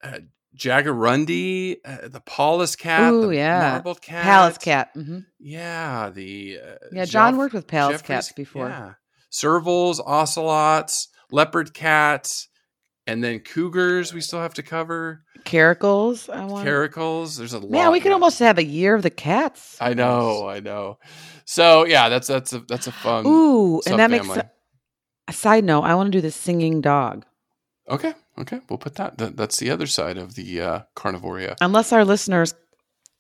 uh, 0.03 0.21
jaguarundi, 0.57 1.77
uh, 1.85 2.09
the 2.09 2.21
Pallas 2.21 2.77
cat, 2.77 3.13
Ooh, 3.13 3.27
the 3.29 3.37
yeah. 3.37 3.73
marbled 3.73 4.03
cat, 4.03 4.23
Pallas 4.25 4.59
cat. 4.59 4.91
hmm 4.95 5.21
Yeah, 5.39 6.11
the 6.11 6.59
uh, 6.63 6.75
Yeah, 6.93 7.05
John 7.05 7.33
Jeff- 7.33 7.39
worked 7.39 7.55
with 7.55 7.67
Geoffroy's- 7.69 8.03
cats 8.03 8.33
before. 8.33 8.69
Yeah. 8.69 8.95
Servals, 9.33 9.99
ocelots, 10.05 11.09
leopard 11.31 11.73
cats, 11.73 12.49
and 13.07 13.25
then 13.25 13.41
cougars 13.41 14.13
we 14.13 14.21
still 14.21 14.41
have 14.41 14.55
to 14.55 14.63
cover. 14.63 15.25
Caracals. 15.45 16.29
I 16.33 16.45
want. 16.45 16.69
Caracals. 16.69 17.39
There's 17.39 17.53
a 17.55 17.59
lot. 17.59 17.71
Man, 17.71 17.91
we 17.93 17.99
could 18.01 18.13
almost 18.13 18.39
have 18.41 18.59
a 18.59 18.65
year 18.65 18.95
of 18.95 19.03
the 19.03 19.11
cats. 19.11 19.77
I 19.81 19.95
know, 19.95 20.47
I 20.47 20.61
know. 20.61 20.99
So 21.47 21.85
yeah, 21.87 22.09
that's 22.09 22.29
that's 22.29 22.53
a 22.53 22.61
that's 22.69 22.87
a 22.87 22.93
fun 22.93 23.27
Ooh, 23.27 23.81
and 23.87 23.99
that 23.99 24.11
makes 24.11 24.27
subfamily. 24.27 24.49
a 25.29 25.33
side 25.33 25.65
note. 25.65 25.83
I 25.83 25.95
want 25.95 26.09
to 26.13 26.19
do 26.19 26.21
the 26.21 26.31
singing 26.31 26.81
dog. 26.81 27.25
Okay, 27.91 28.15
okay. 28.39 28.61
We'll 28.69 28.79
put 28.79 28.95
that, 28.97 29.19
that 29.19 29.37
that's 29.37 29.59
the 29.59 29.71
other 29.71 29.87
side 29.87 30.19
of 30.19 30.35
the 30.35 30.61
uh 30.61 30.81
carnivoria. 30.97 31.57
Unless 31.61 31.93
our 31.93 32.05
listeners 32.05 32.55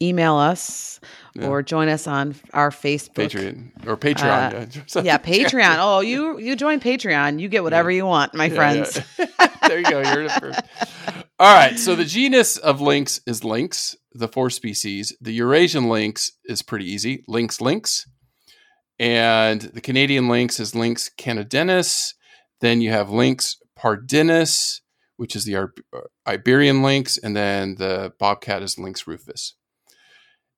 email 0.00 0.34
us 0.36 0.98
Yeah. 1.34 1.46
or 1.48 1.62
join 1.62 1.88
us 1.88 2.06
on 2.08 2.34
our 2.52 2.70
Facebook. 2.70 3.14
Patreon 3.30 3.86
or 3.86 3.96
Patreon. 3.96 4.96
Uh, 4.96 5.02
Yeah, 5.02 5.18
Patreon. 5.32 5.76
Oh, 5.78 6.00
you 6.00 6.38
you 6.38 6.56
join 6.56 6.80
Patreon, 6.80 7.38
you 7.40 7.48
get 7.48 7.62
whatever 7.62 7.90
you 7.90 8.04
want, 8.06 8.34
my 8.34 8.46
Yeah, 8.46 8.54
friends. 8.54 9.00
yeah. 9.18 9.26
there 9.68 9.78
you 9.78 9.84
go. 9.84 9.98
You 10.00 10.06
heard 10.06 10.24
it 10.26 10.32
first. 10.32 10.60
All 11.38 11.54
right. 11.54 11.78
So 11.78 11.94
the 11.94 12.04
genus 12.04 12.56
of 12.56 12.80
lynx 12.80 13.20
is 13.26 13.44
lynx, 13.44 13.94
the 14.12 14.28
four 14.28 14.50
species. 14.50 15.16
The 15.20 15.32
Eurasian 15.32 15.88
lynx 15.88 16.32
is 16.46 16.62
pretty 16.62 16.86
easy. 16.90 17.22
Lynx 17.28 17.60
lynx. 17.60 18.06
And 18.98 19.60
the 19.62 19.80
Canadian 19.80 20.28
lynx 20.28 20.60
is 20.60 20.74
Lynx 20.74 21.10
canadensis. 21.18 22.14
Then 22.60 22.80
you 22.80 22.90
have 22.90 23.10
Lynx 23.10 23.56
pardinus, 23.76 24.80
which 25.16 25.36
is 25.36 25.44
the 25.44 25.56
Ar- 25.56 25.74
uh, 25.94 26.00
Iberian 26.26 26.82
lynx. 26.82 27.18
And 27.18 27.36
then 27.36 27.76
the 27.76 28.12
bobcat 28.18 28.62
is 28.62 28.78
Lynx 28.78 29.06
rufus. 29.06 29.54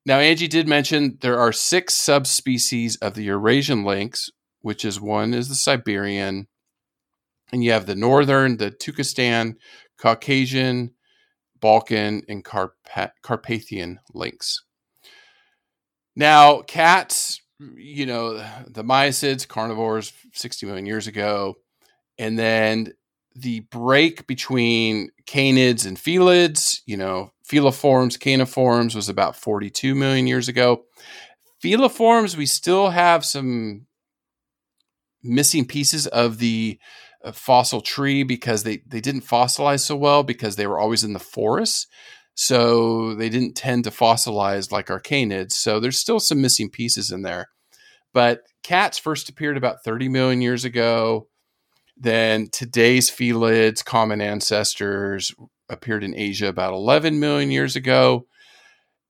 Now, 0.06 0.18
Angie 0.18 0.48
did 0.48 0.68
mention 0.68 1.18
there 1.22 1.38
are 1.38 1.52
six 1.52 1.94
subspecies 1.94 2.96
of 2.96 3.14
the 3.14 3.24
Eurasian 3.24 3.84
lynx, 3.84 4.30
which 4.60 4.84
is 4.84 5.00
one 5.00 5.32
is 5.32 5.48
the 5.48 5.54
Siberian, 5.54 6.46
and 7.52 7.64
you 7.64 7.72
have 7.72 7.86
the 7.86 7.94
northern, 7.94 8.58
the 8.58 8.70
Turkestan, 8.70 9.56
Caucasian, 9.98 10.92
Balkan, 11.58 12.22
and 12.28 12.44
Carpa- 12.44 13.12
Carpathian 13.22 14.00
lynx. 14.12 14.64
Now, 16.14 16.60
cats, 16.60 17.40
you 17.58 18.04
know, 18.04 18.34
the 18.66 18.84
Miacids, 18.84 19.48
carnivores, 19.48 20.12
60 20.34 20.66
million 20.66 20.86
years 20.86 21.06
ago, 21.06 21.54
and 22.18 22.38
then 22.38 22.92
the 23.34 23.60
break 23.60 24.26
between 24.26 25.10
canids 25.26 25.86
and 25.86 25.98
felids, 25.98 26.82
you 26.86 26.96
know, 26.96 27.32
feliforms, 27.48 28.18
caniforms 28.18 28.94
was 28.94 29.08
about 29.08 29.36
42 29.36 29.94
million 29.94 30.26
years 30.26 30.48
ago. 30.48 30.84
Feliforms, 31.62 32.36
we 32.36 32.46
still 32.46 32.90
have 32.90 33.24
some 33.24 33.86
missing 35.22 35.66
pieces 35.66 36.06
of 36.06 36.38
the 36.38 36.78
uh, 37.24 37.32
fossil 37.32 37.80
tree 37.80 38.22
because 38.22 38.62
they, 38.62 38.82
they 38.86 39.00
didn't 39.00 39.22
fossilize 39.22 39.80
so 39.80 39.96
well 39.96 40.22
because 40.22 40.56
they 40.56 40.66
were 40.66 40.78
always 40.78 41.02
in 41.02 41.14
the 41.14 41.18
forests. 41.18 41.86
So 42.34 43.14
they 43.14 43.28
didn't 43.28 43.54
tend 43.54 43.84
to 43.84 43.90
fossilize 43.90 44.70
like 44.70 44.90
our 44.90 45.00
canids. 45.00 45.52
So 45.52 45.80
there's 45.80 45.98
still 45.98 46.20
some 46.20 46.42
missing 46.42 46.68
pieces 46.68 47.10
in 47.10 47.22
there. 47.22 47.48
But 48.12 48.42
cats 48.62 48.98
first 48.98 49.28
appeared 49.28 49.56
about 49.56 49.82
30 49.84 50.08
million 50.08 50.40
years 50.40 50.64
ago. 50.64 51.28
Then 51.96 52.48
today's 52.50 53.10
felids, 53.10 53.82
common 53.82 54.20
ancestors, 54.20 55.34
appeared 55.68 56.04
in 56.04 56.14
Asia 56.14 56.48
about 56.48 56.72
11 56.72 57.18
million 57.20 57.50
years 57.50 57.76
ago. 57.76 58.26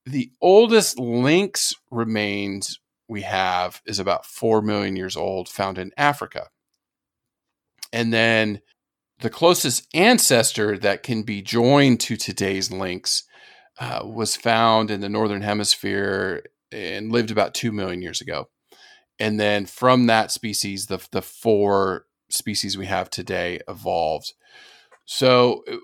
The 0.07 0.31
oldest 0.41 0.99
lynx 0.99 1.75
remains 1.91 2.79
we 3.09 3.23
have 3.23 3.81
is 3.87 3.99
about 3.99 4.27
4 4.27 4.63
million 4.63 4.97
years 4.97 5.17
old, 5.17 5.49
found 5.49 5.79
in 5.79 5.93
Africa. 5.97 6.49
And 7.93 8.13
then 8.13 8.61
the 9.21 9.31
closest 9.31 9.87
ancestor 9.95 10.77
that 10.79 11.03
can 11.03 11.23
be 11.23 11.41
joined 11.41 12.01
to 12.01 12.17
today's 12.17 12.71
lynx 12.71 13.25
uh, 13.79 14.01
was 14.05 14.37
found 14.37 14.91
in 14.91 15.01
the 15.01 15.09
northern 15.09 15.43
hemisphere 15.43 16.43
and 16.71 17.13
lived 17.13 17.31
about 17.31 17.55
2 17.55 17.73
million 17.73 18.03
years 18.03 18.21
ago. 18.21 18.49
And 19.19 19.39
then 19.39 19.67
from 19.67 20.07
that 20.07 20.33
species, 20.33 20.87
the, 20.87 21.07
the 21.13 21.23
four 21.23 22.07
species 22.35 22.77
we 22.77 22.87
have 22.87 23.11
today 23.11 23.61
evolved. 23.69 24.33
So 25.05 25.65
uh, 25.71 25.77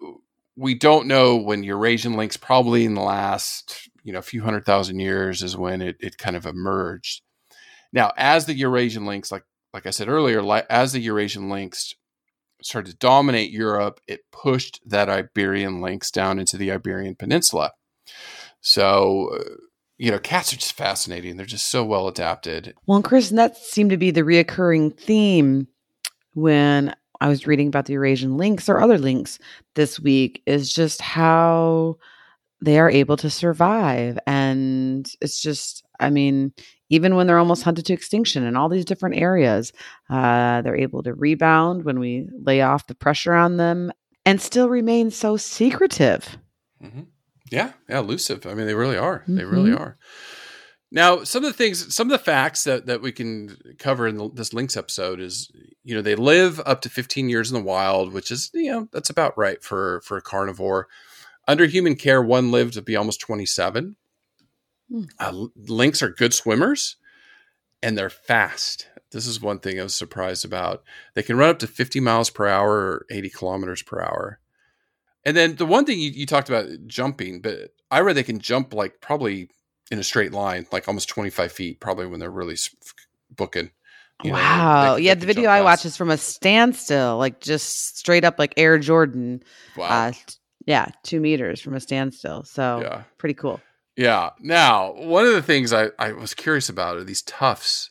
we 0.57 0.75
don't 0.75 1.07
know 1.07 1.37
when 1.37 1.65
Eurasian 1.65 2.15
lynx, 2.15 2.37
probably 2.37 2.85
in 2.85 2.95
the 2.95 3.03
last 3.03 3.89
you 4.03 4.13
know 4.13 4.19
a 4.19 4.23
few 4.23 4.43
hundred 4.43 4.65
thousand 4.65 5.01
years, 5.01 5.43
is 5.43 5.57
when 5.57 5.83
it, 5.83 5.97
it 6.01 6.19
kind 6.19 6.37
of 6.37 6.47
emerged. 6.47 7.23
Now, 7.93 8.13
as 8.17 8.47
the 8.47 8.55
Eurasian 8.55 9.07
lynx, 9.07 9.33
like 9.33 9.45
like 9.73 9.87
I 9.87 9.91
said 9.91 10.09
earlier, 10.09 10.43
like, 10.43 10.67
as 10.69 10.93
the 10.93 11.01
Eurasian 11.01 11.49
lynx 11.49 11.95
started 12.63 12.91
to 12.91 12.97
dominate 12.97 13.51
Europe, 13.51 14.01
it 14.07 14.21
pushed 14.33 14.81
that 14.85 15.09
Iberian 15.09 15.81
lynx 15.81 16.11
down 16.11 16.39
into 16.39 16.57
the 16.57 16.73
Iberian 16.73 17.15
Peninsula. 17.15 17.73
So, 18.61 19.31
uh, 19.35 19.55
you 19.97 20.11
know, 20.11 20.19
cats 20.19 20.53
are 20.53 20.57
just 20.57 20.75
fascinating. 20.75 21.37
They're 21.37 21.47
just 21.47 21.69
so 21.69 21.85
well 21.85 22.09
adapted. 22.09 22.75
Well, 22.87 22.97
and 22.97 23.05
Chris, 23.05 23.31
and 23.31 23.39
that 23.39 23.57
seemed 23.57 23.91
to 23.91 23.97
be 23.97 24.11
the 24.11 24.23
reoccurring 24.23 24.99
theme 24.99 25.69
when 26.41 26.95
I 27.21 27.29
was 27.29 27.47
reading 27.47 27.69
about 27.69 27.87
the 27.87 27.93
Eurasian 27.95 28.37
lynx 28.37 28.69
or 28.69 28.81
other 28.81 28.99
lynx 28.99 29.39
this 29.75 30.01
week 30.01 30.43
is 30.47 30.73
just 30.73 31.01
how 31.03 31.97
they 32.63 32.79
are 32.79 32.91
able 32.91 33.17
to 33.19 33.31
survive. 33.31 34.19
And 34.27 35.11
it's 35.21 35.41
just, 35.41 35.85
I 35.99 36.11
mean, 36.11 36.53
even 36.91 37.15
when 37.15 37.27
they're 37.27 37.39
almost 37.39 37.63
hunted 37.63 37.87
to 37.87 37.93
extinction 37.93 38.45
in 38.45 38.57
all 38.57 38.69
these 38.69 38.85
different 38.85 39.17
areas, 39.17 39.73
uh, 40.11 40.61
they're 40.63 40.77
able 40.77 41.03
to 41.05 41.15
rebound 41.15 41.85
when 41.85 41.99
we 42.01 42.29
lay 42.43 42.61
off 42.63 42.87
the 42.87 42.95
pressure 42.95 43.35
on 43.35 43.57
them 43.57 43.93
and 44.27 44.41
still 44.41 44.69
remain 44.69 45.11
so 45.11 45.37
secretive. 45.37 46.37
Mm-hmm. 46.83 47.03
Yeah, 47.51 47.73
yeah, 47.89 47.99
elusive. 47.99 48.47
I 48.47 48.55
mean, 48.55 48.67
they 48.67 48.75
really 48.75 48.97
are. 48.97 49.25
They 49.27 49.45
really 49.45 49.71
Mhm. 49.71 49.81
are. 49.81 49.99
Now, 50.93 51.23
some 51.23 51.45
of 51.45 51.51
the 51.51 51.57
things, 51.57 51.95
some 51.95 52.09
of 52.09 52.19
the 52.19 52.25
facts 52.25 52.65
that, 52.65 52.87
that 52.87 53.01
we 53.01 53.13
can 53.13 53.57
cover 53.79 54.09
in 54.09 54.17
the, 54.17 54.29
this 54.29 54.53
Lynx 54.53 54.77
episode 54.77 55.21
is, 55.21 55.51
you 55.85 55.95
know, 55.95 56.03
they 56.03 56.17
live 56.17 56.61
up 56.67 56.81
to 56.81 56.89
15 56.89 57.29
years 57.29 57.51
in 57.51 57.59
the 57.59 57.65
wild, 57.65 58.13
which 58.13 58.33
is, 58.33 58.51
you 58.53 58.73
know, 58.73 58.89
that's 58.93 59.11
about 59.11 59.39
right 59.39 59.63
for 59.63 60.01
for 60.01 60.17
a 60.17 60.23
carnivore. 60.23 60.89
Under 61.47 61.67
human 61.67 61.95
care, 61.95 62.21
one 62.21 62.51
lived 62.51 62.75
to 62.75 62.83
be 62.83 62.97
almost 62.97 63.21
27. 63.21 63.97
Hmm. 64.91 65.03
Uh, 65.19 65.47
lynx 65.57 66.03
are 66.03 66.11
good 66.11 66.35
swimmers, 66.35 66.97
and 67.83 67.97
they're 67.97 68.11
fast. 68.11 68.89
This 69.13 69.27
is 69.27 69.41
one 69.41 69.61
thing 69.61 69.79
I 69.79 69.85
was 69.85 69.95
surprised 69.95 70.45
about. 70.45 70.83
They 71.15 71.23
can 71.23 71.37
run 71.37 71.51
up 71.51 71.59
to 71.61 71.67
50 71.67 72.01
miles 72.01 72.31
per 72.31 72.47
hour 72.47 72.71
or 72.71 73.07
80 73.11 73.31
kilometers 73.31 73.83
per 73.83 74.01
hour. 74.01 74.41
And 75.25 75.37
then 75.37 75.57
the 75.57 75.67
one 75.67 75.85
thing 75.85 75.99
you, 75.99 76.11
you 76.11 76.27
talked 76.27 76.49
about 76.49 76.69
jumping, 76.87 77.41
but 77.41 77.75
I 77.91 78.01
read 78.01 78.17
they 78.17 78.23
can 78.23 78.39
jump 78.39 78.73
like 78.73 79.01
probably 79.01 79.51
in 79.91 79.99
a 79.99 80.03
straight 80.05 80.33
line, 80.33 80.67
like 80.73 80.87
almost 80.89 81.09
25 81.09 81.51
feet, 81.53 81.81
probably 81.81 82.07
when 82.07 82.21
they're 82.21 82.31
really 82.31 82.57
booking. 83.35 83.71
You 84.23 84.31
know, 84.33 84.37
they- 84.37 84.43
wow. 84.43 84.95
they- 84.97 85.03
yeah, 85.03 85.15
they 85.15 85.21
the 85.21 85.27
video 85.27 85.51
I 85.51 85.63
watched 85.63 85.85
is 85.85 85.97
from 85.97 86.11
a 86.11 86.17
standstill, 86.17 87.17
like 87.19 87.41
just 87.41 87.97
straight 87.99 88.25
up 88.25 88.39
like 88.39 88.55
Air 88.57 88.79
Jordan. 88.79 89.43
Wow. 89.77 89.89
Uh, 90.09 90.13
yeah, 90.67 90.87
two 91.03 91.21
meters 91.21 91.61
from 91.61 91.75
a 91.75 91.81
standstill. 91.81 92.45
So 92.45 92.81
yeah. 92.83 93.03
pretty 93.19 93.35
cool. 93.35 93.61
Yeah. 93.97 94.31
Now, 94.41 94.93
one 94.93 95.25
of 95.25 95.33
the 95.33 95.43
things 95.43 95.73
I, 95.73 95.89
I 95.99 96.13
was 96.13 96.35
curious 96.35 96.69
about 96.69 96.97
are 96.97 97.05
these 97.05 97.23
tufts. 97.23 97.91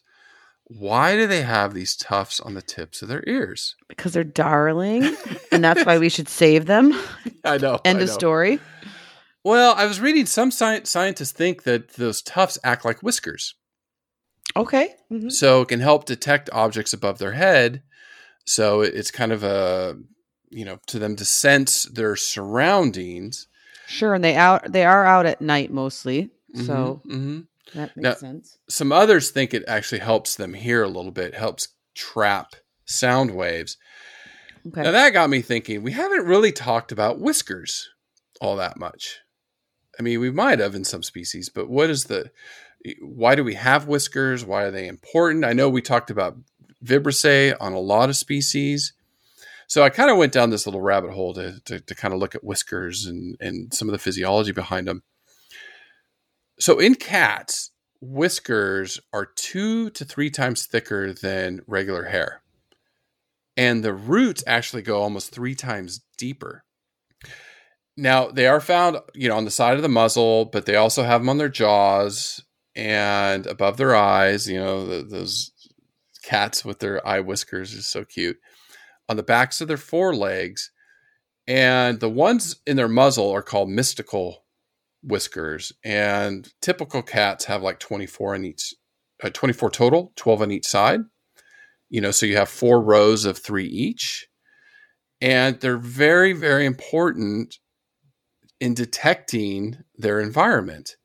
why 0.65 1.15
do 1.15 1.25
they 1.27 1.41
have 1.41 1.73
these 1.73 1.95
tufts 1.95 2.39
on 2.39 2.53
the 2.53 2.61
tips 2.61 3.01
of 3.01 3.07
their 3.09 3.23
ears? 3.27 3.75
Because 3.87 4.13
they're 4.13 4.23
darling, 4.23 5.15
and 5.51 5.63
that's 5.63 5.83
why 5.83 5.97
we 5.99 6.09
should 6.09 6.29
save 6.29 6.67
them. 6.67 6.93
I 7.43 7.57
know. 7.57 7.79
End 7.85 7.99
I 7.99 8.03
of 8.03 8.07
know. 8.07 8.13
story. 8.13 8.59
Well, 9.43 9.73
I 9.77 9.85
was 9.85 9.99
reading 10.01 10.25
some 10.25 10.49
sci- 10.51 10.83
scientists 10.83 11.31
think 11.31 11.63
that 11.63 11.93
those 11.93 12.21
tufts 12.21 12.57
act 12.63 12.83
like 12.85 13.01
whiskers. 13.01 13.55
Okay. 14.57 14.95
Mhm. 15.11 15.31
so 15.31 15.61
it 15.61 15.67
can 15.67 15.79
help 15.79 16.05
detect 16.05 16.49
objects 16.51 16.91
above 16.91 17.19
their 17.19 17.33
head 17.33 17.83
so 18.45 18.81
it's 18.81 19.11
kind 19.11 19.31
of 19.31 19.43
a 19.43 19.95
you 20.49 20.65
know 20.65 20.79
to 20.87 20.97
them 20.97 21.15
to 21.17 21.23
sense 21.25 21.83
their 21.83 22.15
surroundings 22.15 23.47
Sure, 23.87 24.15
and 24.15 24.23
they 24.23 24.35
out 24.35 24.71
they 24.71 24.85
are 24.85 25.05
out 25.05 25.25
at 25.27 25.39
night 25.41 25.71
mostly, 25.71 26.31
so 26.55 27.01
Mhm, 27.07 27.11
mhm. 27.11 27.47
that 27.75 27.95
makes 27.95 28.03
Now- 28.03 28.15
sense. 28.15 28.57
some 28.67 28.91
others 28.91 29.29
think 29.29 29.53
it 29.53 29.63
actually 29.67 29.99
helps 29.99 30.35
them 30.35 30.55
hear 30.55 30.81
a 30.81 30.87
little 30.87 31.11
bit 31.11 31.35
helps 31.35 31.67
trap 31.95 32.55
sound 32.85 33.35
waves 33.35 33.77
Okay. 34.67 34.81
now 34.81 34.91
that 34.91 35.11
got 35.13 35.29
me 35.29 35.41
thinking 35.43 35.83
we 35.83 35.91
haven't 35.91 36.25
really 36.25 36.51
talked 36.51 36.91
about 36.91 37.19
whiskers 37.19 37.87
all 38.41 38.55
that 38.55 38.77
much 38.77 39.19
i 39.99 40.01
mean 40.01 40.19
we 40.19 40.31
might 40.31 40.59
have 40.59 40.75
in 40.75 40.83
some 40.83 41.03
species 41.03 41.49
but 41.49 41.69
what 41.69 41.89
is 41.89 42.05
the 42.05 42.31
eh, 42.85 42.93
why 43.01 43.35
do 43.35 43.43
we 43.43 43.55
have 43.55 43.87
whiskers? 43.87 44.45
Why 44.45 44.63
are 44.63 44.71
they 44.71 44.87
important? 44.87 45.43
I 45.43 45.53
know 45.53 45.69
we 45.69 45.81
talked 45.81 46.09
about 46.09 46.37
vibrissae 46.83 47.53
on 47.59 47.73
a 47.73 47.79
lot 47.79 48.09
of 48.09 48.15
species. 48.15 48.93
So 49.67 49.83
i 49.83 49.89
kind 49.89 50.09
of 50.09 50.17
went 50.17 50.33
down 50.33 50.49
this 50.49 50.65
little 50.65 50.81
rabbit 50.81 51.11
hole 51.11 51.33
to, 51.33 51.59
to, 51.65 51.79
to 51.79 51.95
kind 51.95 52.13
of 52.13 52.19
look 52.19 52.35
at 52.35 52.43
whiskers 52.43 53.05
and, 53.05 53.35
and 53.39 53.73
some 53.73 53.87
of 53.87 53.91
the 53.91 53.99
physiology 53.99 54.51
behind 54.51 54.87
them 54.87 55.03
so 56.59 56.79
in 56.79 56.95
cats 56.95 57.71
whiskers 58.01 58.99
are 59.13 59.25
two 59.25 59.89
to 59.91 60.05
three 60.05 60.29
times 60.29 60.65
thicker 60.65 61.13
than 61.13 61.61
regular 61.67 62.05
hair. 62.05 62.41
And 63.57 63.83
the 63.83 63.93
roots 63.93 64.43
actually 64.47 64.83
go 64.83 65.01
almost 65.01 65.31
three 65.31 65.55
times 65.55 66.01
deeper. 66.17 66.63
Now 67.99 68.27
they 68.27 68.47
are 68.47 68.61
found, 68.61 68.97
you 69.13 69.29
know, 69.29 69.37
on 69.37 69.45
the 69.45 69.51
side 69.51 69.75
of 69.75 69.81
the 69.81 69.89
muzzle, 69.89 70.45
but 70.45 70.65
they 70.65 70.75
also 70.75 71.03
have 71.03 71.21
them 71.21 71.29
on 71.29 71.37
their 71.37 71.49
jaws 71.49 72.43
and 72.75 73.45
above 73.45 73.77
their 73.77 73.95
eyes. 73.95 74.47
You 74.47 74.59
know, 74.59 74.85
the, 74.87 75.03
those 75.03 75.51
cats 76.23 76.63
with 76.63 76.79
their 76.79 77.05
eye 77.07 77.19
whiskers 77.19 77.73
is 77.73 77.87
so 77.87 78.05
cute. 78.05 78.37
On 79.07 79.17
the 79.17 79.23
backs 79.23 79.59
of 79.59 79.67
their 79.67 79.77
forelegs, 79.77 80.71
and 81.47 81.99
the 81.99 82.09
ones 82.09 82.57
in 82.67 82.77
their 82.77 82.87
muzzle 82.87 83.31
are 83.31 83.41
called 83.41 83.69
mystacial 83.69 84.35
whiskers. 85.01 85.73
And 85.83 86.47
typical 86.61 87.01
cats 87.01 87.45
have 87.45 87.63
like 87.63 87.79
twenty 87.79 88.05
four 88.05 88.35
on 88.35 88.45
each, 88.45 88.73
uh, 89.23 89.29
twenty 89.31 89.53
four 89.53 89.69
total, 89.69 90.13
twelve 90.15 90.41
on 90.41 90.51
each 90.51 90.67
side 90.67 91.01
you 91.89 91.99
know 91.99 92.11
so 92.11 92.25
you 92.25 92.37
have 92.37 92.49
four 92.49 92.81
rows 92.81 93.25
of 93.25 93.37
three 93.37 93.65
each 93.65 94.27
and 95.21 95.59
they're 95.59 95.77
very 95.77 96.33
very 96.33 96.65
important 96.65 97.57
in 98.59 98.73
detecting 98.73 99.77
their 99.97 100.19
environment 100.19 100.95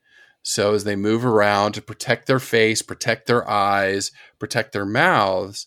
so 0.42 0.74
as 0.74 0.84
they 0.84 0.96
move 0.96 1.24
around 1.24 1.72
to 1.72 1.82
protect 1.82 2.26
their 2.26 2.38
face 2.38 2.82
protect 2.82 3.26
their 3.26 3.48
eyes 3.48 4.10
protect 4.38 4.72
their 4.72 4.86
mouths 4.86 5.66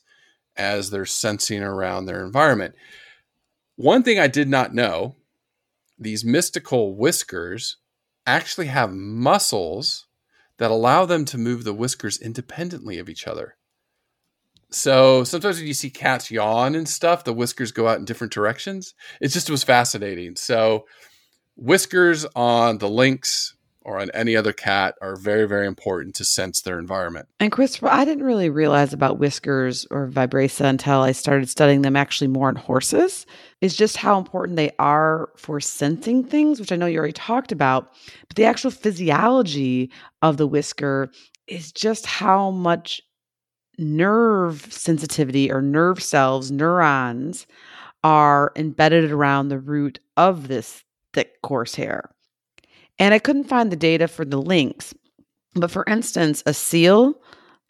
as 0.56 0.90
they're 0.90 1.06
sensing 1.06 1.64
around 1.64 2.06
their 2.06 2.26
environment 2.26 2.76
one 3.76 4.04
thing 4.04 4.20
i 4.20 4.28
did 4.28 4.50
not 4.50 4.74
know 4.74 5.16
these 6.00 6.24
mystacial 6.24 6.96
whiskers 6.96 7.78
actually 8.26 8.68
have 8.68 8.92
muscles 8.94 10.06
that 10.58 10.72
allow 10.72 11.06
them 11.06 11.24
to 11.26 11.38
move 11.38 11.64
the 11.64 11.74
whiskers 11.74 12.20
independently 12.20 13.00
of 13.00 13.10
each 13.10 13.28
other 13.28 13.56
so 14.70 15.24
sometimes 15.24 15.58
when 15.58 15.68
you 15.68 15.74
see 15.74 15.90
cats 15.90 16.30
yawn 16.30 16.76
and 16.76 16.88
stuff, 16.88 17.24
the 17.24 17.34
whiskers 17.34 17.72
go 17.72 17.88
out 17.88 18.00
in 18.00 18.06
different 18.06 18.34
directions. 18.34 18.94
It 19.22 19.30
just 19.30 19.50
was 19.50 19.64
fascinating. 19.64 20.36
So 20.36 20.86
whiskers 21.58 22.26
on 22.36 22.78
the 22.78 22.90
lynx 22.90 23.56
or 23.82 24.00
on 24.00 24.12
any 24.14 24.36
other 24.36 24.52
cat 24.52 24.96
are 25.02 25.16
very, 25.16 25.48
very 25.48 25.66
important 25.66 26.14
to 26.14 26.26
sense 26.26 26.62
their 26.62 26.78
environment. 26.78 27.28
And 27.40 27.54
Christopher, 27.54 27.88
I 27.90 28.04
didn't 28.04 28.26
really 28.26 28.50
realize 28.50 28.92
about 28.92 29.18
whiskers 29.18 29.88
or 29.90 30.10
vibrissae 30.10 30.66
until 30.66 31.00
I 31.00 31.14
started 31.14 31.50
studying 31.50 31.84
them 31.84 31.96
actually 31.96 32.28
more 32.28 32.50
in 32.50 32.58
horses. 32.58 33.26
Is 33.62 33.76
just 33.76 33.98
how 33.98 34.20
important 34.20 34.58
they 34.58 34.72
are 34.78 35.30
for 35.38 35.60
sensing 35.60 36.24
things, 36.24 36.60
which 36.60 36.72
I 36.72 36.76
know 36.76 36.86
you 36.86 37.00
already 37.00 37.14
talked 37.14 37.52
about. 37.52 37.94
But 38.28 38.36
the 38.36 38.46
actual 38.46 38.72
physiology 38.72 39.90
of 40.22 40.38
the 40.38 40.48
whisker 40.48 41.10
is 41.48 41.72
just 41.72 42.06
how 42.06 42.52
much 42.52 43.02
nerve 43.80 44.68
sensitivity 44.70 45.50
or 45.50 45.62
nerve 45.62 46.04
cells, 46.04 46.52
neurons, 46.52 47.48
are 48.04 48.52
embedded 48.56 49.12
around 49.12 49.48
the 49.48 49.60
root 49.60 50.00
of 50.18 50.50
this 50.50 50.84
thick, 51.18 51.42
coarse 51.42 51.74
hair. 51.74 52.12
And 53.00 53.12
I 53.14 53.20
couldn't 53.20 53.46
find 53.50 53.72
the 53.72 53.76
data 53.76 54.08
for 54.08 54.24
the 54.24 54.38
lynx, 54.42 54.94
but 55.56 55.72
for 55.72 55.84
instance, 55.88 56.44
a 56.46 56.54
seal, 56.54 57.16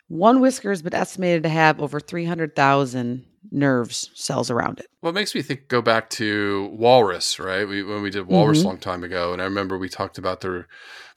one 0.09 0.41
whisker 0.41 0.69
has 0.69 0.81
been 0.81 0.93
estimated 0.93 1.43
to 1.43 1.49
have 1.49 1.81
over 1.81 1.99
300,000 2.01 3.25
nerves 3.51 4.09
cells 4.13 4.49
around 4.51 4.79
it. 4.79 4.87
Well, 5.01 5.11
it 5.11 5.15
makes 5.15 5.33
me 5.33 5.41
think 5.41 5.69
go 5.69 5.81
back 5.81 6.09
to 6.11 6.69
walrus, 6.73 7.39
right? 7.39 7.65
We, 7.65 7.83
when 7.83 8.01
we 8.01 8.09
did 8.09 8.27
walrus 8.27 8.59
Mhm. 8.59 8.63
a 8.63 8.67
long 8.67 8.77
time 8.79 9.03
ago, 9.05 9.31
and 9.31 9.41
I 9.41 9.45
remember 9.45 9.77
we 9.77 9.87
talked 9.87 10.17
about 10.17 10.41
their 10.41 10.67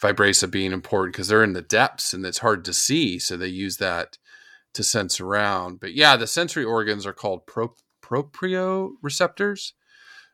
vibrissae 0.01 0.49
being 0.51 0.71
important 0.73 1.15
because 1.15 1.27
they're 1.27 1.43
in 1.43 1.55
the 1.55 1.63
depths 1.63 2.15
and 2.15 2.25
it's 2.25 2.39
hard 2.39 2.65
to 2.67 2.73
see, 2.73 3.19
so 3.19 3.37
they 3.37 3.49
use 3.49 3.79
that 3.79 4.19
to 4.75 4.85
sense 4.85 5.21
around. 5.21 5.81
But 5.81 5.95
yeah, 5.95 6.17
the 6.17 6.29
sensory 6.29 6.65
organs 6.65 7.05
are 7.07 7.13
called 7.13 7.47
pro- 7.47 7.75
proprioceptors. 8.03 9.73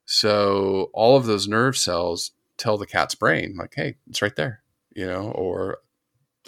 So 0.06 0.90
all 0.94 1.16
of 1.16 1.26
those 1.26 1.48
nerve 1.48 1.76
cells 1.76 2.30
tell 2.56 2.78
the 2.78 2.86
cat's 2.86 3.14
brain, 3.14 3.56
like, 3.58 3.74
"Hey, 3.74 3.96
it's 4.08 4.22
right 4.22 4.34
there," 4.34 4.62
you 4.94 5.06
know, 5.06 5.30
or 5.32 5.78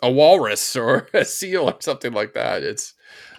a 0.03 0.11
walrus 0.11 0.77
or 0.77 1.09
a 1.13 1.25
seal 1.25 1.69
or 1.69 1.77
something 1.81 2.13
like 2.13 2.35
that. 2.35 2.63
It's 2.63 2.95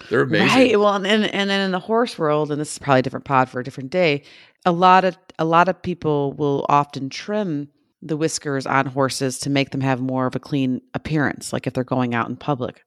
they're 0.09 0.21
amazing. 0.21 0.47
Right. 0.47 0.79
Well, 0.79 0.95
and, 0.95 1.07
and 1.07 1.49
then 1.49 1.61
in 1.61 1.71
the 1.71 1.79
horse 1.79 2.17
world, 2.17 2.51
and 2.51 2.59
this 2.59 2.73
is 2.73 2.79
probably 2.79 2.99
a 2.99 3.03
different 3.03 3.25
pod 3.25 3.49
for 3.49 3.59
a 3.59 3.63
different 3.63 3.91
day. 3.91 4.23
A 4.65 4.71
lot 4.71 5.05
of 5.05 5.17
a 5.39 5.45
lot 5.45 5.69
of 5.69 5.81
people 5.81 6.33
will 6.33 6.65
often 6.69 7.09
trim 7.09 7.69
the 8.01 8.17
whiskers 8.17 8.65
on 8.65 8.85
horses 8.85 9.39
to 9.39 9.49
make 9.49 9.71
them 9.71 9.81
have 9.81 9.99
more 10.01 10.25
of 10.25 10.35
a 10.35 10.39
clean 10.39 10.81
appearance, 10.93 11.51
like 11.51 11.67
if 11.67 11.73
they're 11.73 11.83
going 11.83 12.13
out 12.13 12.29
in 12.29 12.35
public. 12.35 12.83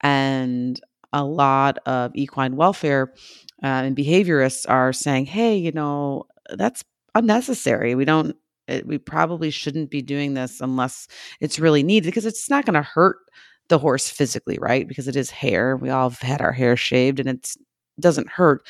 And 0.00 0.80
a 1.12 1.24
lot 1.24 1.78
of 1.86 2.12
equine 2.14 2.56
welfare 2.56 3.12
uh, 3.62 3.66
and 3.66 3.96
behaviorists 3.96 4.66
are 4.68 4.92
saying, 4.92 5.26
"Hey, 5.26 5.56
you 5.56 5.72
know, 5.72 6.26
that's 6.50 6.84
unnecessary. 7.14 7.94
We 7.94 8.04
don't. 8.04 8.36
It, 8.66 8.86
we 8.86 8.96
probably 8.96 9.50
shouldn't 9.50 9.90
be 9.90 10.00
doing 10.00 10.32
this 10.34 10.60
unless 10.60 11.06
it's 11.40 11.58
really 11.58 11.82
needed 11.82 12.06
because 12.06 12.24
it's 12.24 12.48
not 12.48 12.64
going 12.64 12.74
to 12.74 12.82
hurt 12.82 13.18
the 13.68 13.78
horse 13.78 14.08
physically, 14.08 14.58
right? 14.58 14.88
Because 14.88 15.06
it 15.06 15.16
is 15.16 15.30
hair. 15.30 15.76
We 15.76 15.90
all 15.90 16.08
have 16.08 16.20
had 16.20 16.40
our 16.40 16.52
hair 16.52 16.76
shaved, 16.76 17.20
and 17.20 17.28
it 17.28 17.50
doesn't 18.00 18.28
hurt 18.28 18.66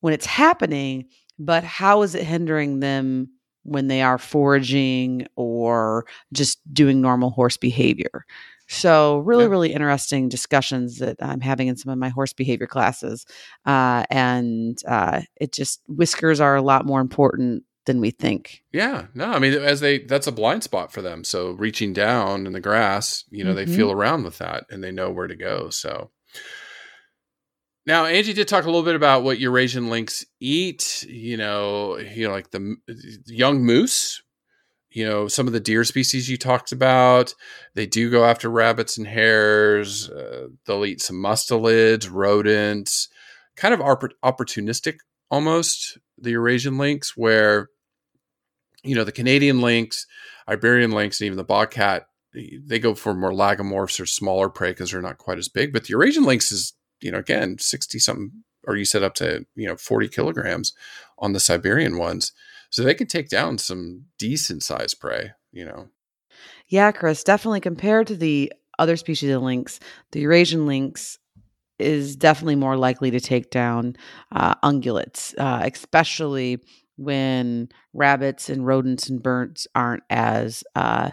when 0.00 0.12
it's 0.12 0.26
happening. 0.26 1.06
But 1.38 1.64
how 1.64 2.02
is 2.02 2.14
it 2.14 2.24
hindering 2.24 2.80
them 2.80 3.30
when 3.62 3.88
they 3.88 4.02
are 4.02 4.18
foraging 4.18 5.26
or 5.36 6.04
just 6.32 6.58
doing 6.74 7.00
normal 7.00 7.30
horse 7.30 7.56
behavior? 7.56 8.26
So, 8.70 9.18
really, 9.18 9.44
Yeah. 9.44 9.50
really 9.50 9.72
interesting 9.72 10.28
discussions 10.28 10.98
that 10.98 11.16
I'm 11.20 11.40
having 11.40 11.66
in 11.68 11.76
some 11.76 11.92
of 11.92 11.98
my 11.98 12.08
horse 12.08 12.32
behavior 12.32 12.68
classes. 12.68 13.26
Uh, 13.66 14.04
and 14.10 14.78
uh, 14.86 15.22
it 15.40 15.52
just, 15.52 15.80
whiskers 15.88 16.40
are 16.40 16.54
a 16.54 16.62
lot 16.62 16.86
more 16.86 17.00
important 17.00 17.64
than 17.86 18.00
we 18.00 18.10
think. 18.12 18.62
Yeah, 18.72 19.06
no, 19.14 19.24
I 19.26 19.38
mean, 19.40 19.54
as 19.54 19.80
they, 19.80 19.98
that's 19.98 20.26
a 20.28 20.32
blind 20.32 20.62
spot 20.62 20.92
for 20.92 21.02
them. 21.02 21.24
So 21.24 21.52
reaching 21.52 21.92
down 21.92 22.46
in 22.46 22.52
the 22.52 22.60
grass, 22.60 23.24
you 23.30 23.42
know, 23.42 23.54
they 23.54 23.64
Mhm. 23.66 23.74
feel 23.74 23.90
around 23.90 24.22
with 24.22 24.38
that 24.38 24.66
and 24.70 24.84
they 24.84 24.92
know 24.92 25.10
where 25.10 25.26
to 25.26 25.34
go. 25.34 25.70
So 25.70 26.10
now 27.86 28.04
Angie 28.04 28.34
did 28.34 28.46
talk 28.46 28.64
a 28.64 28.68
little 28.68 28.82
bit 28.84 28.94
about 28.94 29.24
what 29.24 29.40
Eurasian 29.40 29.88
lynx 29.88 30.24
eat, 30.38 31.04
you 31.08 31.36
know, 31.36 31.98
you 31.98 32.28
know, 32.28 32.32
like 32.32 32.50
the 32.50 32.76
young 33.26 33.64
moose, 33.64 34.22
you 34.90 35.06
know, 35.06 35.28
some 35.28 35.46
of 35.46 35.52
the 35.52 35.60
deer 35.60 35.84
species 35.84 36.28
you 36.28 36.36
talked 36.36 36.72
about, 36.72 37.34
they 37.74 37.86
do 37.86 38.10
go 38.10 38.24
after 38.24 38.50
rabbits 38.50 38.98
and 38.98 39.06
hares. 39.06 40.10
Uh, 40.10 40.48
they'll 40.66 40.84
eat 40.84 41.00
some 41.00 41.16
mustelids, 41.16 42.10
rodents, 42.10 43.08
kind 43.56 43.72
of 43.72 43.80
oppor- 43.80 44.10
opportunistic 44.24 44.98
almost, 45.30 45.98
the 46.18 46.30
Eurasian 46.30 46.76
lynx, 46.76 47.16
where 47.16 47.68
you 48.82 48.94
know 48.94 49.04
the 49.04 49.12
Canadian 49.12 49.60
lynx, 49.60 50.06
Iberian 50.48 50.90
lynx, 50.90 51.20
and 51.20 51.26
even 51.26 51.36
the 51.36 51.44
bobcat, 51.44 52.06
they 52.32 52.78
go 52.78 52.94
for 52.94 53.14
more 53.14 53.32
lagomorphs 53.32 54.00
or 54.00 54.06
smaller 54.06 54.48
prey 54.48 54.70
because 54.70 54.90
they're 54.90 55.00
not 55.02 55.18
quite 55.18 55.38
as 55.38 55.48
big. 55.48 55.72
But 55.72 55.84
the 55.84 55.90
Eurasian 55.90 56.24
lynx 56.24 56.50
is, 56.50 56.72
you 57.00 57.12
know, 57.12 57.18
again 57.18 57.58
sixty 57.58 58.00
something, 58.00 58.42
or 58.66 58.76
you 58.76 58.84
said 58.84 59.04
up 59.04 59.14
to 59.16 59.46
you 59.54 59.68
know 59.68 59.76
forty 59.76 60.08
kilograms 60.08 60.72
on 61.18 61.32
the 61.32 61.40
Siberian 61.40 61.96
ones, 61.96 62.32
so 62.70 62.82
they 62.82 62.94
can 62.94 63.06
take 63.06 63.28
down 63.28 63.58
some 63.58 64.06
decent 64.18 64.62
sized 64.62 65.00
prey. 65.00 65.32
You 65.52 65.66
know, 65.66 65.88
Yeah, 66.68 66.92
Chris, 66.92 67.24
definitely 67.24 67.60
compared 67.60 68.06
to 68.06 68.16
the 68.16 68.52
other 68.78 68.96
species 68.96 69.30
of 69.30 69.42
lynx, 69.42 69.78
the 70.12 70.20
Eurasian 70.20 70.66
lynx 70.66 71.18
is 71.78 72.16
definitely 72.16 72.56
more 72.56 72.76
likely 72.76 73.10
to 73.10 73.20
take 73.20 73.50
down 73.50 73.96
uh, 74.32 74.54
ungulates, 74.56 75.34
uh, 75.38 75.62
especially 75.64 76.58
when 76.96 77.68
rabbits 77.94 78.50
and 78.50 78.66
rodents 78.66 79.08
and 79.08 79.22
birds 79.22 79.66
aren't 79.74 80.02
as 80.10 80.62
uh, 80.76 81.10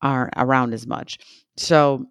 aren't 0.00 0.32
around 0.36 0.72
as 0.72 0.86
much. 0.86 1.18
So, 1.56 2.06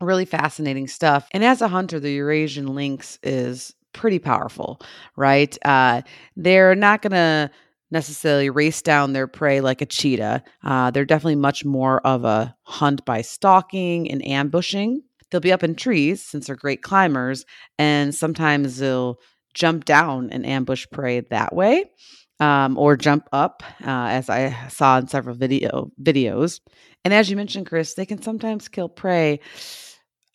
really 0.00 0.24
fascinating 0.24 0.86
stuff. 0.86 1.28
And 1.32 1.44
as 1.44 1.60
a 1.60 1.68
hunter, 1.68 1.98
the 1.98 2.12
Eurasian 2.12 2.74
lynx 2.74 3.18
is 3.22 3.74
pretty 3.92 4.18
powerful, 4.18 4.80
right? 5.16 5.56
Uh, 5.64 6.02
they're 6.36 6.74
not 6.74 7.02
going 7.02 7.12
to 7.12 7.50
necessarily 7.90 8.50
race 8.50 8.82
down 8.82 9.12
their 9.12 9.26
prey 9.26 9.60
like 9.60 9.80
a 9.80 9.86
cheetah. 9.86 10.42
Uh, 10.62 10.90
they're 10.90 11.04
definitely 11.04 11.36
much 11.36 11.64
more 11.64 12.00
of 12.06 12.24
a 12.24 12.54
hunt 12.62 13.04
by 13.04 13.22
stalking 13.22 14.10
and 14.10 14.26
ambushing. 14.26 15.02
They'll 15.30 15.40
be 15.40 15.52
up 15.52 15.64
in 15.64 15.74
trees 15.74 16.22
since 16.22 16.46
they're 16.46 16.56
great 16.56 16.82
climbers, 16.82 17.44
and 17.78 18.14
sometimes 18.14 18.78
they'll 18.78 19.18
jump 19.54 19.84
down 19.84 20.30
and 20.30 20.46
ambush 20.46 20.86
prey 20.92 21.20
that 21.20 21.54
way. 21.54 21.90
Um, 22.38 22.76
or 22.76 22.98
jump 22.98 23.26
up, 23.32 23.62
uh, 23.80 24.08
as 24.10 24.28
I 24.28 24.68
saw 24.68 24.98
in 24.98 25.08
several 25.08 25.34
video 25.34 25.90
videos. 25.98 26.60
And 27.02 27.14
as 27.14 27.30
you 27.30 27.36
mentioned, 27.36 27.64
Chris, 27.64 27.94
they 27.94 28.04
can 28.04 28.20
sometimes 28.20 28.68
kill 28.68 28.90
prey 28.90 29.40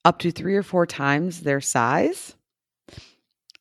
up 0.04 0.18
to 0.20 0.32
three 0.32 0.56
or 0.56 0.64
four 0.64 0.88
times 0.88 1.42
their 1.42 1.62
size. 1.62 2.36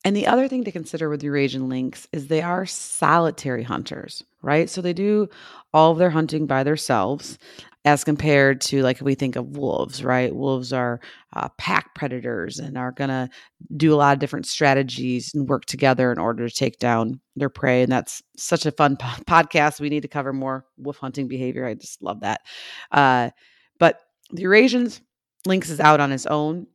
And 0.05 0.17
the 0.17 0.27
other 0.27 0.49
thing 0.49 0.65
to 0.65 0.73
consider 0.73 1.11
with 1.11 1.23
Eurasian 1.23 1.69
lynx 1.69 2.09
is 2.13 2.27
they 2.27 2.41
are 2.41 2.65
solitary 2.65 3.63
hunters, 3.63 4.25
right? 4.41 4.69
So 4.71 4.81
they 4.81 4.95
do 4.95 5.29
all 5.75 5.93
of 5.93 5.99
their 5.99 6.11
hunting 6.11 6.47
by 6.47 6.63
themselves 6.63 7.39
as 7.85 8.05
compared 8.05 8.61
to 8.61 8.83
like 8.83 9.01
we 9.01 9.15
think 9.15 9.37
of 9.37 9.57
wolves 9.57 10.05
right? 10.05 10.35
Wolves 10.35 10.73
are 10.73 11.01
uh, 11.35 11.49
pack 11.57 11.95
predators 11.95 12.59
and 12.59 12.77
are 12.77 12.93
going 12.93 13.09
to 13.09 13.29
do 13.77 13.95
a 13.95 13.97
lot 13.97 14.13
of 14.13 14.19
different 14.19 14.47
strategies 14.47 15.33
and 15.35 15.49
work 15.49 15.65
together 15.65 16.13
in 16.13 16.19
order 16.19 16.47
to 16.49 16.55
take 16.55 16.79
down 16.79 17.21
their 17.37 17.49
prey. 17.49 17.83
And 17.83 17.91
that's 17.91 18.23
such 18.37 18.67
a 18.67 18.73
fun 18.73 18.97
po- 19.01 19.23
podcast. 19.25 19.81
We 19.81 19.89
need 19.89 20.03
to 20.03 20.09
cover 20.09 20.33
more 20.33 20.67
wolf 20.77 20.99
hunting 20.99 21.29
behavior. 21.29 21.67
I 21.67 21.75
just 21.75 22.03
love 22.03 22.21
that. 22.21 22.43
Uh, 22.91 23.31
but 23.79 24.01
the 24.31 24.45
eurasians 24.45 25.01
lynx 25.47 25.71
is 25.71 25.81
out 25.81 26.01
on 26.01 26.11
his 26.11 26.27
own 26.27 26.67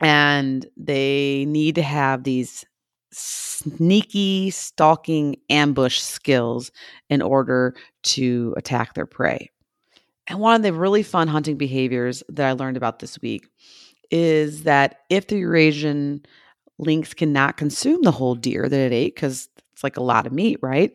and 0.00 0.66
they 0.76 1.44
need 1.46 1.74
to 1.76 1.82
have 1.82 2.24
these 2.24 2.64
sneaky 3.12 4.50
stalking 4.50 5.36
ambush 5.50 6.00
skills 6.00 6.70
in 7.08 7.20
order 7.20 7.74
to 8.02 8.54
attack 8.56 8.94
their 8.94 9.06
prey 9.06 9.50
and 10.30 10.38
one 10.38 10.54
of 10.54 10.62
the 10.62 10.72
really 10.72 11.02
fun 11.02 11.26
hunting 11.26 11.56
behaviors 11.56 12.22
that 12.28 12.48
I 12.48 12.52
learned 12.52 12.76
about 12.76 13.00
this 13.00 13.20
week 13.20 13.48
is 14.12 14.62
that 14.62 15.00
if 15.10 15.26
the 15.26 15.38
Eurasian 15.38 16.24
lynx 16.78 17.12
cannot 17.14 17.56
consume 17.56 18.02
the 18.02 18.12
whole 18.12 18.36
deer 18.36 18.68
that 18.68 18.80
it 18.80 18.92
ate, 18.92 19.16
because 19.16 19.48
it's 19.72 19.82
like 19.82 19.96
a 19.96 20.02
lot 20.02 20.28
of 20.28 20.32
meat, 20.32 20.58
right? 20.62 20.92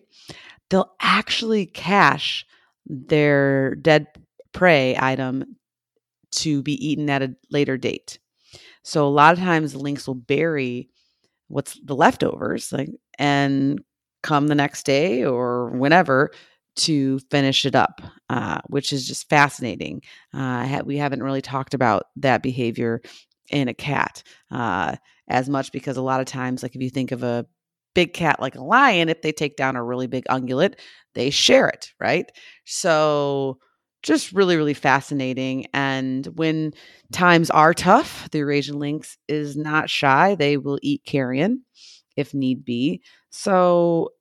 They'll 0.70 0.94
actually 1.02 1.66
cache 1.66 2.46
their 2.86 3.76
dead 3.76 4.08
prey 4.54 4.96
item 4.98 5.58
to 6.32 6.64
be 6.64 6.74
eaten 6.86 7.10
at 7.10 7.22
a 7.22 7.36
later 7.52 7.76
date. 7.76 8.20
So 8.86 9.06
a 9.06 9.10
lot 9.10 9.34
of 9.34 9.40
times 9.40 9.74
the 9.74 9.80
lynx 9.80 10.08
will 10.08 10.16
bury 10.16 10.90
what's 11.48 11.80
the 11.84 11.96
leftovers 11.96 12.72
like, 12.72 12.90
and 13.20 13.82
come 14.24 14.48
the 14.48 14.56
next 14.56 14.84
day 14.86 15.26
or 15.26 15.72
whenever 15.72 16.32
to 16.76 17.20
finish 17.32 17.66
it 17.66 17.74
up, 17.76 18.02
uh, 18.30 18.60
which 18.68 18.94
is 18.94 19.08
just 19.08 19.28
fascinating. 19.30 20.02
Uh, 20.34 20.82
we 20.86 20.98
haven't 20.98 21.24
really 21.24 21.42
talked 21.42 21.74
about 21.74 22.04
that 22.18 22.44
behavior 22.44 23.02
in 23.50 23.68
a 23.68 23.74
cat 23.74 24.24
uh, 24.52 24.96
as 25.28 25.50
much 25.50 25.72
because 25.72 25.98
a 25.98 26.02
lot 26.02 26.20
of 26.20 26.28
times, 26.28 26.62
like 26.64 26.76
if 26.76 26.82
you 26.82 26.90
think 26.90 27.12
of 27.12 27.24
a 27.24 27.46
big 27.96 28.14
cat 28.14 28.40
like 28.40 28.56
a 28.56 28.64
lion, 28.64 29.10
if 29.10 29.22
they 29.22 29.32
take 29.32 29.56
down 29.56 29.76
a 29.76 29.84
really 29.84 30.08
big 30.08 30.26
ungulate, 30.26 30.76
they 31.14 31.30
share 31.32 31.68
it, 31.68 31.92
right? 32.00 32.32
So 32.66 33.58
just 34.06 34.32
really, 34.32 34.56
really 34.56 34.76
fascinating. 34.76 35.66
And 35.74 36.28
when 36.38 36.74
times 37.12 37.50
are 37.50 37.74
tough, 37.74 38.30
the 38.30 38.38
Eurasian 38.38 38.78
lynx 38.78 39.18
is 39.28 39.58
not 39.58 39.90
shy. 39.90 40.36
They 40.36 40.58
will 40.58 40.80
eat 40.84 41.04
carrion 41.06 41.64
if 42.16 42.34
need 42.34 42.64
be. 42.64 43.02
So 43.32 44.12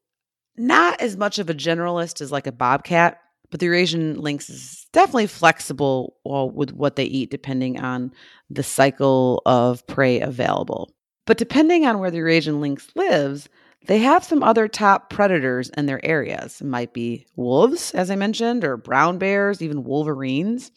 not 0.57 1.01
as 1.01 1.16
much 1.16 1.39
of 1.39 1.51
a 1.51 1.55
generalist 1.55 2.22
as 2.22 2.32
like 2.32 2.47
a 2.47 2.53
bobcat, 2.53 3.20
but 3.51 3.61
the 3.61 3.66
Eurasian 3.66 4.18
lynx 4.20 4.49
is 4.49 4.87
definitely 4.93 5.26
flexible 5.26 6.16
uh, 6.28 6.47
with 6.47 6.72
what 6.72 6.97
they 6.97 7.05
eat 7.05 7.30
depending 7.30 7.78
on 7.78 8.11
the 8.49 8.62
cycle 8.62 9.43
of 9.45 9.87
prey 9.87 10.20
available. 10.20 10.91
But 11.26 11.39
depending 11.39 11.87
on 11.87 11.99
where 11.99 12.11
the 12.11 12.18
Eurasian 12.18 12.61
lynx 12.61 12.89
lives, 12.95 13.49
they 13.87 13.99
have 13.99 14.24
some 14.24 14.43
other 14.43 14.66
top 14.68 15.11
predators 15.11 15.70
in 15.70 15.87
their 15.87 16.05
areas. 16.05 16.61
It 16.61 16.66
might 16.66 16.93
be 16.93 17.26
wolves, 17.37 17.93
as 17.93 18.11
I 18.11 18.16
mentioned, 18.16 18.64
or 18.64 18.76
brown 18.76 19.18
bears, 19.18 19.61
even 19.61 19.85
wolverines. 19.85 20.70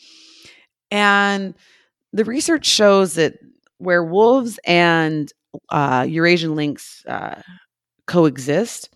And 0.91 1.53
the 2.14 2.26
research 2.26 2.66
shows 2.66 3.16
that 3.16 3.36
where 3.78 4.03
wolves 4.03 4.60
and 4.66 5.32
uh, 5.70 6.05
Eurasian 6.08 6.55
lynx 6.55 7.05
uh, 7.08 7.41
coexist, 8.08 8.89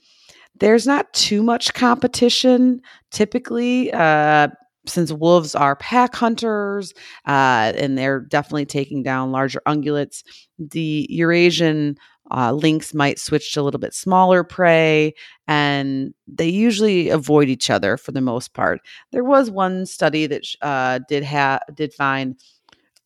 there's 0.60 0.86
not 0.86 1.12
too 1.14 1.42
much 1.42 1.74
competition 1.74 2.82
typically. 3.12 3.92
Uh, 3.94 4.50
since 4.88 5.12
wolves 5.12 5.54
are 5.54 5.76
pack 5.76 6.16
hunters 6.16 6.94
uh, 7.28 7.72
and 7.76 7.98
they're 7.98 8.20
definitely 8.20 8.66
taking 8.66 9.04
down 9.04 9.32
larger 9.32 9.62
ungulates, 9.68 10.24
the 10.58 11.06
Eurasian 11.10 11.96
uh, 12.32 12.52
lynx 12.52 12.94
might 12.94 13.20
switch 13.20 13.54
to 13.54 13.62
a 13.62 13.64
little 13.64 13.80
bit 13.80 13.94
smaller 13.94 14.44
prey, 14.44 15.14
and 15.48 16.14
they 16.28 16.48
usually 16.48 17.10
avoid 17.10 17.50
each 17.50 17.70
other 17.70 17.98
for 17.98 18.12
the 18.12 18.22
most 18.22 18.54
part. 18.54 18.82
There 19.12 19.24
was 19.24 19.52
one 19.52 19.86
study 19.86 20.28
that 20.28 20.44
uh, 20.62 21.00
did 21.08 21.24
have 21.24 21.62
did 21.74 21.94
find 21.94 22.40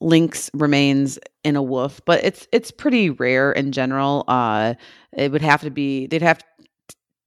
lynx 0.02 0.50
remains 0.54 1.18
in 1.44 1.56
a 1.56 1.64
wolf, 1.64 2.02
but 2.06 2.24
it's 2.24 2.48
it's 2.52 2.72
pretty 2.72 3.10
rare 3.10 3.52
in 3.52 3.72
general. 3.72 4.24
Uh, 4.28 4.76
it 5.14 5.32
would 5.32 5.42
have 5.42 5.62
to 5.62 5.72
be 5.72 6.08
they'd 6.08 6.22
have 6.22 6.42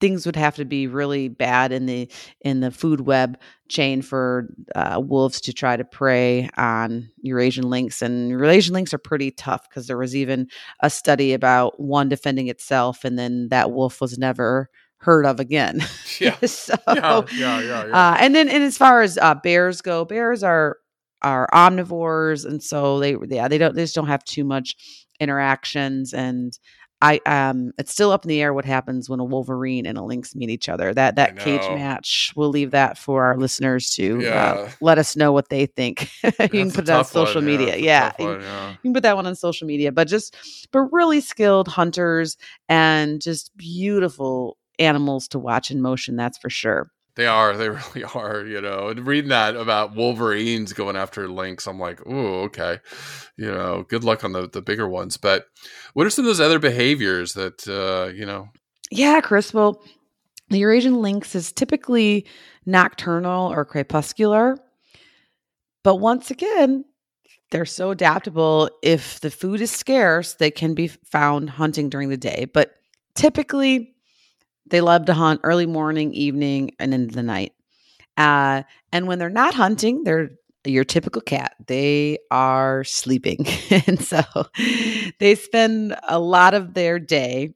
things 0.00 0.26
would 0.26 0.36
have 0.36 0.56
to 0.56 0.64
be 0.64 0.86
really 0.86 1.28
bad 1.28 1.72
in 1.72 1.86
the 1.86 2.10
in 2.40 2.60
the 2.60 2.70
food 2.70 3.00
web 3.00 3.38
chain 3.68 4.02
for 4.02 4.48
uh, 4.74 5.00
wolves 5.02 5.40
to 5.42 5.52
try 5.52 5.76
to 5.76 5.84
prey 5.84 6.48
on 6.56 7.10
Eurasian 7.22 7.68
lynx. 7.68 8.00
And 8.02 8.30
Eurasian 8.30 8.74
lynx 8.74 8.94
are 8.94 8.98
pretty 8.98 9.30
tough 9.30 9.68
because 9.68 9.86
there 9.86 9.98
was 9.98 10.16
even 10.16 10.48
a 10.80 10.90
study 10.90 11.32
about 11.32 11.78
one 11.78 12.08
defending 12.08 12.48
itself, 12.48 13.04
and 13.04 13.18
then 13.18 13.48
that 13.48 13.70
wolf 13.70 14.00
was 14.00 14.18
never 14.18 14.70
heard 14.98 15.26
of 15.26 15.40
again. 15.40 15.80
Yeah. 16.20 16.36
so, 16.46 16.74
yeah, 16.88 17.22
yeah, 17.32 17.60
yeah, 17.60 17.86
yeah. 17.86 18.10
Uh, 18.10 18.16
and 18.18 18.34
then, 18.34 18.48
and 18.48 18.64
as 18.64 18.76
far 18.76 19.02
as 19.02 19.18
uh, 19.18 19.34
bears 19.36 19.80
go, 19.80 20.04
bears 20.04 20.42
are 20.42 20.78
are 21.22 21.48
omnivores, 21.52 22.44
and 22.44 22.62
so 22.62 22.98
they 23.00 23.16
yeah 23.28 23.48
they 23.48 23.58
don't 23.58 23.74
they 23.74 23.82
just 23.82 23.94
don't 23.94 24.08
have 24.08 24.24
too 24.24 24.44
much 24.44 24.76
interactions 25.20 26.12
and 26.14 26.58
I 27.00 27.20
um 27.26 27.72
it's 27.78 27.92
still 27.92 28.10
up 28.10 28.24
in 28.24 28.28
the 28.28 28.42
air 28.42 28.52
what 28.52 28.64
happens 28.64 29.08
when 29.08 29.20
a 29.20 29.24
wolverine 29.24 29.86
and 29.86 29.96
a 29.96 30.02
lynx 30.02 30.34
meet 30.34 30.50
each 30.50 30.68
other. 30.68 30.92
That 30.92 31.16
that 31.16 31.38
cage 31.38 31.60
match, 31.60 32.32
we'll 32.34 32.48
leave 32.48 32.72
that 32.72 32.98
for 32.98 33.24
our 33.24 33.36
listeners 33.36 33.90
to 33.90 34.18
uh, 34.18 34.20
yeah. 34.20 34.44
uh, 34.52 34.70
let 34.80 34.98
us 34.98 35.14
know 35.14 35.32
what 35.32 35.48
they 35.48 35.66
think. 35.66 36.10
you 36.22 36.30
can 36.48 36.70
put 36.70 36.88
it 36.88 36.90
on 36.90 37.04
social 37.04 37.36
one. 37.36 37.46
media. 37.46 37.76
Yeah. 37.76 38.12
yeah. 38.18 38.24
One, 38.24 38.40
yeah. 38.40 38.70
You 38.70 38.78
can 38.82 38.94
put 38.94 39.02
that 39.04 39.16
one 39.16 39.26
on 39.26 39.36
social 39.36 39.66
media, 39.66 39.92
but 39.92 40.08
just 40.08 40.36
but 40.72 40.80
really 40.92 41.20
skilled 41.20 41.68
hunters 41.68 42.36
and 42.68 43.20
just 43.20 43.56
beautiful 43.56 44.56
animals 44.78 45.28
to 45.28 45.38
watch 45.38 45.70
in 45.70 45.80
motion, 45.80 46.16
that's 46.16 46.38
for 46.38 46.50
sure. 46.50 46.90
They 47.18 47.26
are. 47.26 47.56
They 47.56 47.68
really 47.96 48.04
are. 48.14 48.46
You 48.46 48.62
know, 48.62 48.88
and 48.88 49.06
reading 49.06 49.30
that 49.30 49.56
about 49.56 49.94
Wolverines 49.94 50.72
going 50.72 50.96
after 50.96 51.28
lynx, 51.28 51.66
I'm 51.66 51.78
like, 51.78 52.00
oh, 52.06 52.42
okay. 52.44 52.78
You 53.36 53.50
know, 53.50 53.84
good 53.88 54.04
luck 54.04 54.24
on 54.24 54.32
the 54.32 54.48
the 54.48 54.62
bigger 54.62 54.88
ones. 54.88 55.18
But 55.18 55.46
what 55.92 56.06
are 56.06 56.10
some 56.10 56.24
of 56.24 56.28
those 56.28 56.40
other 56.40 56.60
behaviors 56.60 57.34
that 57.34 57.68
uh, 57.68 58.12
you 58.14 58.24
know? 58.24 58.48
Yeah, 58.90 59.20
Chris. 59.20 59.52
Well, 59.52 59.82
the 60.48 60.60
Eurasian 60.60 61.02
lynx 61.02 61.34
is 61.34 61.52
typically 61.52 62.24
nocturnal 62.64 63.52
or 63.52 63.64
crepuscular, 63.64 64.56
but 65.82 65.96
once 65.96 66.30
again, 66.30 66.84
they're 67.50 67.66
so 67.66 67.90
adaptable. 67.90 68.70
If 68.82 69.20
the 69.20 69.30
food 69.30 69.60
is 69.60 69.72
scarce, 69.72 70.34
they 70.34 70.52
can 70.52 70.74
be 70.74 70.86
found 70.86 71.50
hunting 71.50 71.88
during 71.88 72.10
the 72.10 72.16
day, 72.16 72.46
but 72.52 72.74
typically 73.14 73.96
they 74.70 74.80
love 74.80 75.06
to 75.06 75.14
hunt 75.14 75.40
early 75.44 75.66
morning, 75.66 76.12
evening, 76.12 76.72
and 76.78 76.94
into 76.94 77.14
the 77.14 77.22
night. 77.22 77.52
Uh, 78.16 78.62
and 78.92 79.06
when 79.06 79.18
they're 79.18 79.30
not 79.30 79.54
hunting, 79.54 80.04
they're 80.04 80.30
your 80.64 80.84
typical 80.84 81.22
cat. 81.22 81.54
They 81.66 82.18
are 82.30 82.84
sleeping. 82.84 83.46
and 83.86 84.02
so 84.02 84.22
they 85.18 85.34
spend 85.34 85.96
a 86.08 86.18
lot 86.18 86.54
of 86.54 86.74
their 86.74 86.98
day 86.98 87.54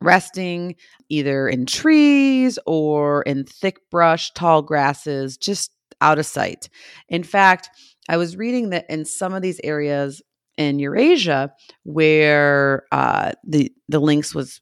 resting 0.00 0.76
either 1.08 1.48
in 1.48 1.66
trees 1.66 2.58
or 2.66 3.22
in 3.22 3.44
thick 3.44 3.78
brush, 3.90 4.32
tall 4.32 4.62
grasses, 4.62 5.36
just 5.36 5.72
out 6.00 6.18
of 6.18 6.26
sight. 6.26 6.68
In 7.08 7.22
fact, 7.22 7.70
I 8.08 8.16
was 8.16 8.36
reading 8.36 8.70
that 8.70 8.88
in 8.90 9.04
some 9.04 9.32
of 9.32 9.42
these 9.42 9.60
areas, 9.64 10.22
in 10.56 10.78
Eurasia, 10.78 11.52
where 11.82 12.84
uh, 12.92 13.32
the 13.44 13.72
the 13.88 13.98
lynx 13.98 14.34
was 14.34 14.60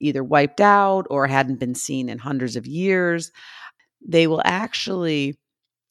either 0.00 0.22
wiped 0.22 0.60
out 0.60 1.06
or 1.10 1.26
hadn't 1.26 1.60
been 1.60 1.74
seen 1.74 2.08
in 2.08 2.18
hundreds 2.18 2.56
of 2.56 2.66
years, 2.66 3.32
they 4.06 4.26
will 4.26 4.42
actually 4.44 5.38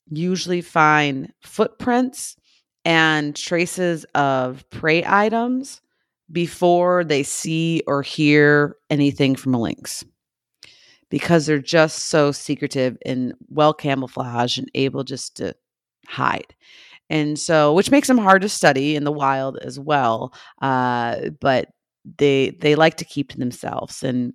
usually 0.09 0.61
find 0.61 1.33
footprints 1.41 2.35
and 2.83 3.35
traces 3.35 4.05
of 4.15 4.69
prey 4.69 5.03
items 5.05 5.81
before 6.31 7.03
they 7.03 7.23
see 7.23 7.81
or 7.87 8.01
hear 8.01 8.75
anything 8.89 9.35
from 9.35 9.53
a 9.53 9.59
lynx 9.59 10.03
because 11.09 11.45
they're 11.45 11.59
just 11.59 12.07
so 12.07 12.31
secretive 12.31 12.97
and 13.05 13.33
well 13.49 13.73
camouflaged 13.73 14.59
and 14.59 14.69
able 14.75 15.03
just 15.03 15.37
to 15.37 15.55
hide. 16.07 16.55
And 17.09 17.37
so, 17.37 17.73
which 17.73 17.91
makes 17.91 18.07
them 18.07 18.17
hard 18.17 18.41
to 18.41 18.49
study 18.49 18.95
in 18.95 19.03
the 19.03 19.11
wild 19.11 19.57
as 19.59 19.79
well. 19.79 20.33
Uh, 20.61 21.29
but 21.39 21.69
they 22.17 22.51
they 22.61 22.75
like 22.75 22.95
to 22.97 23.05
keep 23.05 23.29
to 23.29 23.37
themselves 23.37 24.03
and 24.03 24.33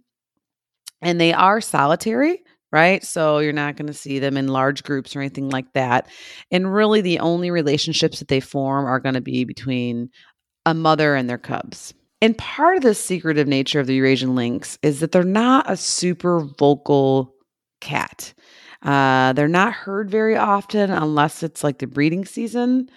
and 1.03 1.21
they 1.21 1.33
are 1.33 1.61
solitary 1.61 2.43
right 2.73 3.05
so 3.05 3.39
you're 3.39 3.53
not 3.53 3.77
going 3.77 3.87
to 3.87 3.93
see 3.95 4.19
them 4.19 4.37
in 4.37 4.49
large 4.49 4.83
groups 4.83 5.15
or 5.15 5.21
anything 5.21 5.49
like 5.49 5.73
that 5.73 6.09
and 6.51 6.73
really 6.73 7.01
the 7.01 7.19
only 7.21 7.51
relationships 7.51 8.19
that 8.19 8.29
they 8.29 8.41
form 8.41 8.87
are 8.87 9.01
going 9.01 9.15
to 9.15 9.21
be 9.21 9.45
between 9.45 10.11
a 10.67 10.75
mother 10.75 11.15
and 11.15 11.29
their 11.29 11.39
cubs 11.39 11.95
and 12.23 12.37
part 12.37 12.77
of 12.77 12.83
the 12.83 12.95
secretive 12.95 13.49
nature 13.49 13.81
of 13.81 13.87
the 13.87 13.95
Eurasian 13.95 14.35
lynx 14.35 14.79
is 14.83 15.01
that 15.01 15.13
they're 15.13 15.23
not 15.23 15.71
a 15.71 15.77
super 15.77 16.41
vocal 16.59 17.35
cat. 17.81 18.35
Uh, 18.83 19.33
they're 19.33 19.49
not 19.49 19.73
heard 19.73 20.11
very 20.11 20.37
often 20.37 20.91
unless 20.91 21.43
it's 21.43 21.65
like 21.65 21.79
the 21.79 21.87
breeding 21.87 22.25
season, 22.25 22.91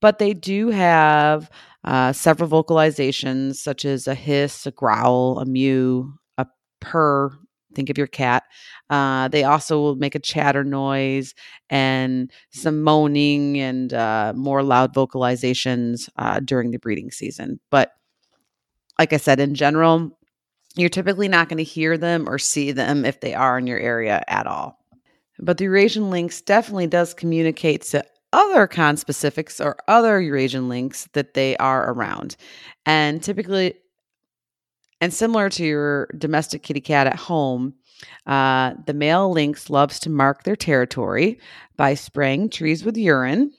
but 0.00 0.18
they 0.18 0.32
do 0.32 0.68
have 0.68 1.50
uh, 1.84 2.12
several 2.12 2.48
vocalizations 2.48 3.56
such 3.56 3.84
as 3.84 4.06
a 4.06 4.14
hiss, 4.14 4.66
a 4.66 4.70
growl, 4.70 5.38
a 5.38 5.46
mew, 5.46 6.14
a 6.36 6.46
purr. 6.80 7.32
Think 7.74 7.90
of 7.90 7.98
your 7.98 8.06
cat. 8.06 8.44
Uh, 8.90 9.28
they 9.28 9.44
also 9.44 9.78
will 9.78 9.96
make 9.96 10.14
a 10.14 10.20
chatter 10.20 10.64
noise 10.64 11.34
and 11.70 12.32
some 12.50 12.82
moaning 12.82 13.58
and 13.60 13.92
uh, 13.92 14.32
more 14.34 14.62
loud 14.62 14.94
vocalizations 14.94 16.08
uh, 16.16 16.40
during 16.40 16.70
the 16.70 16.78
breeding 16.78 17.10
season. 17.10 17.60
But 17.70 17.92
like 18.98 19.12
I 19.12 19.18
said, 19.18 19.38
in 19.38 19.54
general, 19.54 20.18
you're 20.76 20.88
typically 20.88 21.28
not 21.28 21.48
going 21.48 21.58
to 21.58 21.64
hear 21.64 21.96
them 21.98 22.28
or 22.28 22.38
see 22.38 22.72
them 22.72 23.04
if 23.04 23.20
they 23.20 23.34
are 23.34 23.58
in 23.58 23.66
your 23.66 23.78
area 23.78 24.22
at 24.28 24.46
all. 24.46 24.78
But 25.38 25.58
the 25.58 25.64
Eurasian 25.64 26.10
lynx 26.10 26.40
definitely 26.40 26.88
does 26.88 27.14
communicate 27.14 27.82
to 27.82 28.04
other 28.32 28.66
conspecifics 28.68 29.64
or 29.64 29.76
other 29.88 30.20
Eurasian 30.20 30.68
lynx 30.68 31.08
that 31.12 31.34
they 31.34 31.56
are 31.56 31.90
around. 31.90 32.36
And 32.84 33.22
typically, 33.22 33.74
and 35.00 35.12
similar 35.12 35.48
to 35.50 35.64
your 35.64 36.08
domestic 36.18 36.62
kitty 36.62 36.80
cat 36.80 37.06
at 37.06 37.16
home, 37.16 37.74
uh, 38.26 38.74
the 38.86 38.94
male 38.94 39.30
lynx 39.30 39.70
loves 39.70 39.98
to 40.00 40.10
mark 40.10 40.44
their 40.44 40.56
territory 40.56 41.38
by 41.76 41.94
spraying 41.94 42.50
trees 42.50 42.84
with 42.84 42.96
urine 42.96 43.52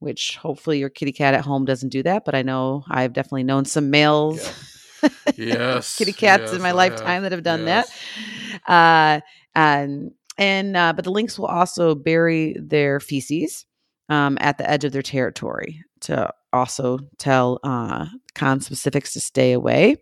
which 0.00 0.36
hopefully 0.36 0.78
your 0.78 0.88
kitty 0.88 1.12
cat 1.12 1.34
at 1.34 1.44
home 1.44 1.64
doesn't 1.64 1.88
do 1.90 2.02
that. 2.02 2.24
But 2.24 2.34
I 2.34 2.42
know 2.42 2.84
I've 2.88 3.12
definitely 3.12 3.44
known 3.44 3.64
some 3.64 3.90
males, 3.90 4.38
yeah. 5.02 5.08
yes, 5.36 5.96
kitty 5.96 6.12
cats 6.12 6.44
yes, 6.46 6.52
in 6.54 6.62
my 6.62 6.72
lifetime 6.72 7.06
have. 7.06 7.22
that 7.24 7.32
have 7.32 7.42
done 7.42 7.66
yes. 7.66 7.90
that. 8.66 8.72
Uh, 8.72 9.20
and 9.54 10.12
and 10.36 10.76
uh, 10.76 10.92
but 10.92 11.04
the 11.04 11.10
lynx 11.10 11.38
will 11.38 11.46
also 11.46 11.94
bury 11.94 12.56
their 12.60 13.00
feces 13.00 13.64
um, 14.08 14.38
at 14.40 14.58
the 14.58 14.68
edge 14.68 14.84
of 14.84 14.92
their 14.92 15.02
territory 15.02 15.82
to 16.00 16.32
also 16.52 16.98
tell 17.18 17.60
uh, 17.64 18.06
conspecifics 18.34 19.12
to 19.12 19.20
stay 19.20 19.52
away. 19.52 19.96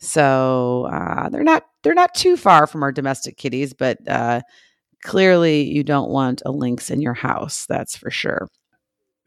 So 0.00 0.88
uh, 0.92 1.28
they're 1.28 1.44
not 1.44 1.64
they're 1.82 1.94
not 1.94 2.14
too 2.14 2.36
far 2.36 2.66
from 2.66 2.82
our 2.82 2.92
domestic 2.92 3.36
kitties, 3.36 3.72
but 3.72 3.98
uh, 4.08 4.42
clearly 5.04 5.62
you 5.62 5.82
don't 5.84 6.10
want 6.10 6.42
a 6.46 6.52
lynx 6.52 6.90
in 6.90 7.00
your 7.00 7.14
house. 7.14 7.66
That's 7.66 7.96
for 7.96 8.10
sure. 8.10 8.48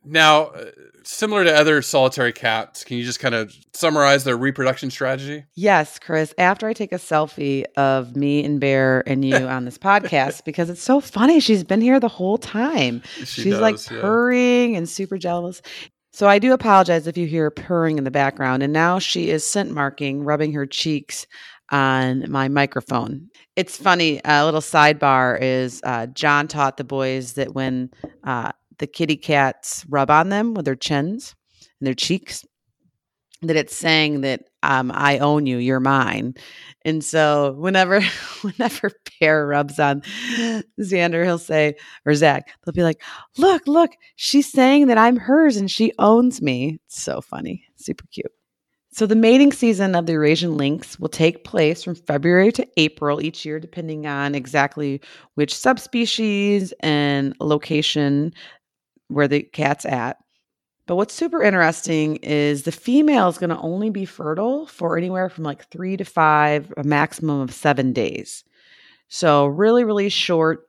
Now, 0.04 0.45
uh, 0.45 0.72
similar 1.04 1.43
to 1.43 1.56
other 1.56 1.82
solitary 1.82 2.34
cats, 2.34 2.84
can 2.84 2.97
you 2.97 3.04
just 3.04 3.20
kind 3.20 3.36
of 3.36 3.56
summarize 3.74 4.24
their 4.24 4.38
reproduction 4.38 4.89
strategy? 4.89 5.45
Yes, 5.54 5.99
Chris. 5.99 6.34
After 6.38 6.68
I 6.68 6.74
take 6.74 6.91
a 6.91 6.97
selfie 6.97 7.66
of 7.78 8.16
me 8.16 8.43
and 8.43 8.60
Bear 8.60 9.04
and 9.08 9.24
you 9.24 9.36
on 9.36 9.66
this 9.66 9.78
podcast, 9.80 10.43
because 10.43 10.70
it's 10.70 10.82
so 10.82 10.99
funny, 10.99 11.39
she's 11.39 11.64
been 11.64 11.82
here 11.82 11.99
the 11.99 12.08
whole 12.08 12.38
time. 12.38 13.04
She 13.18 13.26
she's 13.26 13.54
does, 13.54 13.62
like 13.62 13.91
yeah. 13.91 14.02
purring 14.02 14.76
and 14.76 14.89
super 14.89 15.18
jealous. 15.18 15.62
So 16.14 16.28
I 16.28 16.39
do 16.39 16.52
apologize 16.52 17.08
if 17.08 17.18
you 17.18 17.28
hear 17.28 17.49
purring 17.52 17.97
in 17.97 18.04
the 18.04 18.12
background. 18.12 18.64
And 18.64 18.74
now 18.74 18.99
she 18.99 19.30
is 19.30 19.45
scent 19.45 19.72
marking, 19.72 20.24
rubbing 20.24 20.52
her 20.54 20.66
cheeks 20.66 21.26
on 21.70 22.30
my 22.30 22.49
microphone. 22.49 23.30
It's 23.56 23.78
funny. 23.78 24.20
A 24.26 24.43
little 24.43 24.62
sidebar 24.62 25.39
is 25.41 25.82
uh, 25.84 26.08
John 26.08 26.47
taught 26.47 26.76
the 26.76 26.84
boys 26.84 27.34
that 27.34 27.54
when 27.54 27.91
uh, 28.26 28.52
the 28.82 28.88
kitty 28.88 29.16
cats 29.16 29.86
rub 29.88 30.10
on 30.10 30.28
them 30.30 30.54
with 30.54 30.66
their 30.66 30.76
chins 30.76 31.36
and 31.80 31.88
their 31.88 31.94
cheeks 31.94 32.44
that 33.44 33.56
it's 33.56 33.76
saying 33.76 34.22
that 34.22 34.44
um, 34.64 34.92
I 34.94 35.18
own 35.18 35.48
you, 35.48 35.58
you're 35.58 35.80
mine. 35.80 36.36
And 36.86 37.04
so 37.04 37.54
whenever 37.54 38.02
whenever 38.42 38.92
Bear 39.20 39.48
rubs 39.48 39.80
on 39.80 40.02
Xander, 40.80 41.24
he'll 41.24 41.38
say, 41.38 41.76
or 42.06 42.14
Zach, 42.14 42.50
they'll 42.66 42.74
be 42.74 42.84
like, 42.84 43.02
look, 43.38 43.66
look, 43.68 43.92
she's 44.16 44.52
saying 44.52 44.88
that 44.88 44.98
I'm 44.98 45.18
hers 45.18 45.58
and 45.58 45.70
she 45.72 45.94
owns 45.98 46.42
me. 46.42 46.80
It's 46.86 47.02
so 47.02 47.22
funny. 47.22 47.64
Super 47.78 48.06
cute. 48.12 48.32
So 48.94 49.06
the 49.06 49.16
mating 49.16 49.54
season 49.54 49.96
of 49.96 50.06
the 50.06 50.14
Eurasian 50.14 50.58
lynx 50.58 51.00
will 51.00 51.08
take 51.08 51.46
place 51.46 51.82
from 51.82 51.96
February 51.96 52.52
to 52.52 52.68
April 52.76 53.22
each 53.22 53.46
year, 53.46 53.58
depending 53.58 54.06
on 54.06 54.36
exactly 54.36 55.00
which 55.36 55.56
subspecies 55.56 56.74
and 56.82 57.34
location 57.40 58.34
where 59.12 59.28
the 59.28 59.43
cat's 59.43 59.86
at. 59.86 60.18
But 60.88 60.95
what's 60.95 61.14
super 61.14 61.41
interesting 61.41 62.18
is 62.18 62.64
the 62.64 62.72
female 62.72 63.30
is 63.30 63.38
going 63.38 63.51
to 63.51 63.59
only 63.59 63.89
be 63.89 64.05
fertile 64.05 64.66
for 64.66 64.97
anywhere 64.97 65.30
from 65.30 65.43
like 65.43 65.70
three 65.70 65.95
to 65.97 66.03
five, 66.03 66.74
a 66.76 66.84
maximum 66.84 67.39
of 67.39 67.53
seven 67.53 67.93
days. 67.93 68.43
So, 69.07 69.45
really, 69.45 69.84
really 69.84 70.09
short 70.09 70.68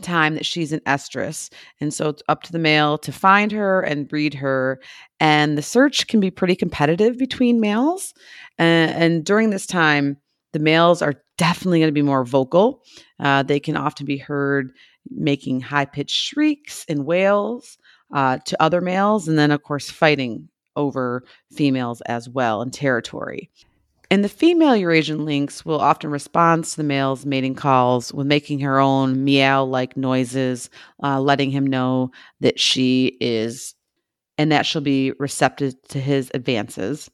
time 0.00 0.34
that 0.34 0.46
she's 0.46 0.72
in 0.72 0.80
estrus. 0.80 1.52
And 1.80 1.92
so, 1.92 2.08
it's 2.08 2.22
up 2.28 2.42
to 2.44 2.52
the 2.52 2.58
male 2.58 2.98
to 2.98 3.12
find 3.12 3.52
her 3.52 3.82
and 3.82 4.08
breed 4.08 4.34
her. 4.34 4.80
And 5.20 5.58
the 5.58 5.62
search 5.62 6.06
can 6.06 6.18
be 6.18 6.30
pretty 6.30 6.56
competitive 6.56 7.18
between 7.18 7.60
males. 7.60 8.14
And, 8.58 8.90
and 8.90 9.24
during 9.24 9.50
this 9.50 9.66
time, 9.66 10.16
the 10.52 10.58
males 10.58 11.02
are 11.02 11.14
definitely 11.38 11.80
going 11.80 11.88
to 11.88 11.92
be 11.92 12.02
more 12.02 12.24
vocal. 12.24 12.82
Uh, 13.18 13.42
they 13.42 13.60
can 13.60 13.76
often 13.76 14.06
be 14.06 14.18
heard 14.18 14.72
making 15.10 15.60
high 15.60 15.84
pitched 15.84 16.16
shrieks 16.16 16.84
and 16.88 17.06
wails 17.06 17.78
uh, 18.14 18.38
to 18.44 18.62
other 18.62 18.80
males, 18.80 19.28
and 19.28 19.38
then, 19.38 19.50
of 19.50 19.62
course, 19.62 19.90
fighting 19.90 20.48
over 20.76 21.24
females 21.52 22.00
as 22.02 22.28
well 22.28 22.62
in 22.62 22.70
territory. 22.70 23.50
And 24.10 24.22
the 24.22 24.28
female 24.28 24.76
Eurasian 24.76 25.24
lynx 25.24 25.64
will 25.64 25.80
often 25.80 26.10
respond 26.10 26.64
to 26.64 26.76
the 26.76 26.82
male's 26.84 27.24
mating 27.24 27.54
calls 27.54 28.12
with 28.12 28.26
making 28.26 28.60
her 28.60 28.78
own 28.78 29.24
meow 29.24 29.64
like 29.64 29.96
noises, 29.96 30.68
uh, 31.02 31.18
letting 31.18 31.50
him 31.50 31.66
know 31.66 32.10
that 32.40 32.60
she 32.60 33.16
is 33.22 33.74
and 34.36 34.52
that 34.52 34.66
she'll 34.66 34.82
be 34.82 35.12
receptive 35.18 35.74
to 35.88 35.98
his 35.98 36.30
advances. 36.34 37.10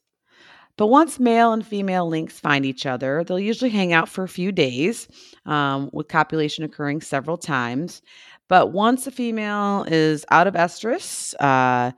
But 0.79 0.87
once 0.87 1.21
male 1.21 1.53
and 1.53 1.67
female 1.67 2.09
lynx 2.09 2.39
find 2.41 2.65
each 2.65 2.87
other, 2.87 3.25
they'll 3.25 3.39
usually 3.39 3.69
hang 3.71 3.93
out 3.93 4.09
for 4.09 4.25
a 4.25 4.29
few 4.29 4.53
days, 4.53 5.09
um, 5.45 5.91
with 5.93 6.09
copulation 6.09 6.65
occurring 6.65 7.01
several 7.03 7.37
times. 7.37 8.01
But 8.49 8.73
once 8.73 9.07
a 9.07 9.11
female 9.11 9.85
is 9.89 10.25
out 10.31 10.47
of 10.47 10.55
estrus, 10.55 11.35
uh, 11.41 11.91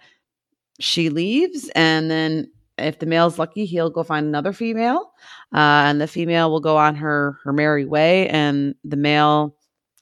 she 0.80 1.10
leaves, 1.10 1.70
and 1.74 2.10
then 2.10 2.50
if 2.78 2.98
the 2.98 3.06
male's 3.06 3.38
lucky, 3.38 3.66
he'll 3.66 3.90
go 3.90 4.02
find 4.02 4.26
another 4.26 4.54
female, 4.54 5.12
uh, 5.54 5.84
and 5.86 6.00
the 6.00 6.08
female 6.08 6.50
will 6.50 6.60
go 6.60 6.78
on 6.78 6.94
her 6.96 7.38
her 7.44 7.52
merry 7.52 7.84
way, 7.84 8.28
and 8.30 8.74
the 8.82 8.96
male 8.96 9.54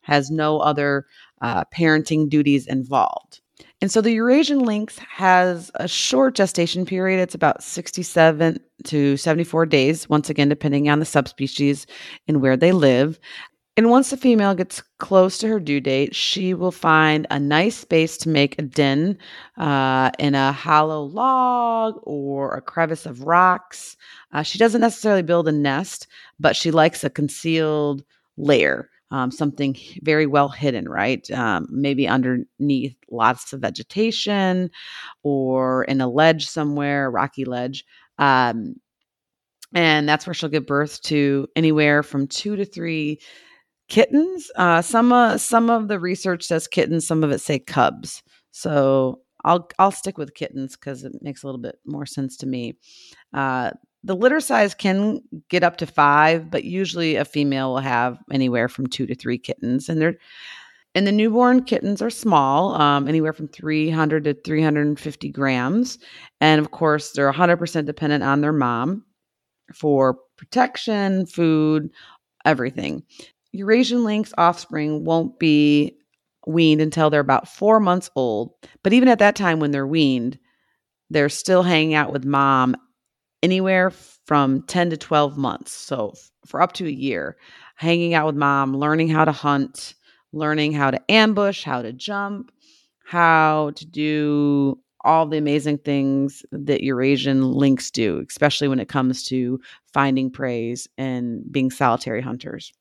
has 0.03 0.31
no 0.31 0.61
other 0.61 1.05
uh, 1.43 1.65
parenting 1.77 2.29
duties 2.29 2.69
involved. 2.69 3.41
And 3.81 3.93
so 3.93 4.01
the 4.01 4.13
Eurasian 4.13 4.61
lynx 4.61 4.99
has 4.99 5.71
a 5.77 5.87
short 5.87 6.35
gestation 6.35 6.85
period. 6.85 7.21
It's 7.21 7.35
about 7.35 7.63
67 7.63 8.59
to 8.85 9.17
74 9.17 9.67
days, 9.67 10.09
once 10.09 10.29
again, 10.29 10.49
depending 10.49 10.89
on 10.89 10.99
the 10.99 11.05
subspecies 11.05 11.87
and 12.27 12.43
where 12.43 12.57
they 12.57 12.73
live. 12.73 13.21
And 13.77 13.91
once 13.91 14.11
the 14.11 14.17
female 14.17 14.57
gets 14.57 14.83
close 14.99 15.39
to 15.39 15.47
her 15.47 15.61
due 15.61 15.81
date, 15.81 16.13
she 16.13 16.53
will 16.53 16.73
find 16.73 17.29
a 17.31 17.39
nice 17.39 17.77
space 17.77 18.17
to 18.19 18.29
make 18.29 18.59
a 18.59 18.63
den 18.63 19.17
uh, 19.57 20.11
in 20.19 20.35
a 20.35 20.51
hollow 20.51 21.05
log 21.05 22.01
or 22.03 22.57
a 22.57 22.61
crevice 22.61 23.07
of 23.07 23.23
rocks. 23.23 23.97
Uh, 24.33 24.43
she 24.43 24.59
doesn't 24.59 24.81
necessarily 24.81 25.23
build 25.23 25.47
a 25.47 25.53
nest, 25.53 26.09
but 26.41 26.57
she 26.57 26.73
likes 26.73 27.05
a 27.05 27.11
concealed 27.11 28.03
lair 28.37 28.91
um, 29.11 29.31
something 29.31 29.77
very 30.03 30.27
well 30.27 30.49
hidden, 30.49 30.89
right? 30.89 31.29
Um, 31.31 31.67
maybe 31.71 32.07
underneath 32.07 32.97
lots 33.11 33.53
of 33.53 33.61
vegetation 33.61 34.71
or 35.23 35.85
in 35.85 36.01
a 36.01 36.09
ledge 36.09 36.47
somewhere, 36.47 37.07
a 37.07 37.11
rocky 37.11 37.45
ledge. 37.45 37.85
Um, 38.19 38.77
and 39.75 40.09
that's 40.09 40.27
where 40.27 40.35
she'll 40.35 40.49
give 40.49 40.67
birth 40.67 41.03
to 41.03 41.47
anywhere 41.57 42.03
from 42.03 42.27
two 42.27 42.57
to 42.57 42.65
three 42.65 43.21
kittens. 43.89 44.51
Uh, 44.57 44.83
some 44.83 45.13
uh, 45.13 45.39
some 45.39 45.71
of 45.71 45.89
the 45.89 45.99
research 45.99 46.45
says 46.45 46.67
kittens, 46.69 47.07
some 47.07 47.25
of 47.25 47.31
it 47.31 47.41
say 47.41 47.59
cubs. 47.59 48.23
So 48.51 49.21
I'll 49.45 49.69
I'll 49.79 49.91
stick 49.91 50.19
with 50.19 50.35
kittens 50.35 50.77
because 50.77 51.05
it 51.05 51.13
makes 51.23 51.43
a 51.43 51.47
little 51.47 51.61
bit 51.61 51.77
more 51.87 52.07
sense 52.07 52.37
to 52.39 52.47
me. 52.47 52.79
Uh, 53.35 53.73
the 54.09 54.17
litter 54.17 54.41
size 54.41 54.75
can 54.75 55.21
get 55.51 55.63
up 55.63 55.77
to 55.77 55.87
five, 55.87 56.51
but 56.51 56.65
usually 56.65 57.17
a 57.17 57.27
female 57.27 57.75
will 57.75 57.81
have 57.81 58.19
anywhere 58.33 58.67
from 58.67 58.87
two 58.87 59.07
to 59.07 59.15
three 59.15 59.37
kittens, 59.39 59.89
and 59.89 60.01
they're 60.01 60.17
and 60.95 61.07
the 61.07 61.13
newborn 61.13 61.63
kittens 61.63 62.01
are 62.01 62.09
small, 62.11 62.75
um, 62.81 63.07
anywhere 63.07 63.35
from 63.35 63.47
300 63.49 64.25
to 64.25 64.35
350 64.35 65.29
grams, 65.29 65.99
and 66.41 66.59
of 66.59 66.71
course 66.71 67.13
they're 67.13 67.31
100% 67.31 67.85
dependent 67.85 68.25
on 68.25 68.41
their 68.41 68.55
mom 68.55 69.05
for 69.75 70.19
protection, 70.39 71.27
food, 71.27 71.91
everything. 72.47 73.03
Eurasian 73.53 74.03
lynx 74.03 74.33
offspring 74.39 75.05
won't 75.05 75.39
be 75.39 75.99
weaned 76.47 76.81
until 76.81 77.11
they're 77.11 77.21
about 77.21 77.47
four 77.47 77.79
months 77.79 78.11
old. 78.17 78.55
But 78.83 78.95
even 78.95 79.09
at 79.09 79.19
that 79.19 79.37
time, 79.37 79.61
when 79.61 79.71
they're 79.71 79.87
weaned, 79.87 80.39
they're 81.11 81.29
still 81.29 81.63
hanging 81.63 81.95
out 81.95 82.13
with 82.13 82.25
mom 82.25 82.75
anywhere 83.43 83.91
from 83.91 84.63
10 84.63 84.91
to 84.91 84.97
12 84.97 85.37
months. 85.37 85.73
So 85.73 86.15
for 86.47 86.61
up 86.61 86.73
to 86.75 86.87
a 86.87 86.91
year, 86.91 87.37
hanging 87.77 88.15
out 88.15 88.27
with 88.27 88.37
mom, 88.37 88.77
learning 88.77 89.09
how 89.09 89.25
to 89.25 89.33
hunt, 89.33 89.95
learning 90.33 90.73
how 90.73 90.91
to 90.91 91.11
ambush, 91.11 91.65
how 91.65 91.83
to 91.83 91.93
jump, 91.93 92.51
how 93.05 93.73
to 93.77 93.87
do 93.87 94.79
all 95.05 95.27
the 95.27 95.39
amazing 95.39 95.79
things 95.79 96.45
that 96.53 96.83
Eurasian 96.83 97.53
lynx 97.53 97.91
do, 97.91 98.25
especially 98.29 98.69
when 98.69 98.81
it 98.81 98.89
comes 98.89 99.23
to 99.25 99.61
finding 99.93 100.31
prey 100.31 100.75
and 100.99 101.51
being 101.51 101.71
solitary 101.71 102.21
hunters. 102.21 102.73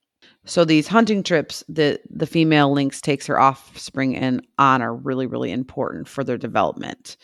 So 0.45 0.66
these 0.66 0.88
hunting 0.88 1.24
trips 1.24 1.64
that 1.70 2.01
the 2.10 2.26
female 2.26 2.72
lynx 2.72 3.01
takes 3.01 3.28
her 3.28 3.39
offspring 3.39 4.14
in 4.14 4.41
on 4.58 4.82
are 4.82 4.95
really, 4.95 5.28
really 5.28 5.51
important 5.51 6.08
for 6.08 6.24
their 6.24 6.38
development. 6.38 7.18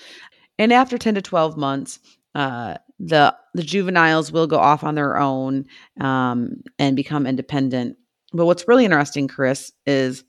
And 0.59 0.71
after 0.71 0.97
10 0.97 1.15
to 1.15 1.21
12 1.21 1.57
months, 1.57 1.99
uh, 2.35 2.75
the 3.05 3.35
the 3.53 3.63
juveniles 3.63 4.31
will 4.31 4.47
go 4.47 4.57
off 4.57 4.83
on 4.83 4.95
their 4.95 5.17
own 5.17 5.65
um, 5.99 6.61
and 6.79 6.95
become 6.95 7.27
independent. 7.27 7.97
But 8.31 8.45
what's 8.45 8.67
really 8.67 8.85
interesting, 8.85 9.27
Chris, 9.27 9.71
is 9.85 10.23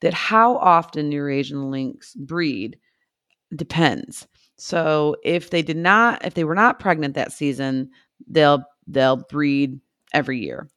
that 0.00 0.14
how 0.14 0.56
often 0.56 1.12
Eurasian 1.12 1.70
lynx 1.70 2.14
breed 2.14 2.78
depends. 3.54 4.26
So 4.56 5.16
if 5.24 5.50
they 5.50 5.62
did 5.62 5.78
not, 5.78 6.24
if 6.24 6.34
they 6.34 6.44
were 6.44 6.54
not 6.54 6.78
pregnant 6.78 7.14
that 7.14 7.32
season, 7.32 7.90
they'll 8.28 8.64
they'll 8.86 9.16
breed 9.16 9.80
every 10.12 10.40
year. 10.40 10.68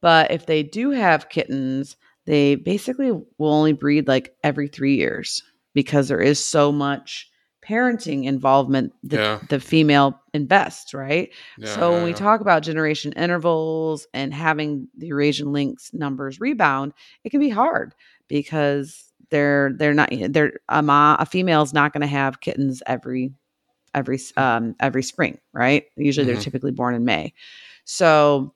But 0.00 0.30
if 0.30 0.46
they 0.46 0.62
do 0.62 0.90
have 0.90 1.28
kittens, 1.30 1.96
they 2.26 2.56
basically 2.56 3.12
will 3.12 3.52
only 3.52 3.72
breed 3.72 4.08
like 4.08 4.34
every 4.44 4.68
three 4.68 4.96
years 4.96 5.42
because 5.74 6.08
there 6.08 6.20
is 6.20 6.44
so 6.44 6.70
much 6.70 7.30
parenting 7.66 8.24
involvement 8.24 8.92
that 9.04 9.16
yeah. 9.16 9.38
the 9.48 9.60
female 9.60 10.20
invests, 10.34 10.92
right? 10.92 11.30
Yeah, 11.58 11.74
so 11.74 11.92
when 11.92 12.04
we 12.04 12.12
talk 12.12 12.40
about 12.40 12.62
generation 12.62 13.12
intervals 13.12 14.06
and 14.12 14.34
having 14.34 14.88
the 14.96 15.08
Eurasian 15.08 15.52
lynx 15.52 15.92
numbers 15.94 16.40
rebound, 16.40 16.92
it 17.24 17.30
can 17.30 17.40
be 17.40 17.48
hard 17.48 17.94
because 18.28 19.12
they're 19.30 19.72
they're 19.76 19.94
not 19.94 20.10
they're 20.28 20.60
a 20.68 20.82
ma, 20.82 21.16
a 21.18 21.26
female's 21.26 21.72
not 21.72 21.92
going 21.92 22.02
to 22.02 22.06
have 22.06 22.40
kittens 22.40 22.82
every 22.86 23.32
every 23.94 24.18
um 24.36 24.74
every 24.80 25.02
spring, 25.02 25.38
right? 25.52 25.84
Usually 25.96 26.26
mm-hmm. 26.26 26.34
they're 26.34 26.42
typically 26.42 26.72
born 26.72 26.94
in 26.94 27.04
May. 27.04 27.32
So 27.84 28.54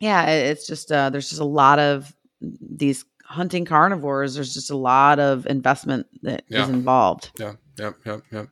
yeah, 0.00 0.26
it's 0.26 0.66
just 0.66 0.90
uh 0.90 1.10
there's 1.10 1.28
just 1.28 1.40
a 1.40 1.46
lot 1.46 1.78
of 1.78 2.14
these 2.40 3.04
hunting 3.24 3.64
carnivores, 3.64 4.34
there's 4.34 4.54
just 4.54 4.70
a 4.70 4.76
lot 4.76 5.18
of 5.18 5.46
investment 5.46 6.06
that 6.22 6.44
yeah. 6.48 6.62
is 6.62 6.68
involved. 6.68 7.30
Yeah. 7.38 7.54
Yep. 7.78 7.96
Yep. 8.04 8.22
Yep. 8.32 8.48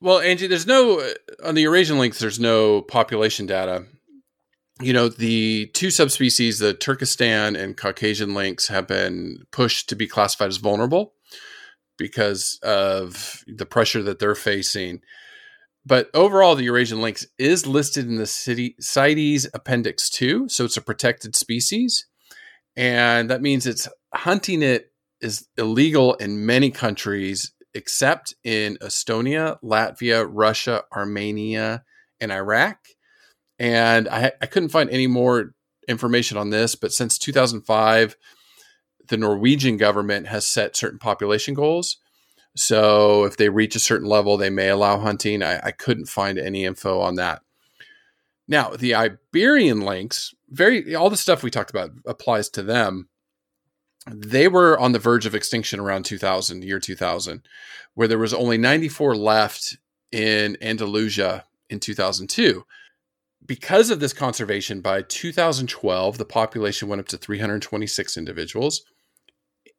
Well, 0.00 0.20
Angie, 0.20 0.46
there's 0.46 0.66
no 0.66 1.02
on 1.44 1.54
the 1.54 1.62
Eurasian 1.62 1.98
lynx. 1.98 2.18
There's 2.18 2.38
no 2.38 2.82
population 2.82 3.46
data. 3.46 3.86
You 4.80 4.92
know, 4.92 5.08
the 5.08 5.66
two 5.74 5.90
subspecies, 5.90 6.60
the 6.60 6.72
Turkestan 6.72 7.56
and 7.56 7.76
Caucasian 7.76 8.32
lynx, 8.32 8.68
have 8.68 8.86
been 8.86 9.44
pushed 9.50 9.88
to 9.88 9.96
be 9.96 10.06
classified 10.06 10.48
as 10.48 10.58
vulnerable 10.58 11.14
because 11.96 12.60
of 12.62 13.42
the 13.48 13.66
pressure 13.66 14.02
that 14.04 14.20
they're 14.20 14.36
facing. 14.36 15.00
But 15.84 16.10
overall, 16.14 16.54
the 16.54 16.64
Eurasian 16.64 17.00
lynx 17.00 17.26
is 17.38 17.66
listed 17.66 18.06
in 18.06 18.16
the 18.16 18.26
city 18.26 18.76
CITES 18.78 19.48
Appendix 19.52 20.10
2, 20.10 20.48
so 20.48 20.64
it's 20.64 20.76
a 20.76 20.82
protected 20.82 21.34
species. 21.34 22.06
And 22.76 23.28
that 23.30 23.42
means 23.42 23.66
it's 23.66 23.88
hunting 24.14 24.62
it 24.62 24.92
is 25.20 25.48
illegal 25.56 26.14
in 26.14 26.46
many 26.46 26.70
countries 26.70 27.52
except 27.74 28.34
in 28.44 28.76
Estonia, 28.78 29.58
Latvia, 29.62 30.28
Russia, 30.28 30.84
Armenia, 30.94 31.84
and 32.20 32.32
Iraq. 32.32 32.78
And 33.58 34.08
I, 34.08 34.32
I 34.40 34.46
couldn't 34.46 34.70
find 34.70 34.90
any 34.90 35.06
more 35.06 35.54
information 35.88 36.36
on 36.36 36.50
this, 36.50 36.74
but 36.74 36.92
since 36.92 37.18
2005, 37.18 38.16
the 39.08 39.16
Norwegian 39.16 39.76
government 39.76 40.28
has 40.28 40.46
set 40.46 40.76
certain 40.76 40.98
population 40.98 41.54
goals. 41.54 41.96
So 42.56 43.24
if 43.24 43.36
they 43.36 43.48
reach 43.48 43.76
a 43.76 43.80
certain 43.80 44.08
level, 44.08 44.36
they 44.36 44.50
may 44.50 44.68
allow 44.68 44.98
hunting. 44.98 45.42
I, 45.42 45.60
I 45.66 45.70
couldn't 45.70 46.06
find 46.06 46.38
any 46.38 46.64
info 46.64 47.00
on 47.00 47.14
that. 47.16 47.42
Now, 48.46 48.70
the 48.70 48.94
Iberian 48.94 49.80
lynx, 49.82 50.34
very 50.48 50.94
all 50.94 51.10
the 51.10 51.16
stuff 51.16 51.42
we 51.42 51.50
talked 51.50 51.70
about 51.70 51.90
applies 52.06 52.48
to 52.50 52.62
them 52.62 53.08
they 54.12 54.48
were 54.48 54.78
on 54.78 54.92
the 54.92 54.98
verge 54.98 55.26
of 55.26 55.34
extinction 55.34 55.80
around 55.80 56.04
2000, 56.04 56.64
year 56.64 56.80
2000, 56.80 57.42
where 57.94 58.08
there 58.08 58.18
was 58.18 58.34
only 58.34 58.58
94 58.58 59.16
left 59.16 59.76
in 60.12 60.56
Andalusia 60.62 61.44
in 61.70 61.80
2002. 61.80 62.64
Because 63.44 63.90
of 63.90 64.00
this 64.00 64.12
conservation, 64.12 64.80
by 64.80 65.02
2012, 65.02 66.18
the 66.18 66.24
population 66.24 66.88
went 66.88 67.00
up 67.00 67.08
to 67.08 67.16
326 67.16 68.16
individuals. 68.16 68.82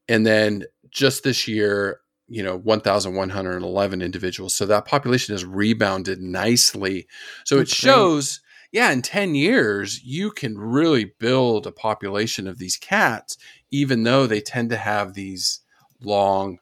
And 0.07 0.25
then 0.25 0.63
just 0.89 1.23
this 1.23 1.47
year, 1.47 1.99
you 2.27 2.41
know, 2.43 2.57
1,111 2.57 4.01
individuals. 4.01 4.55
So 4.55 4.65
that 4.65 4.86
population 4.86 5.34
has 5.34 5.45
rebounded 5.45 6.21
nicely. 6.21 7.07
So 7.45 7.57
That's 7.57 7.71
it 7.71 7.75
shows, 7.75 8.39
great. 8.71 8.82
yeah, 8.82 8.91
in 8.91 9.01
10 9.01 9.36
years, 9.36 10.03
you 10.03 10.32
can 10.32 10.57
really 10.57 11.13
build 11.19 11.67
a 11.67 11.71
population 11.71 12.47
of 12.47 12.57
these 12.57 12.77
cats 12.77 13.38
even 13.72 14.03
though 14.03 14.28
they 14.28 14.41
tend 14.41 14.70
to 14.70 14.78
have 14.78 15.13
these 15.13 15.61
long 16.01 16.59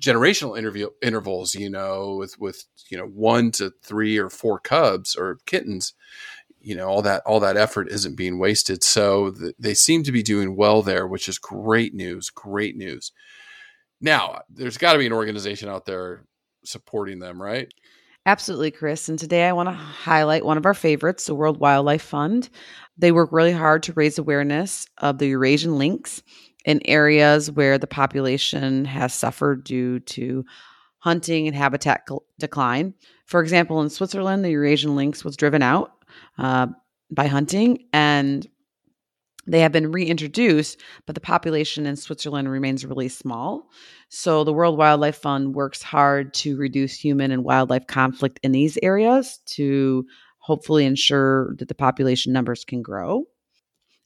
generational 0.00 0.56
interview 0.56 0.88
intervals, 1.02 1.54
you 1.54 1.70
know, 1.70 2.16
with 2.16 2.38
with 2.38 2.64
you 2.90 2.96
know 2.96 3.06
one 3.06 3.50
to 3.52 3.72
three 3.82 4.18
or 4.18 4.30
four 4.30 4.58
cubs 4.58 5.16
or 5.16 5.38
kittens, 5.46 5.94
you 6.60 6.74
know, 6.74 6.88
all 6.88 7.02
that 7.02 7.22
all 7.26 7.40
that 7.40 7.56
effort 7.56 7.88
isn't 7.90 8.16
being 8.16 8.38
wasted. 8.38 8.82
So 8.82 9.30
th- 9.30 9.54
they 9.58 9.74
seem 9.74 10.02
to 10.04 10.12
be 10.12 10.22
doing 10.22 10.56
well 10.56 10.82
there, 10.82 11.06
which 11.06 11.28
is 11.28 11.38
great 11.38 11.94
news. 11.94 12.30
Great 12.30 12.76
news. 12.76 13.12
Now, 14.00 14.42
there's 14.48 14.78
got 14.78 14.92
to 14.92 14.98
be 14.98 15.06
an 15.06 15.12
organization 15.12 15.68
out 15.68 15.84
there 15.84 16.24
supporting 16.64 17.18
them, 17.18 17.42
right? 17.42 17.72
Absolutely, 18.28 18.70
Chris. 18.70 19.08
And 19.08 19.18
today 19.18 19.48
I 19.48 19.54
want 19.54 19.70
to 19.70 19.72
highlight 19.72 20.44
one 20.44 20.58
of 20.58 20.66
our 20.66 20.74
favorites, 20.74 21.24
the 21.24 21.34
World 21.34 21.60
Wildlife 21.60 22.02
Fund. 22.02 22.50
They 22.98 23.10
work 23.10 23.30
really 23.32 23.52
hard 23.52 23.82
to 23.84 23.94
raise 23.94 24.18
awareness 24.18 24.86
of 24.98 25.16
the 25.16 25.28
Eurasian 25.28 25.78
lynx 25.78 26.22
in 26.66 26.82
areas 26.84 27.50
where 27.50 27.78
the 27.78 27.86
population 27.86 28.84
has 28.84 29.14
suffered 29.14 29.64
due 29.64 30.00
to 30.00 30.44
hunting 30.98 31.46
and 31.46 31.56
habitat 31.56 32.06
decline. 32.38 32.92
For 33.24 33.40
example, 33.40 33.80
in 33.80 33.88
Switzerland, 33.88 34.44
the 34.44 34.50
Eurasian 34.50 34.94
lynx 34.94 35.24
was 35.24 35.34
driven 35.34 35.62
out 35.62 35.92
uh, 36.36 36.66
by 37.10 37.28
hunting 37.28 37.86
and 37.94 38.46
they 39.48 39.60
have 39.60 39.72
been 39.72 39.90
reintroduced, 39.90 40.80
but 41.06 41.14
the 41.14 41.20
population 41.20 41.86
in 41.86 41.96
Switzerland 41.96 42.50
remains 42.50 42.84
really 42.84 43.08
small. 43.08 43.70
So 44.08 44.44
the 44.44 44.52
World 44.52 44.78
Wildlife 44.78 45.16
Fund 45.16 45.54
works 45.54 45.82
hard 45.82 46.34
to 46.34 46.56
reduce 46.56 46.94
human 46.94 47.30
and 47.30 47.44
wildlife 47.44 47.86
conflict 47.86 48.38
in 48.42 48.52
these 48.52 48.78
areas 48.82 49.40
to 49.46 50.06
hopefully 50.38 50.84
ensure 50.84 51.54
that 51.56 51.68
the 51.68 51.74
population 51.74 52.32
numbers 52.32 52.64
can 52.64 52.82
grow. 52.82 53.24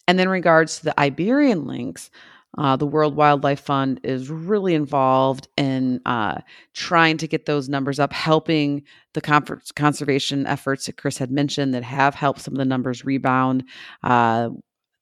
And 0.08 0.18
then, 0.18 0.28
regards 0.28 0.78
to 0.78 0.86
the 0.86 1.00
Iberian 1.00 1.66
lynx, 1.66 2.10
uh, 2.58 2.76
the 2.76 2.86
World 2.86 3.16
Wildlife 3.16 3.60
Fund 3.60 4.00
is 4.02 4.28
really 4.28 4.74
involved 4.74 5.48
in 5.56 6.00
uh, 6.04 6.40
trying 6.74 7.16
to 7.18 7.28
get 7.28 7.46
those 7.46 7.68
numbers 7.68 7.98
up, 7.98 8.12
helping 8.12 8.82
the 9.14 9.22
conservation 9.74 10.46
efforts 10.46 10.86
that 10.86 10.98
Chris 10.98 11.16
had 11.16 11.30
mentioned 11.30 11.72
that 11.72 11.82
have 11.82 12.14
helped 12.14 12.40
some 12.40 12.54
of 12.54 12.58
the 12.58 12.64
numbers 12.64 13.04
rebound. 13.04 13.64
Uh, 14.02 14.50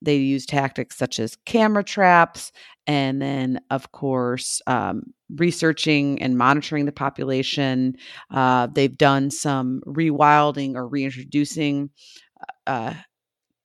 they 0.02 0.16
use 0.16 0.46
tactics 0.46 0.96
such 0.96 1.18
as 1.18 1.36
camera 1.46 1.84
traps, 1.84 2.52
and 2.86 3.20
then, 3.20 3.60
of 3.70 3.92
course, 3.92 4.60
um, 4.66 5.02
researching 5.36 6.20
and 6.22 6.38
monitoring 6.38 6.86
the 6.86 6.92
population. 6.92 7.96
Uh, 8.30 8.66
they've 8.66 8.96
done 8.96 9.30
some 9.30 9.82
rewilding 9.86 10.74
or 10.74 10.88
reintroducing 10.88 11.90
uh, 12.66 12.94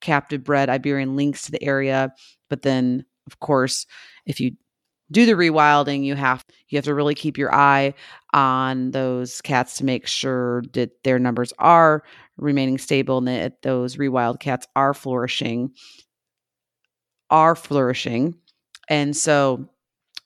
captive 0.02 0.44
bred 0.44 0.70
Iberian 0.70 1.16
lynx 1.16 1.44
to 1.44 1.52
the 1.52 1.64
area. 1.64 2.14
But 2.50 2.62
then, 2.62 3.06
of 3.28 3.40
course, 3.40 3.86
if 4.26 4.40
you 4.40 4.52
do 5.12 5.26
the 5.26 5.34
rewilding, 5.34 6.04
you 6.04 6.16
have 6.16 6.44
you 6.70 6.78
have 6.78 6.86
to 6.86 6.96
really 6.96 7.16
keep 7.16 7.38
your 7.38 7.54
eye 7.54 7.94
on 8.34 8.92
those 8.92 9.42
cats 9.42 9.78
to 9.78 9.86
make 9.86 10.08
sure 10.08 10.64
that 10.74 11.04
their 11.04 11.20
numbers 11.20 11.54
are 11.60 12.04
remaining 12.38 12.78
stable 12.78 13.20
and 13.20 13.28
that 13.28 13.62
those 13.62 13.98
rewild 13.98 14.40
cats 14.40 14.68
are 14.76 14.94
flourishing 14.94 15.72
are 17.36 17.54
flourishing. 17.54 18.34
And 18.88 19.16
so 19.16 19.68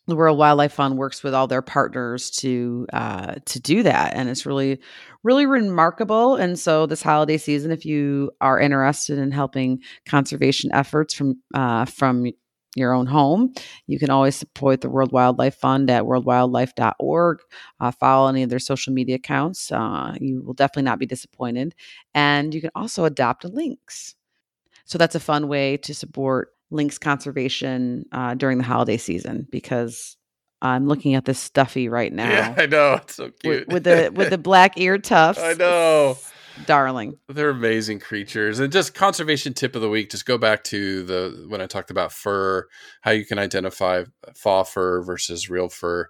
the 0.05 0.16
World 0.16 0.38
Wildlife 0.38 0.74
Fund 0.74 0.97
works 0.97 1.24
with 1.24 1.34
all 1.34 1.47
their 1.47 1.64
partners 1.64 2.30
to 2.32 2.86
uh, 2.93 3.36
to 3.45 3.60
do 3.60 3.84
that, 3.84 4.14
and 4.14 4.30
it's 4.30 4.45
really, 4.45 4.80
really 5.24 5.45
remarkable. 5.45 6.36
And 6.36 6.57
so 6.57 6.86
this 6.86 7.01
holiday 7.01 7.38
season, 7.38 7.72
if 7.72 7.86
you 7.86 8.32
are 8.41 8.60
interested 8.60 9.18
in 9.18 9.32
helping 9.32 9.82
conservation 10.07 10.72
efforts 10.72 11.16
from 11.16 11.41
uh, 11.55 11.86
from 11.86 12.28
your 12.76 12.93
own 12.93 13.07
home, 13.07 13.53
you 13.88 13.97
can 13.97 14.12
always 14.12 14.36
support 14.36 14.82
the 14.82 14.89
World 14.89 15.12
Wildlife 15.12 15.55
Fund 15.55 15.89
at 15.89 16.03
worldwildlife.org. 16.03 17.39
Uh, 17.80 17.91
follow 17.91 18.30
any 18.30 18.43
of 18.43 18.51
their 18.51 18.60
social 18.60 18.93
media 18.93 19.16
accounts. 19.16 19.72
Uh, 19.72 20.16
you 20.22 20.43
will 20.43 20.53
definitely 20.53 20.84
not 20.84 20.99
be 20.99 21.07
disappointed. 21.07 21.74
And 22.14 22.53
you 22.53 22.62
can 22.62 22.72
also 22.76 23.05
adopt 23.05 23.45
lynx. 23.45 24.14
So 24.86 24.99
that's 24.99 25.16
a 25.16 25.20
fun 25.20 25.47
way 25.47 25.78
to 25.78 25.95
support 25.95 26.49
lynx 26.72 26.98
conservation 26.98 28.06
uh, 28.12 28.36
during 28.36 28.58
the 28.58 28.64
holiday 28.64 28.98
season 28.98 29.48
because 29.50 30.18
I'm 30.62 30.88
looking 30.88 31.16
at 31.16 31.26
this 31.26 31.40
stuffy 31.40 31.90
right 31.90 32.12
now. 32.12 32.30
Yeah, 32.30 32.56
I 32.58 32.66
know. 32.66 32.94
It's 32.96 33.16
so 33.16 33.32
cute. 33.32 33.68
With, 33.68 33.74
with 33.74 33.84
the 33.84 34.12
with 34.14 34.30
the 34.30 34.38
black 34.50 34.78
ear 34.78 34.98
tufts. 34.98 35.42
I 35.42 35.54
know. 35.54 36.18
Darling. 36.66 37.18
They're 37.30 37.52
amazing 37.52 38.00
creatures. 38.00 38.60
And 38.60 38.70
just 38.70 38.94
conservation 38.94 39.54
tip 39.54 39.78
of 39.78 39.82
the 39.82 39.90
week, 39.90 40.12
just 40.12 40.26
go 40.26 40.38
back 40.38 40.66
to 40.66 41.04
the 41.04 41.46
when 41.48 41.62
I 41.62 41.68
talked 41.68 41.90
about 41.90 42.12
fur, 42.12 42.68
how 43.02 43.12
you 43.12 43.26
can 43.26 43.40
identify 43.40 44.04
faux 44.36 44.70
fur 44.70 45.02
versus 45.02 45.50
real 45.50 45.70
fur. 45.70 46.10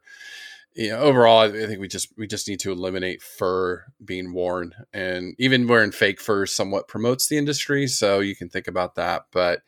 You 0.76 0.90
know, 0.92 1.00
overall, 1.00 1.40
I 1.40 1.50
think 1.50 1.80
we 1.80 1.88
just 1.88 2.14
we 2.18 2.28
just 2.28 2.48
need 2.48 2.60
to 2.62 2.72
eliminate 2.72 3.22
fur 3.22 3.86
being 4.04 4.34
worn, 4.34 4.74
and 4.94 5.36
even 5.40 5.68
wearing 5.68 5.92
fake 5.92 6.22
fur 6.22 6.46
somewhat 6.46 6.88
promotes 6.88 7.28
the 7.28 7.38
industry. 7.38 7.88
So 7.88 8.20
you 8.20 8.36
can 8.36 8.50
think 8.50 8.68
about 8.68 8.96
that. 8.96 9.26
But 9.32 9.62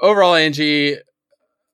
overall, 0.00 0.34
Angie, 0.34 0.96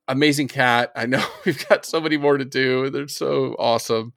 amazing 0.07 0.47
cat. 0.49 0.91
I 0.95 1.05
know 1.05 1.25
we've 1.45 1.67
got 1.69 1.85
so 1.85 2.01
many 2.01 2.17
more 2.17 2.37
to 2.37 2.45
do. 2.45 2.89
They're 2.89 3.07
so 3.07 3.55
awesome. 3.57 4.13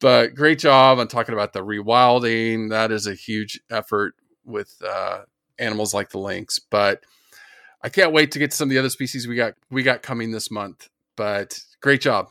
But 0.00 0.34
great 0.34 0.58
job 0.58 0.98
on 0.98 1.08
talking 1.08 1.32
about 1.32 1.52
the 1.52 1.64
rewilding. 1.64 2.70
That 2.70 2.90
is 2.90 3.06
a 3.06 3.14
huge 3.14 3.60
effort 3.70 4.14
with 4.44 4.74
uh, 4.86 5.20
animals 5.58 5.94
like 5.94 6.10
the 6.10 6.18
lynx. 6.18 6.58
But 6.58 7.04
I 7.82 7.88
can't 7.88 8.12
wait 8.12 8.32
to 8.32 8.38
get 8.38 8.50
to 8.50 8.56
some 8.56 8.66
of 8.66 8.70
the 8.70 8.78
other 8.78 8.90
species 8.90 9.26
we 9.26 9.36
got 9.36 9.54
we 9.70 9.82
got 9.82 10.02
coming 10.02 10.30
this 10.30 10.50
month. 10.50 10.88
But 11.16 11.60
great 11.80 12.00
job. 12.00 12.30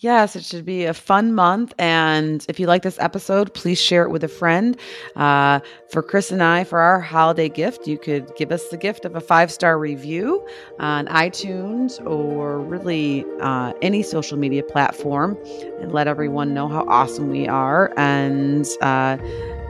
Yes, 0.00 0.36
it 0.36 0.44
should 0.44 0.64
be 0.64 0.84
a 0.84 0.94
fun 0.94 1.34
month. 1.34 1.74
And 1.76 2.46
if 2.48 2.60
you 2.60 2.68
like 2.68 2.82
this 2.82 2.96
episode, 3.00 3.52
please 3.52 3.80
share 3.80 4.04
it 4.04 4.10
with 4.10 4.22
a 4.22 4.28
friend. 4.28 4.76
Uh, 5.16 5.58
for 5.90 6.04
Chris 6.04 6.30
and 6.30 6.40
I, 6.40 6.62
for 6.62 6.78
our 6.78 7.00
holiday 7.00 7.48
gift, 7.48 7.88
you 7.88 7.98
could 7.98 8.30
give 8.36 8.52
us 8.52 8.68
the 8.68 8.76
gift 8.76 9.04
of 9.04 9.16
a 9.16 9.20
five 9.20 9.50
star 9.50 9.76
review 9.76 10.46
on 10.78 11.08
iTunes 11.08 12.00
or 12.06 12.60
really 12.60 13.24
uh, 13.40 13.72
any 13.82 14.04
social 14.04 14.38
media 14.38 14.62
platform 14.62 15.36
and 15.80 15.90
let 15.90 16.06
everyone 16.06 16.54
know 16.54 16.68
how 16.68 16.86
awesome 16.86 17.28
we 17.28 17.48
are. 17.48 17.92
And 17.96 18.68
uh, 18.80 19.18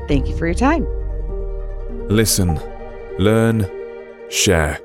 thank 0.08 0.28
you 0.28 0.36
for 0.36 0.44
your 0.44 0.54
time. 0.54 0.86
Listen, 2.08 2.60
learn, 3.18 3.66
share. 4.28 4.78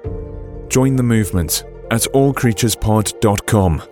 Join 0.70 0.96
the 0.96 1.04
movement 1.04 1.66
at 1.92 2.04
allcreaturespod.com. 2.14 3.84